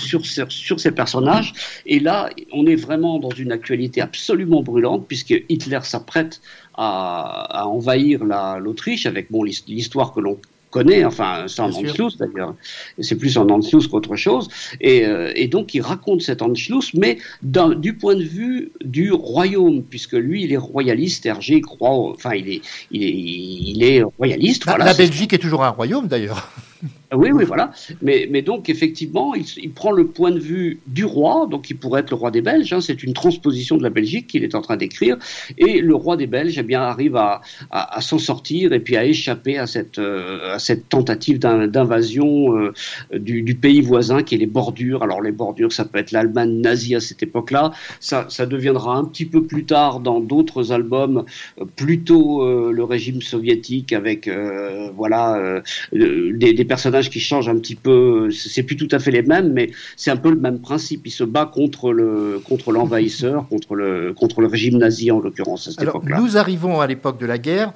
sur, 0.00 0.24
sur 0.24 0.80
ces 0.80 0.92
personnages. 0.92 1.52
Et 1.86 2.00
là, 2.00 2.30
on 2.52 2.66
est 2.66 2.76
vraiment 2.76 3.18
dans 3.18 3.30
une 3.30 3.52
actualité 3.52 4.00
absolument 4.00 4.62
brûlante 4.62 5.06
puisque 5.08 5.34
Hitler 5.48 5.80
s'apprête 5.82 6.40
à, 6.78 7.60
à 7.62 7.66
envahir 7.66 8.24
la- 8.24 8.58
l'Autriche 8.58 9.04
avec 9.04 9.30
bon, 9.30 9.42
l'his- 9.42 9.64
l'histoire 9.68 10.12
que 10.14 10.20
l'on 10.20 10.38
connaît, 10.70 11.02
enfin 11.04 11.44
c'est 11.48 11.54
sûr. 11.54 11.64
Anschluss 11.64 12.18
d'ailleurs, 12.18 12.54
c'est 13.00 13.16
plus 13.16 13.38
en 13.38 13.48
Anschluss 13.48 13.86
qu'autre 13.86 14.16
chose, 14.16 14.48
et, 14.82 15.06
euh, 15.06 15.32
et 15.34 15.48
donc 15.48 15.72
il 15.74 15.80
raconte 15.80 16.20
cet 16.20 16.42
Anschluss, 16.42 16.92
mais 16.92 17.16
du 17.42 17.94
point 17.94 18.14
de 18.14 18.22
vue 18.22 18.70
du 18.84 19.10
royaume, 19.10 19.82
puisque 19.82 20.12
lui 20.12 20.44
il 20.44 20.52
est 20.52 20.58
royaliste, 20.58 21.24
Hergé 21.24 21.62
croit, 21.62 22.10
enfin 22.10 22.34
il 22.34 22.48
est, 22.50 22.60
il 22.90 23.02
est, 23.02 23.12
il 23.14 23.82
est 23.82 24.02
royaliste. 24.18 24.66
La- 24.66 24.72
voilà, 24.72 24.84
la 24.84 24.92
c'est- 24.94 25.04
Belgique 25.04 25.32
est 25.32 25.38
toujours 25.38 25.64
un 25.64 25.70
royaume, 25.70 26.06
d'ailleurs. 26.06 26.50
oui, 27.14 27.30
oui, 27.32 27.44
voilà. 27.44 27.70
Mais, 28.02 28.28
mais 28.30 28.42
donc, 28.42 28.68
effectivement, 28.68 29.34
il, 29.34 29.44
il 29.56 29.70
prend 29.72 29.92
le 29.92 30.06
point 30.08 30.30
de 30.30 30.38
vue 30.38 30.80
du 30.86 31.04
roi, 31.04 31.46
donc 31.50 31.70
il 31.70 31.76
pourrait 31.78 32.00
être 32.02 32.10
le 32.10 32.16
roi 32.16 32.30
des 32.30 32.42
Belges, 32.42 32.70
hein, 32.72 32.80
c'est 32.82 33.02
une 33.02 33.14
transposition 33.14 33.78
de 33.78 33.82
la 33.82 33.88
Belgique 33.88 34.26
qu'il 34.26 34.44
est 34.44 34.54
en 34.54 34.60
train 34.60 34.76
d'écrire, 34.76 35.16
et 35.56 35.80
le 35.80 35.94
roi 35.94 36.16
des 36.18 36.26
Belges 36.26 36.58
eh 36.58 36.62
bien, 36.62 36.82
arrive 36.82 37.16
à, 37.16 37.40
à, 37.70 37.96
à 37.96 38.00
s'en 38.02 38.18
sortir 38.18 38.72
et 38.74 38.80
puis 38.80 38.96
à 38.96 39.04
échapper 39.06 39.56
à 39.56 39.66
cette, 39.66 39.98
euh, 39.98 40.54
à 40.54 40.58
cette 40.58 40.88
tentative 40.90 41.38
d'in- 41.38 41.66
d'invasion 41.66 42.56
euh, 42.58 42.72
du, 43.16 43.40
du 43.42 43.54
pays 43.54 43.80
voisin 43.80 44.22
qui 44.22 44.34
est 44.34 44.38
les 44.38 44.46
bordures. 44.46 45.02
Alors, 45.02 45.22
les 45.22 45.32
bordures, 45.32 45.72
ça 45.72 45.86
peut 45.86 45.98
être 45.98 46.12
l'Allemagne 46.12 46.60
nazie 46.60 46.94
à 46.94 47.00
cette 47.00 47.22
époque-là, 47.22 47.72
ça, 48.00 48.26
ça 48.28 48.44
deviendra 48.44 48.96
un 48.96 49.04
petit 49.04 49.24
peu 49.24 49.44
plus 49.44 49.64
tard 49.64 50.00
dans 50.00 50.20
d'autres 50.20 50.72
albums, 50.72 51.24
euh, 51.58 51.64
plutôt 51.76 52.42
euh, 52.42 52.70
le 52.70 52.84
régime 52.84 53.22
soviétique 53.22 53.92
avec, 53.94 54.28
voilà, 54.94 55.62
des, 55.92 56.52
des 56.52 56.64
personnages 56.64 56.97
qui 57.06 57.20
changent 57.20 57.48
un 57.48 57.58
petit 57.58 57.74
peu. 57.74 58.30
C'est 58.30 58.62
plus 58.62 58.76
tout 58.76 58.88
à 58.90 58.98
fait 58.98 59.10
les 59.10 59.22
mêmes, 59.22 59.52
mais 59.52 59.70
c'est 59.96 60.10
un 60.10 60.16
peu 60.16 60.30
le 60.30 60.40
même 60.40 60.60
principe. 60.60 61.06
Il 61.06 61.10
se 61.10 61.24
bat 61.24 61.46
contre 61.46 61.92
le 61.92 62.40
contre 62.44 62.72
l'envahisseur, 62.72 63.46
contre 63.48 63.74
le 63.74 64.12
contre 64.12 64.40
le 64.40 64.48
régime 64.48 64.78
nazi 64.78 65.10
en 65.10 65.20
l'occurrence 65.20 65.68
à 65.68 65.70
cette 65.70 65.80
Alors, 65.80 65.96
époque-là. 65.96 66.20
nous 66.20 66.36
arrivons 66.36 66.80
à 66.80 66.86
l'époque 66.86 67.20
de 67.20 67.26
la 67.26 67.38
guerre. 67.38 67.72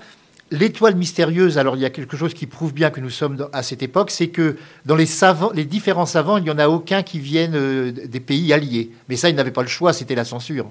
L'étoile 0.50 0.96
mystérieuse, 0.96 1.56
alors 1.56 1.76
il 1.76 1.82
y 1.82 1.86
a 1.86 1.90
quelque 1.90 2.14
chose 2.16 2.34
qui 2.34 2.46
prouve 2.46 2.74
bien 2.74 2.90
que 2.90 3.00
nous 3.00 3.08
sommes 3.08 3.48
à 3.54 3.62
cette 3.62 3.82
époque, 3.82 4.10
c'est 4.10 4.28
que 4.28 4.56
dans 4.84 4.96
les, 4.96 5.06
savants, 5.06 5.50
les 5.54 5.64
différents 5.64 6.04
savants, 6.04 6.36
il 6.36 6.44
n'y 6.44 6.50
en 6.50 6.58
a 6.58 6.68
aucun 6.68 7.02
qui 7.02 7.18
viennent 7.20 7.54
euh, 7.54 7.90
des 7.90 8.20
pays 8.20 8.52
alliés. 8.52 8.90
Mais 9.08 9.16
ça, 9.16 9.30
il 9.30 9.34
n'avait 9.34 9.50
pas 9.50 9.62
le 9.62 9.68
choix, 9.68 9.94
c'était 9.94 10.14
la 10.14 10.26
censure. 10.26 10.66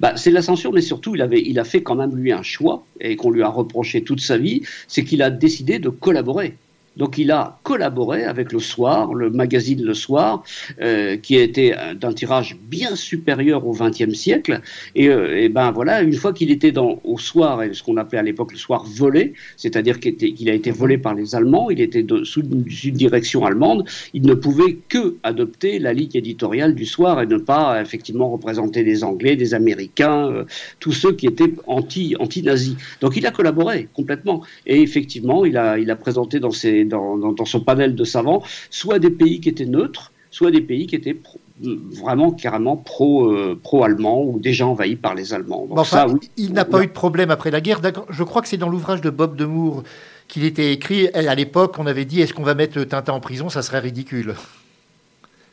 Bah, 0.00 0.16
c'est 0.16 0.30
la 0.30 0.42
censure, 0.42 0.72
mais 0.72 0.80
surtout 0.80 1.14
il 1.14 1.22
avait 1.22 1.40
il 1.40 1.58
a 1.58 1.64
fait 1.64 1.82
quand 1.82 1.94
même 1.94 2.16
lui 2.16 2.32
un 2.32 2.42
choix 2.42 2.84
et 3.00 3.16
qu'on 3.16 3.30
lui 3.30 3.42
a 3.42 3.48
reproché 3.48 4.02
toute 4.02 4.20
sa 4.20 4.38
vie, 4.38 4.62
c'est 4.88 5.04
qu'il 5.04 5.22
a 5.22 5.30
décidé 5.30 5.78
de 5.78 5.88
collaborer. 5.88 6.56
Donc 6.96 7.18
il 7.18 7.30
a 7.30 7.58
collaboré 7.62 8.24
avec 8.24 8.52
Le 8.52 8.58
Soir, 8.58 9.14
le 9.14 9.30
magazine 9.30 9.82
Le 9.82 9.94
Soir, 9.94 10.42
euh, 10.80 11.16
qui 11.16 11.36
était 11.36 11.74
d'un 11.94 12.12
tirage 12.12 12.56
bien 12.68 12.96
supérieur 12.96 13.66
au 13.66 13.72
XXe 13.72 14.14
siècle. 14.14 14.60
Et, 14.94 15.08
euh, 15.08 15.42
et, 15.42 15.48
ben 15.48 15.70
voilà, 15.70 16.02
une 16.02 16.14
fois 16.14 16.32
qu'il 16.32 16.50
était 16.50 16.72
dans, 16.72 17.00
au 17.04 17.18
Soir, 17.18 17.62
ce 17.72 17.82
qu'on 17.82 17.96
appelait 17.96 18.18
à 18.18 18.22
l'époque 18.22 18.52
le 18.52 18.58
Soir 18.58 18.84
volé, 18.84 19.34
c'est-à-dire 19.56 20.00
qu'il 20.00 20.48
a 20.48 20.54
été 20.54 20.70
volé 20.70 20.98
par 20.98 21.14
les 21.14 21.34
Allemands, 21.34 21.70
il 21.70 21.80
était 21.80 22.02
de, 22.02 22.24
sous 22.24 22.42
une, 22.42 22.62
direction 22.62 23.44
allemande, 23.44 23.84
il 24.14 24.22
ne 24.22 24.34
pouvait 24.34 24.78
que 24.88 25.16
adopter 25.22 25.78
la 25.78 25.92
ligne 25.92 26.10
éditoriale 26.14 26.74
du 26.74 26.86
Soir 26.86 27.20
et 27.20 27.26
ne 27.26 27.36
pas 27.36 27.80
effectivement 27.80 28.30
représenter 28.30 28.84
des 28.84 29.04
Anglais, 29.04 29.36
des 29.36 29.54
Américains, 29.54 30.30
euh, 30.30 30.44
tous 30.80 30.92
ceux 30.92 31.12
qui 31.12 31.26
étaient 31.26 31.52
anti, 31.66 32.16
anti-nazis. 32.18 32.76
Donc 33.00 33.16
il 33.16 33.26
a 33.26 33.30
collaboré 33.30 33.88
complètement. 33.92 34.42
Et 34.66 34.80
effectivement, 34.80 35.44
il 35.44 35.56
a, 35.56 35.78
il 35.78 35.90
a 35.90 35.96
présenté 35.96 36.40
dans, 36.40 36.50
ses, 36.50 36.85
dans, 36.88 37.16
dans, 37.16 37.32
dans 37.32 37.44
son 37.44 37.60
panel 37.60 37.94
de 37.94 38.04
savants 38.04 38.42
soit 38.70 38.98
des 38.98 39.10
pays 39.10 39.40
qui 39.40 39.48
étaient 39.48 39.66
neutres, 39.66 40.12
soit 40.30 40.50
des 40.50 40.60
pays 40.60 40.86
qui 40.86 40.96
étaient 40.96 41.14
pro, 41.14 41.40
vraiment 41.60 42.32
carrément 42.32 42.76
pro, 42.76 43.32
euh, 43.32 43.58
pro-allemand 43.60 44.22
ou 44.22 44.38
déjà 44.38 44.66
envahis 44.66 44.96
par 44.96 45.14
les 45.14 45.32
Allemands. 45.32 45.66
Donc 45.66 45.78
enfin, 45.78 46.08
ça, 46.08 46.08
oui, 46.08 46.20
il 46.36 46.52
n'a 46.52 46.64
pas 46.64 46.82
eu 46.82 46.86
de 46.86 46.92
problème 46.92 47.30
après 47.30 47.50
la 47.50 47.60
guerre. 47.60 47.80
Je 48.10 48.22
crois 48.22 48.42
que 48.42 48.48
c'est 48.48 48.56
dans 48.56 48.68
l'ouvrage 48.68 49.00
de 49.00 49.10
Bob 49.10 49.36
Demour 49.36 49.82
qu'il 50.28 50.44
était 50.44 50.72
écrit. 50.72 51.08
À 51.08 51.34
l'époque, 51.34 51.76
on 51.78 51.86
avait 51.86 52.04
dit 52.04 52.20
est-ce 52.20 52.34
qu'on 52.34 52.42
va 52.42 52.54
mettre 52.54 52.82
Tintin 52.84 53.12
en 53.12 53.20
prison 53.20 53.48
Ça 53.48 53.62
serait 53.62 53.78
ridicule. 53.78 54.34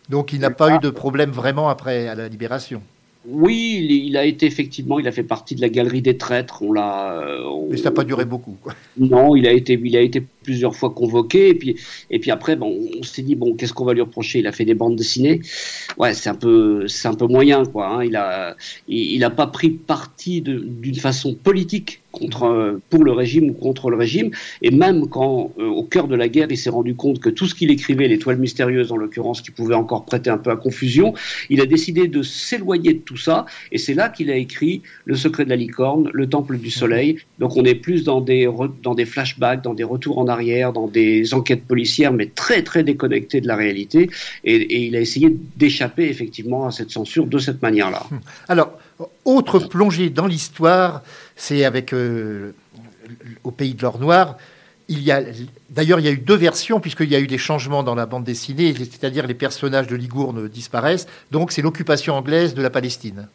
Donc 0.10 0.34
il 0.34 0.42
n'a 0.42 0.52
pas 0.52 0.76
eu 0.76 0.80
de 0.80 0.90
problème 0.90 1.32
vraiment 1.32 1.70
après 1.70 2.08
à 2.08 2.16
la 2.16 2.28
libération. 2.28 2.82
Oui, 3.26 3.80
il, 3.82 3.92
il, 4.08 4.18
a 4.18 4.26
été 4.26 4.46
effectivement, 4.46 5.00
il 5.00 5.08
a 5.08 5.14
fait 5.14 5.24
partie 5.24 5.56
de 5.56 5.62
la 5.62 5.70
galerie 5.70 6.02
des 6.02 6.18
traîtres. 6.18 6.62
On 6.62 6.74
l'a. 6.74 7.22
On... 7.46 7.70
Mais 7.70 7.78
ça 7.78 7.86
n'a 7.86 7.92
pas 7.92 8.04
duré 8.04 8.26
beaucoup. 8.26 8.58
Quoi. 8.62 8.74
Non, 8.98 9.38
il 9.38 9.48
a 9.48 9.54
été, 9.54 9.80
il 9.82 9.96
a 9.96 10.02
été 10.02 10.22
plusieurs 10.44 10.76
fois 10.76 10.92
convoqué 10.92 11.50
et 11.50 11.56
puis 11.56 11.76
et 12.10 12.20
puis 12.20 12.32
après, 12.32 12.56
bon, 12.56 12.90
on 13.00 13.04
s'est 13.04 13.22
dit 13.22 13.36
bon, 13.36 13.56
qu'est-ce 13.56 13.74
qu'on 13.74 13.86
va 13.86 13.94
lui 13.94 14.02
reprocher? 14.02 14.40
Il 14.40 14.48
a 14.48 14.52
fait 14.52 14.66
des 14.66 14.74
bandes 14.74 14.96
dessinées. 14.96 15.42
Ouais, 15.98 16.14
c'est 16.14 16.30
un 16.30 16.36
peu, 16.36 16.88
c'est 16.88 17.08
un 17.08 17.16
peu 17.16 17.28
moyen 17.28 17.66
quoi. 17.66 17.88
Hein. 17.88 18.04
Il 18.04 18.16
a, 18.16 18.56
il, 18.88 19.24
a 19.24 19.30
pas 19.30 19.48
pris 19.48 19.70
parti 19.70 20.42
d'une 20.42 20.96
façon 20.96 21.34
politique 21.34 22.02
contre 22.12 22.44
euh, 22.44 22.82
pour 22.90 23.04
le 23.04 23.12
régime 23.12 23.50
ou 23.50 23.54
contre 23.54 23.90
le 23.90 23.98
régime. 23.98 24.30
Et 24.62 24.72
même 24.72 25.08
quand, 25.08 25.52
euh, 25.58 25.66
au 25.66 25.84
cœur 25.84 26.08
de 26.08 26.16
la 26.16 26.30
guerre, 26.30 26.48
il 26.52 26.58
s'est 26.58 26.70
rendu 26.70 26.96
compte 26.96 27.20
que 27.20 27.30
tout 27.30 27.48
ce 27.48 27.56
qu'il 27.56 27.72
écrivait, 27.72 28.08
l'étoile 28.08 28.38
mystérieuse 28.38 28.92
en 28.92 28.98
l'occurrence, 28.98 29.42
qui 29.42 29.52
pouvait 29.52 29.76
encore 29.76 30.06
prêter 30.06 30.30
un 30.30 30.38
peu 30.38 30.52
à 30.52 30.56
confusion, 30.56 31.14
il 31.50 31.60
a 31.60 31.66
décidé 31.66 32.08
de 32.08 32.22
s'éloigner 32.22 32.94
de 32.94 33.00
tout 33.00 33.18
ça. 33.18 33.46
Et 33.72 33.78
c'est 33.78 33.96
là 33.96 34.10
qu'il 34.10 34.30
a 34.30 34.38
écrit 34.38 34.84
Le 35.06 35.16
secret 35.16 35.46
de 35.46 35.50
la 35.50 35.56
licorne, 35.56 36.10
Le 36.14 36.30
temple 36.30 36.58
du 36.58 36.70
soleil. 36.70 37.18
Donc 37.40 37.58
on 37.58 37.66
est 37.66 37.76
plus 37.76 38.04
dans 38.04 38.22
des 38.22 38.48
dans 38.84 38.94
des 38.94 39.06
flashbacks, 39.06 39.64
dans 39.64 39.74
des 39.74 39.84
retours 39.84 40.20
en 40.20 40.28
arrière, 40.28 40.33
dans 40.74 40.88
des 40.88 41.34
enquêtes 41.34 41.66
policières, 41.66 42.14
mais 42.14 42.28
très 42.28 42.64
très 42.64 42.84
déconnectées 42.84 43.42
de 43.42 43.48
la 43.48 43.56
réalité. 43.56 44.10
Et, 44.44 44.86
il 44.86 44.96
a 44.96 45.00
essayé 45.00 45.36
d'échapper 45.56 46.04
effectivement 46.10 46.68
à 46.68 46.72
cette 46.72 46.92
censure 46.92 47.28
de 47.28 47.38
cette 47.38 47.62
manière-là. 47.62 48.04
Alors 48.48 48.72
autre 49.26 49.60
plongée 49.60 50.10
dans 50.10 50.28
l'histoire, 50.28 51.02
c'est 51.36 51.66
avec 51.66 51.94
euh, 51.94 52.52
au 53.44 53.52
pays 53.52 53.74
de 53.74 53.82
l'or 53.82 54.00
noir. 54.00 54.38
Il 54.90 55.02
y 55.02 55.12
a 55.12 55.24
d'ailleurs 55.70 56.00
il 56.00 56.06
y 56.06 56.10
a 56.10 56.12
eu 56.12 56.18
deux 56.18 56.36
versions 56.36 56.80
puisqu'il 56.80 57.10
y 57.10 57.16
a 57.16 57.20
eu 57.20 57.28
des 57.28 57.38
changements 57.38 57.84
dans 57.84 57.96
la 57.96 58.06
bande 58.06 58.24
dessinée, 58.24 58.74
c'est-à-dire 58.76 59.26
les 59.26 59.34
personnages 59.34 59.88
de 59.88 59.96
Ligourne 59.96 60.48
disparaissent. 60.48 61.08
Donc 61.32 61.52
c'est 61.52 61.62
l'occupation 61.62 62.16
anglaise 62.16 62.54
de 62.54 62.62
la 62.62 62.70
Palestine. 62.70 63.28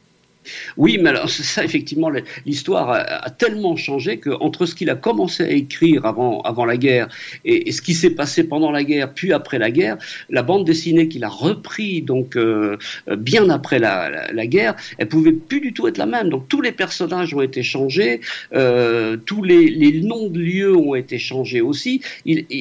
Oui, 0.77 0.99
mais 1.01 1.11
alors 1.11 1.29
ça, 1.29 1.65
effectivement, 1.65 2.11
l'histoire 2.47 2.91
a, 2.91 3.31
tellement 3.31 3.77
changé 3.77 4.19
que 4.19 4.31
entre 4.41 4.67
ce 4.67 4.75
qu'il 4.75 4.91
a 4.91 4.95
commencé 4.95 5.43
à 5.45 5.51
écrire 5.51 6.07
avant, 6.07 6.41
avant 6.43 6.65
la 6.65 6.77
guerre 6.77 7.09
et, 7.45 7.71
ce 7.73 7.83
qui 7.83 7.95
s'est 7.95 8.11
passé 8.11 8.45
pendant 8.45 8.71
la 8.71 8.85
guerre, 8.85 9.13
puis 9.13 9.33
après 9.33 9.59
la 9.59 9.71
guerre, 9.71 9.97
la 10.31 10.43
bande 10.43 10.65
dessinée 10.65 11.09
qu'il 11.09 11.25
a 11.25 11.29
repris 11.29 12.03
donc 12.03 12.37
euh, 12.37 12.77
bien 13.17 13.51
après 13.51 13.79
la, 13.79 14.33
la, 14.33 14.47
guerre, 14.47 14.75
elle 14.99 15.09
pouvait 15.09 15.33
plus 15.33 15.61
du 15.61 15.73
tout 15.73 15.87
être 15.87 15.99
la 15.99 16.07
même. 16.07 16.31
Donc 16.31 16.49
tous 16.49 16.61
les 16.61 16.73
personnages 16.73 17.35
ont 17.35 17.43
été 17.43 17.63
changés, 17.63 18.21
euh, 18.55 19.17
tous 19.17 19.43
les, 19.43 19.69
les, 19.69 20.01
noms 20.01 20.29
de 20.29 20.39
lieux 20.39 20.77
ont 20.77 20.95
été 20.95 21.19
changés 21.19 21.61
aussi. 21.61 22.01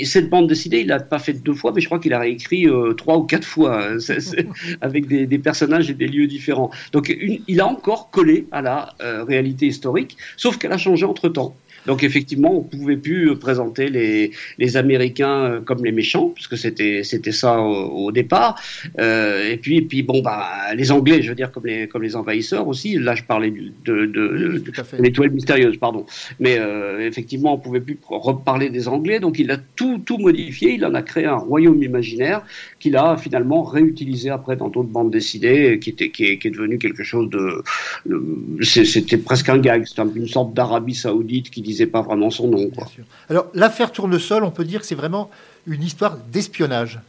Cette 0.04 0.30
bande 0.30 0.48
dessinée, 0.48 0.82
il 0.82 0.88
l'a 0.88 1.00
pas 1.00 1.20
fait 1.20 1.34
deux 1.34 1.54
fois, 1.54 1.72
mais 1.74 1.82
je 1.82 1.86
crois 1.86 2.00
qu'il 2.00 2.14
a 2.14 2.20
réécrit 2.20 2.68
euh, 2.68 2.94
trois 2.94 3.18
ou 3.18 3.24
quatre 3.24 3.48
fois 3.48 3.96
est, 4.10 4.48
avec 4.82 5.08
des, 5.08 5.38
personnages 5.38 5.90
et 5.90 5.94
des 5.94 6.08
lieux 6.08 6.28
différents. 6.28 6.72
Donc 6.92 7.16
il 7.48 7.62
a 7.62 7.68
encore 7.78 8.10
collé 8.10 8.48
à 8.52 8.62
la 8.62 8.96
euh, 9.02 9.24
réalité 9.24 9.68
historique, 9.68 10.18
sauf 10.36 10.58
qu'elle 10.58 10.74
a 10.74 10.78
changé 10.78 11.06
entre 11.06 11.30
temps. 11.30 11.56
Donc 11.88 12.04
effectivement, 12.04 12.58
on 12.58 12.64
pouvait 12.64 12.98
plus 12.98 13.36
présenter 13.38 13.90
les, 13.90 14.32
les 14.58 14.78
Américains 14.78 15.62
comme 15.66 15.84
les 15.84 15.92
méchants, 15.92 16.30
puisque 16.30 16.58
c'était 16.58 17.02
c'était 17.04 17.32
ça 17.32 17.60
au, 17.60 18.08
au 18.08 18.12
départ. 18.12 18.62
Euh, 19.00 19.52
et 19.52 19.58
puis 19.58 19.78
et 19.78 19.82
puis 19.82 20.04
bon 20.04 20.22
bah 20.22 20.48
les 20.76 20.92
Anglais, 20.92 21.22
je 21.22 21.30
veux 21.30 21.36
dire 21.36 21.52
comme 21.52 21.66
les 21.66 21.88
comme 21.88 22.04
les 22.04 22.16
envahisseurs 22.16 22.68
aussi. 22.68 22.98
Là, 22.98 23.16
je 23.16 23.24
parlais 23.24 23.52
de 23.86 24.06
de, 24.06 24.64
l'étoile 25.00 25.32
mystérieuse, 25.32 25.78
pardon. 25.78 26.06
Mais 26.40 26.58
euh, 26.60 27.08
effectivement, 27.08 27.54
on 27.54 27.58
pouvait 27.58 27.82
plus 27.82 27.98
reparler 28.08 28.70
des 28.70 28.88
Anglais. 28.88 29.20
Donc 29.20 29.40
il 29.40 29.50
a 29.52 29.58
tout 29.58 30.00
tout 30.00 30.18
modifié. 30.18 30.74
Il 30.74 30.86
en 30.86 30.94
a 30.94 31.02
créé 31.02 31.26
un 31.26 31.38
royaume 31.38 31.82
imaginaire 31.82 32.42
qu'il 32.80 32.96
a 32.98 33.18
finalement 33.18 33.64
réutilisé 33.64 34.30
après 34.30 34.56
dans 34.56 34.70
d'autres 34.70 34.90
bandes 34.90 35.12
dessinées, 35.12 35.80
qui 35.80 35.92
était 35.92 36.10
qui 36.10 36.26
est, 36.26 36.38
qui 36.38 36.48
est 36.50 36.52
devenu 36.52 36.78
quelque 36.78 37.04
chose 37.04 37.30
de, 37.30 37.64
de 38.06 38.64
c'était 38.64 39.18
presque 39.18 39.50
un 39.50 39.58
gag. 39.58 39.86
C'était 39.86 40.04
une 40.16 40.28
sorte 40.28 40.54
d'Arabie 40.54 40.96
Saoudite 40.96 41.50
qui 41.50 41.62
disait 41.62 41.77
pas 41.86 42.02
vraiment 42.02 42.30
son 42.30 42.48
nom. 42.48 42.70
Quoi. 42.70 42.88
Alors, 43.30 43.48
l'affaire 43.54 43.92
Tournesol, 43.92 44.44
on 44.44 44.52
peut 44.52 44.66
dire 44.66 44.82
que 44.82 44.86
c'est 44.88 44.96
vraiment 44.96 45.30
une 45.68 45.84
histoire 45.84 46.18
d'espionnage. 46.18 47.00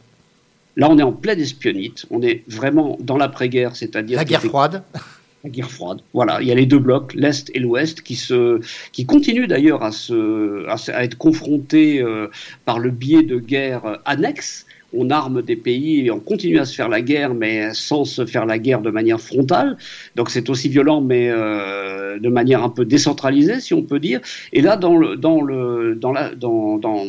Là, 0.75 0.87
on 0.89 0.97
est 0.97 1.03
en 1.03 1.11
pleine 1.11 1.39
espionnite. 1.39 2.05
On 2.11 2.21
est 2.21 2.43
vraiment 2.47 2.97
dans 2.99 3.17
l'après-guerre, 3.17 3.75
c'est-à-dire. 3.75 4.17
La 4.17 4.25
guerre 4.25 4.43
froide. 4.43 4.83
La 5.43 5.49
guerre 5.49 5.71
froide. 5.71 6.01
Voilà, 6.13 6.41
il 6.41 6.49
y 6.49 6.51
a 6.51 6.55
les 6.55 6.65
deux 6.65 6.79
blocs, 6.79 7.13
l'Est 7.13 7.49
et 7.53 7.59
l'Ouest, 7.59 8.01
qui, 8.01 8.17
se, 8.17 8.59
qui 8.91 9.05
continuent 9.05 9.47
d'ailleurs 9.47 9.83
à, 9.83 9.93
se, 9.93 10.67
à, 10.67 10.75
à 10.93 11.05
être 11.05 11.17
confrontés 11.17 12.01
euh, 12.01 12.27
par 12.65 12.77
le 12.77 12.91
biais 12.91 13.23
de 13.23 13.39
guerres 13.39 13.99
annexes 14.03 14.65
on 14.93 15.09
arme 15.09 15.41
des 15.41 15.55
pays 15.55 16.05
et 16.05 16.11
on 16.11 16.19
continue 16.19 16.59
à 16.59 16.65
se 16.65 16.75
faire 16.75 16.89
la 16.89 17.01
guerre, 17.01 17.33
mais 17.33 17.73
sans 17.73 18.05
se 18.05 18.25
faire 18.25 18.45
la 18.45 18.57
guerre 18.57 18.81
de 18.81 18.89
manière 18.89 19.21
frontale. 19.21 19.77
Donc 20.15 20.29
c'est 20.29 20.49
aussi 20.49 20.69
violent, 20.69 21.01
mais 21.01 21.29
euh, 21.29 22.19
de 22.19 22.29
manière 22.29 22.63
un 22.63 22.69
peu 22.69 22.85
décentralisée, 22.85 23.59
si 23.59 23.73
on 23.73 23.83
peut 23.83 23.99
dire. 23.99 24.19
Et 24.53 24.61
là, 24.61 24.77
dans 24.77 24.97
le 24.97 25.15
dans 25.15 25.41
le 25.41 25.95
dans 25.95 26.11
la 26.11 26.33
dans, 26.35 26.77
dans 26.77 27.03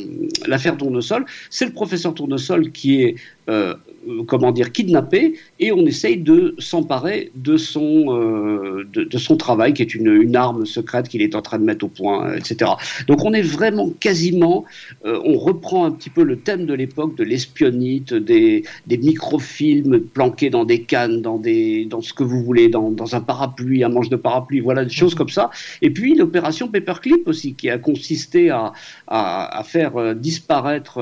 l'affaire 0.46 0.76
Tournesol, 0.76 1.24
c'est 1.48 1.66
le 1.66 1.72
professeur 1.72 2.14
Tournesol 2.14 2.70
qui 2.70 3.02
est 3.02 3.16
euh, 3.50 3.74
comment 4.26 4.52
dire, 4.52 4.72
kidnappé, 4.72 5.34
et 5.58 5.72
on 5.72 5.84
essaye 5.84 6.16
de 6.16 6.54
s'emparer 6.58 7.32
de 7.34 7.56
son, 7.56 8.06
euh, 8.08 8.86
de, 8.92 9.04
de, 9.04 9.18
son 9.18 9.36
travail, 9.36 9.74
qui 9.74 9.82
est 9.82 9.94
une, 9.94 10.08
une 10.08 10.36
arme 10.36 10.64
secrète 10.64 11.08
qu'il 11.08 11.20
est 11.20 11.34
en 11.34 11.42
train 11.42 11.58
de 11.58 11.64
mettre 11.64 11.84
au 11.84 11.88
point, 11.88 12.34
etc. 12.34 12.70
Donc 13.08 13.24
on 13.24 13.32
est 13.32 13.42
vraiment 13.42 13.90
quasiment, 14.00 14.64
euh, 15.04 15.20
on 15.24 15.36
reprend 15.36 15.84
un 15.84 15.90
petit 15.90 16.08
peu 16.10 16.22
le 16.22 16.38
thème 16.38 16.64
de 16.64 16.74
l'époque, 16.74 17.16
de 17.16 17.24
l'espionnite, 17.24 18.14
des, 18.14 18.64
des 18.86 18.96
microfilms 18.96 20.00
planqués 20.00 20.48
dans 20.48 20.64
des 20.64 20.82
cannes, 20.82 21.20
dans, 21.20 21.38
des, 21.38 21.84
dans 21.84 22.00
ce 22.00 22.14
que 22.14 22.22
vous 22.22 22.42
voulez, 22.42 22.68
dans, 22.68 22.90
dans 22.90 23.16
un 23.16 23.20
parapluie, 23.20 23.84
un 23.84 23.90
manche 23.90 24.08
de 24.08 24.16
parapluie, 24.16 24.60
voilà, 24.60 24.84
des 24.84 24.90
choses 24.90 25.14
comme 25.14 25.28
ça. 25.28 25.50
Et 25.82 25.90
puis 25.90 26.14
l'opération 26.14 26.68
Paperclip 26.68 27.26
aussi, 27.28 27.54
qui 27.54 27.68
a 27.68 27.78
consisté 27.78 28.48
à, 28.50 28.72
à, 29.08 29.58
à 29.58 29.62
faire 29.64 30.14
disparaître, 30.14 31.00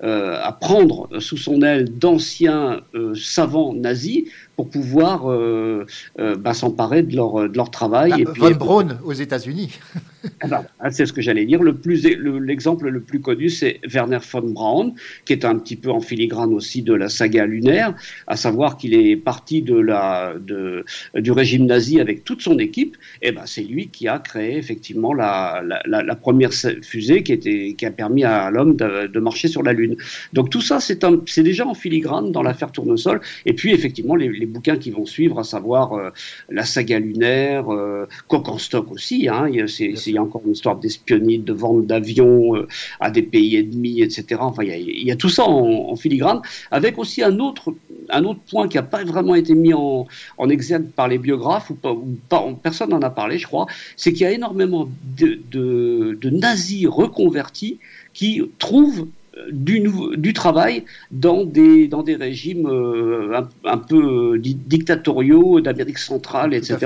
à 0.00 0.52
prendre 0.52 1.08
sous 1.20 1.36
son 1.36 1.63
d'anciens 1.82 2.80
euh, 2.94 3.14
savants 3.14 3.74
nazis 3.74 4.24
pour 4.56 4.70
pouvoir 4.70 5.30
euh, 5.30 5.86
euh, 6.18 6.36
bah, 6.36 6.54
s'emparer 6.54 7.02
de 7.02 7.16
leur, 7.16 7.48
de 7.48 7.56
leur 7.56 7.70
travail. 7.70 8.12
Ah, 8.14 8.20
et 8.20 8.24
puis, 8.24 8.40
Von 8.40 8.50
Braun 8.52 8.98
aux 9.04 9.12
États-Unis. 9.12 9.78
Alors, 10.40 10.64
c'est 10.90 11.06
ce 11.06 11.12
que 11.12 11.20
j'allais 11.20 11.44
dire. 11.44 11.62
Le 11.62 11.74
plus, 11.74 12.04
l'exemple 12.04 12.84
le, 12.84 12.90
le, 12.90 13.00
plus 13.00 13.20
connu, 13.20 13.48
c'est 13.48 13.80
Werner 13.92 14.18
von 14.30 14.42
Braun, 14.42 14.94
qui 15.24 15.32
est 15.32 15.44
un 15.44 15.58
petit 15.58 15.76
peu 15.76 15.90
en 15.90 16.00
filigrane 16.00 16.52
aussi 16.52 16.82
de 16.82 16.94
la 16.94 17.08
saga 17.08 17.46
lunaire, 17.46 17.94
à 18.26 18.36
savoir 18.36 18.76
qu'il 18.76 18.94
est 18.94 19.16
parti 19.16 19.62
de 19.62 19.76
la, 19.76 20.34
de, 20.38 20.84
du 21.14 21.32
régime 21.32 21.66
nazi 21.66 22.00
avec 22.00 22.24
toute 22.24 22.42
son 22.42 22.58
équipe. 22.58 22.96
Et 23.22 23.32
ben, 23.32 23.42
c'est 23.46 23.62
lui 23.62 23.88
qui 23.88 24.08
a 24.08 24.18
créé 24.18 24.56
effectivement 24.56 25.12
la, 25.12 25.62
la, 25.86 26.02
la 26.02 26.16
première 26.16 26.52
fusée 26.82 27.22
qui, 27.22 27.32
était, 27.32 27.74
qui 27.76 27.86
a 27.86 27.90
permis 27.90 28.24
à 28.24 28.50
l'homme 28.50 28.76
de, 28.76 29.06
de, 29.06 29.20
marcher 29.20 29.48
sur 29.48 29.62
la 29.62 29.72
Lune. 29.72 29.96
Donc 30.32 30.50
tout 30.50 30.60
ça, 30.60 30.78
c'est 30.80 31.42
déjà 31.42 31.66
en 31.66 31.74
filigrane 31.74 32.32
dans 32.32 32.42
l'affaire 32.42 32.72
Tournesol. 32.72 33.20
Et 33.46 33.52
puis 33.52 33.72
effectivement, 33.72 34.16
les, 34.16 34.28
les, 34.28 34.46
bouquins 34.46 34.76
qui 34.76 34.90
vont 34.90 35.06
suivre, 35.06 35.38
à 35.38 35.44
savoir 35.44 35.92
euh, 35.94 36.10
la 36.48 36.64
saga 36.64 36.98
lunaire, 36.98 37.72
euh, 37.72 38.06
Coq 38.28 38.48
en 38.48 38.58
stock 38.58 38.90
aussi. 38.92 39.28
Hein, 39.28 39.48
c'est 39.66 40.12
il 40.14 40.16
y 40.16 40.18
a 40.18 40.22
encore 40.22 40.42
une 40.46 40.52
histoire 40.52 40.76
d'espionnite, 40.76 41.44
de 41.44 41.52
vente 41.52 41.86
d'avions 41.86 42.56
euh, 42.56 42.66
à 43.00 43.10
des 43.10 43.22
pays 43.22 43.56
ennemis, 43.56 44.00
etc. 44.00 44.40
Enfin, 44.40 44.62
il 44.62 44.68
y 44.68 44.72
a, 44.72 44.76
il 44.76 45.06
y 45.06 45.10
a 45.10 45.16
tout 45.16 45.28
ça 45.28 45.44
en, 45.44 45.90
en, 45.90 45.96
filigrane, 45.96 46.40
avec 46.70 46.98
aussi 46.98 47.22
un 47.22 47.38
autre, 47.40 47.74
un 48.10 48.24
autre 48.24 48.40
point 48.50 48.68
qui 48.68 48.76
n'a 48.76 48.82
pas 48.84 49.02
vraiment 49.04 49.34
été 49.34 49.54
mis 49.54 49.74
en, 49.74 50.06
en 50.38 50.48
exergue 50.48 50.86
par 50.94 51.08
les 51.08 51.18
biographes, 51.18 51.70
ou, 51.70 51.74
pas, 51.74 51.92
ou 51.92 52.16
pas, 52.28 52.44
personne 52.62 52.90
n'en 52.90 53.02
a 53.02 53.10
parlé, 53.10 53.38
je 53.38 53.46
crois, 53.46 53.66
c'est 53.96 54.12
qu'il 54.12 54.22
y 54.22 54.26
a 54.26 54.32
énormément 54.32 54.88
de, 55.18 55.40
de, 55.50 56.18
de 56.20 56.30
nazis 56.30 56.86
reconvertis 56.86 57.78
qui 58.12 58.42
trouvent 58.58 59.08
du, 59.50 59.80
nou- 59.80 60.14
du 60.14 60.32
travail 60.32 60.84
dans 61.10 61.44
des, 61.44 61.88
dans 61.88 62.04
des 62.04 62.14
régimes 62.14 62.68
euh, 62.68 63.36
un, 63.40 63.48
un 63.68 63.78
peu 63.78 64.38
di- 64.38 64.54
dictatoriaux 64.54 65.60
d'Amérique 65.60 65.98
centrale, 65.98 66.54
etc. 66.54 66.76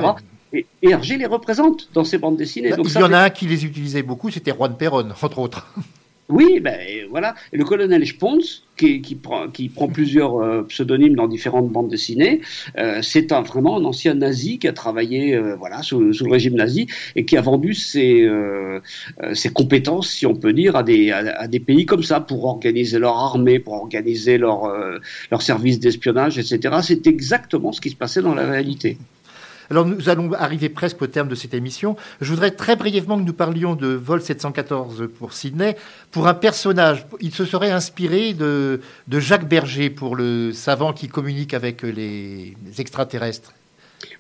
Et, 0.53 0.67
et 0.83 0.91
Hergé 0.91 1.19
les 1.19 1.27
représente 1.27 1.89
dans 1.93 2.05
ses 2.05 2.19
bandes 2.19 2.37
dessinées. 2.37 2.71
Bah, 2.71 2.77
Donc 2.77 2.87
il 2.87 2.93
ça 2.93 3.01
y 3.01 3.05
en 3.05 3.13
a 3.13 3.19
un 3.19 3.31
qui 3.31 3.47
les 3.47 3.65
utilisait 3.65 4.03
beaucoup, 4.03 4.31
c'était 4.31 4.53
Juan 4.53 4.77
Perón, 4.77 5.13
entre 5.23 5.39
autres. 5.39 5.67
Oui, 6.29 6.61
ben 6.61 6.79
voilà. 7.09 7.35
Et 7.55 7.57
le 7.57 7.65
colonel 7.65 8.07
Spons, 8.07 8.39
qui, 8.77 9.01
qui 9.01 9.15
prend, 9.15 9.49
qui 9.49 9.71
prend 9.71 9.89
plusieurs 9.89 10.37
euh, 10.37 10.63
pseudonymes 10.69 11.17
dans 11.17 11.27
différentes 11.27 11.71
bandes 11.71 11.89
dessinées, 11.89 12.43
euh, 12.77 13.01
c'est 13.01 13.33
un, 13.33 13.41
vraiment 13.41 13.79
un 13.79 13.85
ancien 13.87 14.13
nazi 14.13 14.59
qui 14.59 14.69
a 14.69 14.75
travaillé 14.75 15.35
euh, 15.35 15.57
voilà, 15.57 15.83
sous, 15.83 16.13
sous 16.13 16.27
le 16.27 16.33
régime 16.33 16.55
nazi 16.55 16.87
et 17.17 17.25
qui 17.25 17.39
a 17.39 17.41
vendu 17.41 17.73
ses, 17.73 18.29
ses 19.33 19.49
compétences, 19.51 20.11
si 20.11 20.27
on 20.27 20.35
peut 20.35 20.53
dire, 20.53 20.77
à 20.77 20.83
des, 20.83 21.11
à, 21.13 21.41
à 21.41 21.49
des 21.49 21.61
pays 21.61 21.87
comme 21.87 22.03
ça 22.03 22.21
pour 22.21 22.45
organiser 22.45 22.99
leur 22.99 23.17
armée, 23.17 23.59
pour 23.59 23.73
organiser 23.73 24.37
leur, 24.37 24.71
leur 25.31 25.41
service 25.41 25.81
d'espionnage, 25.81 26.39
etc. 26.39 26.77
C'est 26.83 27.07
exactement 27.07 27.73
ce 27.73 27.81
qui 27.81 27.89
se 27.89 27.97
passait 27.97 28.21
dans 28.21 28.35
la 28.35 28.47
réalité. 28.47 28.99
Alors 29.71 29.85
nous 29.85 30.09
allons 30.09 30.33
arriver 30.33 30.69
presque 30.69 31.03
au 31.03 31.07
terme 31.07 31.29
de 31.29 31.35
cette 31.35 31.55
émission. 31.55 31.97
Je 32.21 32.31
voudrais 32.31 32.51
très 32.51 32.77
brièvement 32.77 33.19
que 33.19 33.25
nous 33.25 33.33
parlions 33.33 33.75
de 33.75 33.89
Vol 33.89 34.23
714 34.23 35.09
pour 35.19 35.33
Sydney, 35.33 35.77
pour 36.11 36.27
un 36.27 36.35
personnage. 36.35 37.07
Il 37.21 37.35
se 37.35 37.45
serait 37.45 37.71
inspiré 37.71 38.33
de, 38.33 38.81
de 39.09 39.21
Jacques 39.21 39.49
Berger 39.49 39.91
pour 39.91 40.17
le 40.17 40.53
savant 40.53 40.93
qui 40.93 41.09
communique 41.09 41.55
avec 41.55 41.83
les 41.83 42.57
extraterrestres. 42.79 43.53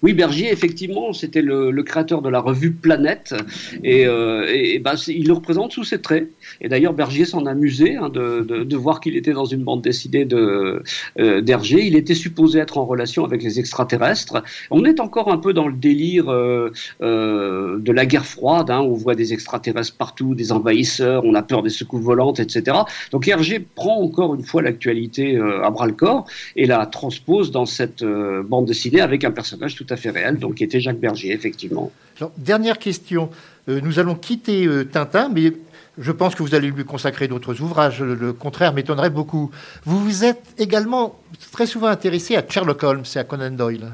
Oui, 0.02 0.12
Bergier, 0.12 0.52
effectivement, 0.52 1.12
c'était 1.12 1.42
le, 1.42 1.82
créateur 1.82 2.22
de 2.22 2.28
la 2.28 2.40
revue 2.40 2.72
Planète, 2.72 3.34
et, 3.82 4.06
euh, 4.06 4.78
ben, 4.80 4.94
il 5.08 5.26
le 5.26 5.32
représente 5.32 5.72
sous 5.72 5.84
ses 5.84 6.00
traits. 6.00 6.30
Et 6.60 6.68
d'ailleurs, 6.68 6.92
Bergier 6.92 7.24
s'en 7.24 7.46
amusait 7.46 7.96
hein, 7.96 8.08
de, 8.08 8.76
voir 8.76 9.00
qu'il 9.00 9.16
était 9.16 9.32
dans 9.32 9.44
une 9.44 9.64
bande 9.64 9.82
dessinée 9.82 10.24
de 10.24 10.82
euh, 11.18 11.40
d'Hergé. 11.40 11.84
Il 11.84 11.96
était 11.96 12.14
supposé 12.14 12.60
être 12.60 12.78
en 12.78 12.86
relation 12.86 13.24
avec 13.24 13.42
les 13.42 13.58
extraterrestres. 13.58 14.42
On 14.70 14.84
est 14.84 15.00
encore 15.00 15.32
un 15.32 15.38
peu 15.38 15.52
dans 15.52 15.66
le 15.66 15.74
délire 15.74 16.26
euh, 16.28 16.70
de 17.00 17.92
la 17.92 18.06
guerre 18.06 18.26
froide, 18.26 18.70
hein, 18.70 18.80
on 18.80 18.92
voit 18.92 19.16
des 19.16 19.32
extraterrestres 19.32 19.96
partout, 19.96 20.34
des 20.34 20.52
envahisseurs, 20.52 21.24
on 21.24 21.34
a 21.34 21.42
peur 21.42 21.62
des 21.62 21.70
secousses 21.70 22.04
volantes, 22.04 22.38
etc. 22.38 22.78
Donc 23.10 23.26
Hergé 23.26 23.58
prend 23.58 24.00
encore 24.00 24.34
une 24.34 24.44
fois 24.44 24.62
l'actualité 24.62 25.36
à 25.36 25.70
bras 25.70 25.86
le 25.86 25.92
corps 25.92 26.26
et 26.54 26.66
la 26.66 26.86
transpose 26.86 27.50
dans 27.50 27.66
cette 27.66 28.04
bande 28.04 28.66
dessinée 28.66 29.00
avec 29.00 29.24
un 29.24 29.30
personnage 29.30 29.67
tout 29.74 29.86
à 29.90 29.96
fait 29.96 30.10
réel, 30.10 30.38
donc 30.38 30.56
qui 30.56 30.64
était 30.64 30.80
Jacques 30.80 30.98
Berger, 30.98 31.32
effectivement. 31.32 31.92
Alors, 32.18 32.32
dernière 32.36 32.78
question. 32.78 33.30
Euh, 33.68 33.80
nous 33.82 33.98
allons 33.98 34.14
quitter 34.14 34.66
euh, 34.66 34.84
Tintin, 34.84 35.28
mais 35.28 35.52
je 35.98 36.12
pense 36.12 36.34
que 36.34 36.42
vous 36.42 36.54
allez 36.54 36.70
lui 36.70 36.84
consacrer 36.84 37.28
d'autres 37.28 37.60
ouvrages. 37.60 38.02
Le 38.02 38.32
contraire 38.32 38.72
m'étonnerait 38.72 39.10
beaucoup. 39.10 39.50
Vous 39.84 39.98
vous 40.02 40.24
êtes 40.24 40.42
également 40.58 41.18
très 41.52 41.66
souvent 41.66 41.88
intéressé 41.88 42.36
à 42.36 42.44
Sherlock 42.48 42.82
Holmes 42.82 43.04
et 43.14 43.18
à 43.18 43.24
Conan 43.24 43.50
Doyle. 43.50 43.92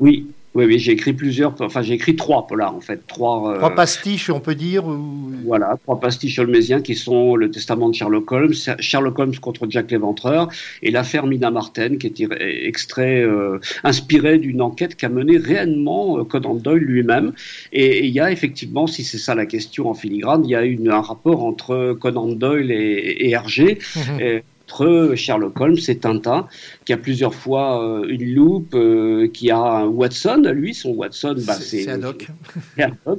Oui, 0.00 0.30
oui, 0.58 0.64
oui, 0.66 0.78
j'ai 0.78 0.92
écrit 0.92 1.12
plusieurs, 1.12 1.54
enfin 1.60 1.82
j'ai 1.82 1.94
écrit 1.94 2.16
trois 2.16 2.46
polars 2.46 2.74
en 2.74 2.80
fait, 2.80 3.06
trois. 3.06 3.52
euh, 3.52 3.58
Trois 3.58 3.74
pastiches, 3.74 4.28
on 4.30 4.40
peut 4.40 4.54
dire. 4.54 4.86
ou- 4.86 5.32
Voilà, 5.46 5.78
trois 5.84 6.00
pastiches 6.00 6.38
holmésiens 6.40 6.80
qui 6.80 6.94
sont 6.94 7.36
le 7.36 7.50
testament 7.50 7.88
de 7.88 7.94
Sherlock 7.94 8.30
Holmes, 8.32 8.54
Sherlock 8.80 9.18
Holmes 9.18 9.36
contre 9.40 9.66
Jack 9.70 9.90
l'Éventreur 9.92 10.48
et 10.82 10.90
l'affaire 10.90 11.26
Mina 11.26 11.50
Marten, 11.50 11.96
qui 11.98 12.06
est 12.08 12.66
extrait, 12.66 13.22
euh, 13.22 13.58
inspiré 13.84 14.38
d'une 14.38 14.60
enquête 14.60 14.96
qu'a 14.96 15.08
menée 15.08 15.38
réellement 15.38 16.18
euh, 16.18 16.24
Conan 16.24 16.54
Doyle 16.56 16.82
lui-même. 16.82 17.32
Et 17.72 18.04
il 18.06 18.12
y 18.12 18.20
a 18.20 18.30
effectivement, 18.32 18.86
si 18.86 19.04
c'est 19.04 19.18
ça 19.18 19.34
la 19.34 19.46
question 19.46 19.88
en 19.88 19.94
filigrane, 19.94 20.44
il 20.44 20.50
y 20.50 20.54
a 20.56 20.64
une, 20.64 20.90
un 20.90 21.00
rapport 21.00 21.44
entre 21.44 21.96
Conan 22.00 22.26
Doyle 22.28 22.70
et, 22.72 23.26
et 23.26 23.30
Hergé. 23.30 23.78
et 24.20 24.42
entre 24.70 25.14
Sherlock 25.16 25.58
Holmes 25.60 25.78
et 25.88 25.96
Tintin, 25.96 26.46
qui 26.84 26.92
a 26.92 26.98
plusieurs 26.98 27.34
fois 27.34 27.82
euh, 27.82 28.06
une 28.08 28.34
loupe, 28.34 28.74
euh, 28.74 29.26
qui 29.32 29.50
a 29.50 29.58
un 29.58 29.86
Watson, 29.86 30.42
lui, 30.52 30.74
son 30.74 30.90
Watson, 30.90 31.36
bah, 31.46 31.54
C'est 31.54 31.88
Haddock. 31.88 32.28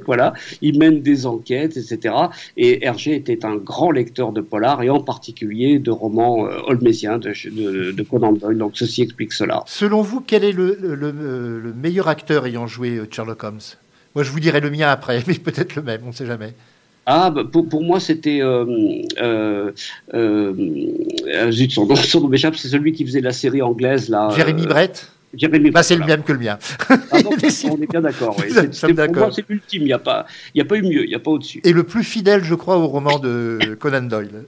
Voilà, 0.06 0.32
il 0.62 0.78
mène 0.78 1.02
des 1.02 1.26
enquêtes, 1.26 1.76
etc. 1.76 2.14
Et 2.56 2.84
Hergé 2.84 3.16
était 3.16 3.44
un 3.44 3.56
grand 3.56 3.90
lecteur 3.90 4.32
de 4.32 4.40
polar 4.40 4.82
et 4.82 4.90
en 4.90 5.00
particulier 5.00 5.78
de 5.80 5.90
romans 5.90 6.46
euh, 6.46 6.58
holmésiens 6.66 7.18
de, 7.18 7.30
de, 7.50 7.90
de 7.90 8.02
Conan 8.04 8.32
Doyle. 8.32 8.56
Donc 8.58 8.72
ceci 8.76 9.02
explique 9.02 9.32
cela. 9.32 9.64
Selon 9.66 10.02
vous, 10.02 10.20
quel 10.20 10.44
est 10.44 10.52
le, 10.52 10.78
le- 10.80 10.94
le- 10.94 11.58
le 11.60 11.72
meilleur 11.74 12.06
acteur 12.08 12.46
ayant 12.46 12.66
joué 12.68 13.00
Sherlock 13.10 13.42
Holmes? 13.42 13.58
Moi, 14.14 14.24
je 14.24 14.30
vous 14.30 14.40
dirai 14.40 14.60
le 14.60 14.70
mien 14.70 14.88
après, 14.88 15.22
mais 15.26 15.34
peut-être 15.34 15.74
le 15.74 15.82
même, 15.82 16.02
on 16.04 16.08
ne 16.08 16.12
sait 16.12 16.26
jamais. 16.26 16.54
Ah, 17.06 17.30
bah, 17.30 17.42
pour, 17.50 17.68
pour 17.68 17.82
moi, 17.82 17.98
c'était. 18.00 18.40
Euh, 18.42 18.64
euh, 19.20 19.72
euh, 20.14 20.52
euh, 21.26 21.50
zut, 21.50 21.72
son 21.72 21.86
nom, 21.86 21.96
son 21.96 22.28
m'échappe, 22.28 22.56
c'est 22.56 22.68
celui 22.68 22.92
qui 22.92 23.04
faisait 23.04 23.20
la 23.20 23.32
série 23.32 23.62
anglaise, 23.62 24.08
là. 24.08 24.30
Jérémy 24.36 24.62
euh, 24.62 24.66
Brett 24.66 25.10
Jérémy 25.34 25.70
bah, 25.70 25.82
C'est 25.82 25.94
le 25.94 26.00
voilà. 26.00 26.16
même 26.16 26.24
que 26.24 26.32
le 26.32 26.38
mien. 26.40 26.58
Ah 26.88 27.22
non, 27.22 27.30
on 27.70 27.82
est 27.82 27.90
bien 27.90 28.00
d'accord. 28.00 28.36
oui. 28.38 28.52
Pour 29.06 29.16
moi, 29.16 29.30
c'est 29.32 29.48
l'ultime. 29.48 29.82
Il 29.82 29.86
n'y 29.86 29.92
a, 29.92 29.98
pas- 29.98 30.26
il 30.54 30.58
y 30.58 30.60
a 30.60 30.64
pas 30.64 30.76
eu 30.76 30.82
mieux, 30.82 31.04
il 31.04 31.08
n'y 31.08 31.14
a 31.14 31.20
pas 31.20 31.30
au-dessus. 31.30 31.60
Et 31.64 31.72
le 31.72 31.84
plus 31.84 32.02
fidèle, 32.04 32.42
je 32.44 32.54
crois, 32.54 32.76
au 32.78 32.86
roman 32.88 33.18
de 33.18 33.76
Conan 33.78 34.02
Doyle. 34.02 34.44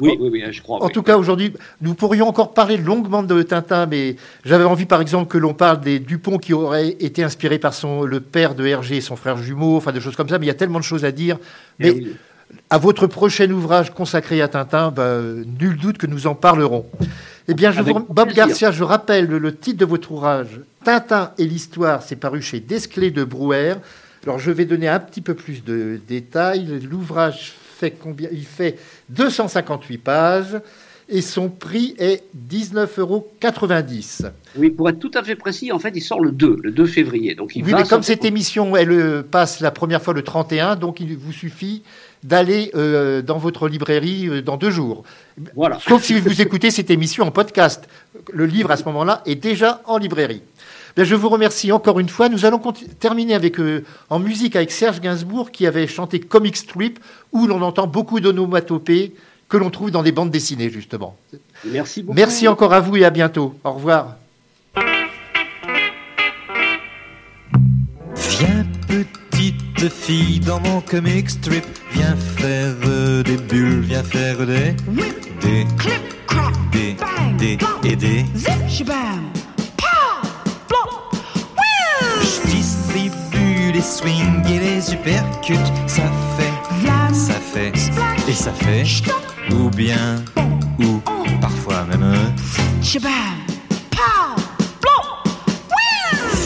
Oui, 0.00 0.16
oui, 0.20 0.28
oui, 0.30 0.44
je 0.50 0.62
crois. 0.62 0.82
En 0.82 0.86
oui. 0.86 0.92
tout 0.92 1.02
cas, 1.02 1.16
aujourd'hui, 1.16 1.52
nous 1.80 1.94
pourrions 1.94 2.28
encore 2.28 2.54
parler 2.54 2.76
longuement 2.76 3.22
de 3.22 3.42
Tintin, 3.42 3.86
mais 3.86 4.16
j'avais 4.44 4.64
envie, 4.64 4.86
par 4.86 5.00
exemple, 5.00 5.28
que 5.28 5.38
l'on 5.38 5.54
parle 5.54 5.80
des 5.80 5.98
Dupont 5.98 6.38
qui 6.38 6.52
auraient 6.52 6.90
été 7.00 7.22
inspirés 7.24 7.58
par 7.58 7.74
son, 7.74 8.02
le 8.02 8.20
père 8.20 8.54
de 8.54 8.66
Hergé 8.66 8.96
et 8.96 9.00
son 9.00 9.16
frère 9.16 9.36
jumeau, 9.38 9.76
enfin 9.76 9.92
des 9.92 10.00
choses 10.00 10.16
comme 10.16 10.28
ça, 10.28 10.38
mais 10.38 10.46
il 10.46 10.48
y 10.48 10.52
a 10.52 10.54
tellement 10.54 10.78
de 10.78 10.84
choses 10.84 11.04
à 11.04 11.10
dire. 11.12 11.38
Eh 11.80 11.84
Mais 11.84 11.90
oui. 11.90 12.16
à 12.70 12.78
votre 12.78 13.06
prochain 13.06 13.50
ouvrage 13.50 13.90
consacré 13.92 14.40
à 14.40 14.48
Tintin, 14.48 14.90
bah, 14.90 15.02
euh, 15.02 15.44
nul 15.60 15.76
doute 15.76 15.98
que 15.98 16.06
nous 16.06 16.26
en 16.26 16.34
parlerons. 16.34 16.86
Eh 17.48 17.54
bien, 17.54 17.72
je 17.72 17.80
Avec 17.80 17.96
vous, 17.96 18.06
Bob. 18.08 18.32
Garcia, 18.32 18.70
je 18.70 18.84
rappelle 18.84 19.26
le, 19.26 19.38
le 19.38 19.56
titre 19.56 19.78
de 19.78 19.84
votre 19.86 20.12
ouvrage, 20.12 20.60
Tintin 20.84 21.32
et 21.38 21.44
l'histoire, 21.44 22.02
c'est 22.02 22.16
paru 22.16 22.42
chez 22.42 22.60
Desclés 22.60 23.10
de 23.10 23.24
Brouwer. 23.24 23.74
Alors, 24.24 24.38
je 24.38 24.50
vais 24.50 24.64
donner 24.66 24.88
un 24.88 25.00
petit 25.00 25.22
peu 25.22 25.34
plus 25.34 25.64
de 25.64 25.98
détails. 26.06 26.80
L'ouvrage 26.90 27.54
fait 27.78 27.92
combien 27.92 28.28
Il 28.32 28.44
fait 28.44 28.78
258 29.10 29.98
pages 29.98 30.60
et 31.08 31.22
son 31.22 31.48
prix 31.48 31.94
est 31.98 32.22
19,90 32.50 33.00
euros. 33.00 33.32
Oui, 34.56 34.70
pour 34.70 34.88
être 34.90 34.98
tout 34.98 35.10
à 35.14 35.22
fait 35.22 35.36
précis, 35.36 35.72
en 35.72 35.78
fait, 35.78 35.92
il 35.94 36.02
sort 36.02 36.20
le 36.20 36.32
2, 36.32 36.58
le 36.62 36.70
2 36.70 36.86
février. 36.86 37.34
Donc 37.34 37.56
il 37.56 37.64
Oui, 37.64 37.72
mais 37.74 37.84
comme 37.84 38.02
cette 38.02 38.24
émission, 38.24 38.76
elle 38.76 38.92
euh, 38.92 39.22
passe 39.22 39.60
la 39.60 39.70
première 39.70 40.02
fois 40.02 40.12
le 40.12 40.22
31, 40.22 40.76
donc 40.76 41.00
il 41.00 41.16
vous 41.16 41.32
suffit 41.32 41.82
d'aller 42.22 42.70
euh, 42.74 43.22
dans 43.22 43.38
votre 43.38 43.68
librairie 43.68 44.28
euh, 44.28 44.42
dans 44.42 44.56
deux 44.56 44.70
jours. 44.70 45.04
Voilà. 45.54 45.78
Sauf 45.80 46.02
si 46.02 46.18
vous 46.20 46.42
écoutez 46.42 46.70
cette 46.70 46.90
émission 46.90 47.24
en 47.24 47.30
podcast. 47.30 47.88
Le 48.32 48.44
livre, 48.44 48.70
à 48.70 48.76
ce 48.76 48.84
moment-là, 48.84 49.22
est 49.24 49.36
déjà 49.36 49.80
en 49.86 49.96
librairie. 49.96 50.42
Bien, 50.98 51.04
je 51.04 51.14
vous 51.14 51.28
remercie 51.28 51.70
encore 51.70 52.00
une 52.00 52.08
fois. 52.08 52.28
Nous 52.28 52.44
allons 52.44 52.60
terminer 52.98 53.34
avec, 53.34 53.60
euh, 53.60 53.84
en 54.10 54.18
musique 54.18 54.56
avec 54.56 54.72
Serge 54.72 55.00
Gainsbourg 55.00 55.52
qui 55.52 55.64
avait 55.64 55.86
chanté 55.86 56.18
Comic 56.18 56.56
Strip, 56.56 56.98
où 57.30 57.46
l'on 57.46 57.62
entend 57.62 57.86
beaucoup 57.86 58.18
d'onomatopées 58.18 59.14
que 59.48 59.56
l'on 59.56 59.70
trouve 59.70 59.92
dans 59.92 60.02
des 60.02 60.10
bandes 60.10 60.32
dessinées, 60.32 60.70
justement. 60.70 61.16
Merci 61.66 62.02
beaucoup. 62.02 62.16
Merci 62.16 62.48
encore 62.48 62.72
à 62.72 62.80
vous 62.80 62.96
et 62.96 63.04
à 63.04 63.10
bientôt. 63.10 63.54
Au 63.62 63.74
revoir. 63.74 64.16
Viens 68.16 68.66
petite 68.88 69.88
fille 69.88 70.40
dans 70.40 70.58
mon 70.58 70.80
comic 70.80 71.30
strip, 71.30 71.64
viens 71.92 72.16
faire 72.16 72.74
des 73.22 73.36
bulles, 73.36 73.82
viens 73.82 74.02
faire 74.02 74.38
des 74.38 74.74
des 75.42 75.64
des 76.72 76.96
des 77.38 77.88
et 77.88 77.94
des. 77.94 78.24
Je 78.68 78.82
les 83.78 83.84
swings 83.84 84.44
et 84.48 84.58
les 84.58 84.92
uppercuts, 84.92 85.54
ça 85.86 86.10
fait, 86.36 87.14
ça 87.14 87.34
fait 87.34 87.72
et 88.28 88.32
ça 88.32 88.52
fait, 88.52 88.84
ou 89.52 89.70
bien 89.70 90.16
ou 90.80 91.00
parfois 91.40 91.84
même. 91.84 92.12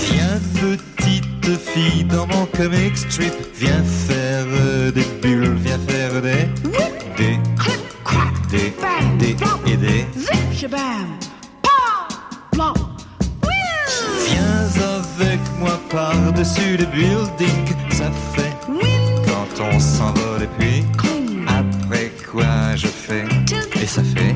Viens 0.07 0.41
petite 0.61 1.59
fille 1.59 2.05
dans 2.05 2.27
mon 2.27 2.45
comic 2.47 2.99
strip, 2.99 3.35
viens 3.55 3.83
faire 3.83 4.47
des 4.93 5.07
bulles, 5.23 5.57
viens 5.65 5.79
faire 5.89 6.21
des 6.21 6.49
des 7.17 7.39
des 8.51 8.75
des 9.19 9.37
et 9.73 9.77
des. 9.79 10.07
Viens 10.51 11.32
par-dessus 16.43 16.77
le 16.77 16.87
building, 16.87 17.67
ça 17.91 18.11
fait 18.35 18.53
quand 19.25 19.65
on 19.65 19.79
s'envole 19.79 20.43
et 20.43 20.49
puis 20.59 20.85
après 21.47 22.11
quoi 22.31 22.75
je 22.75 22.89
fais? 22.89 23.25
Et 23.81 23.87
ça 23.87 24.03
fait? 24.03 24.35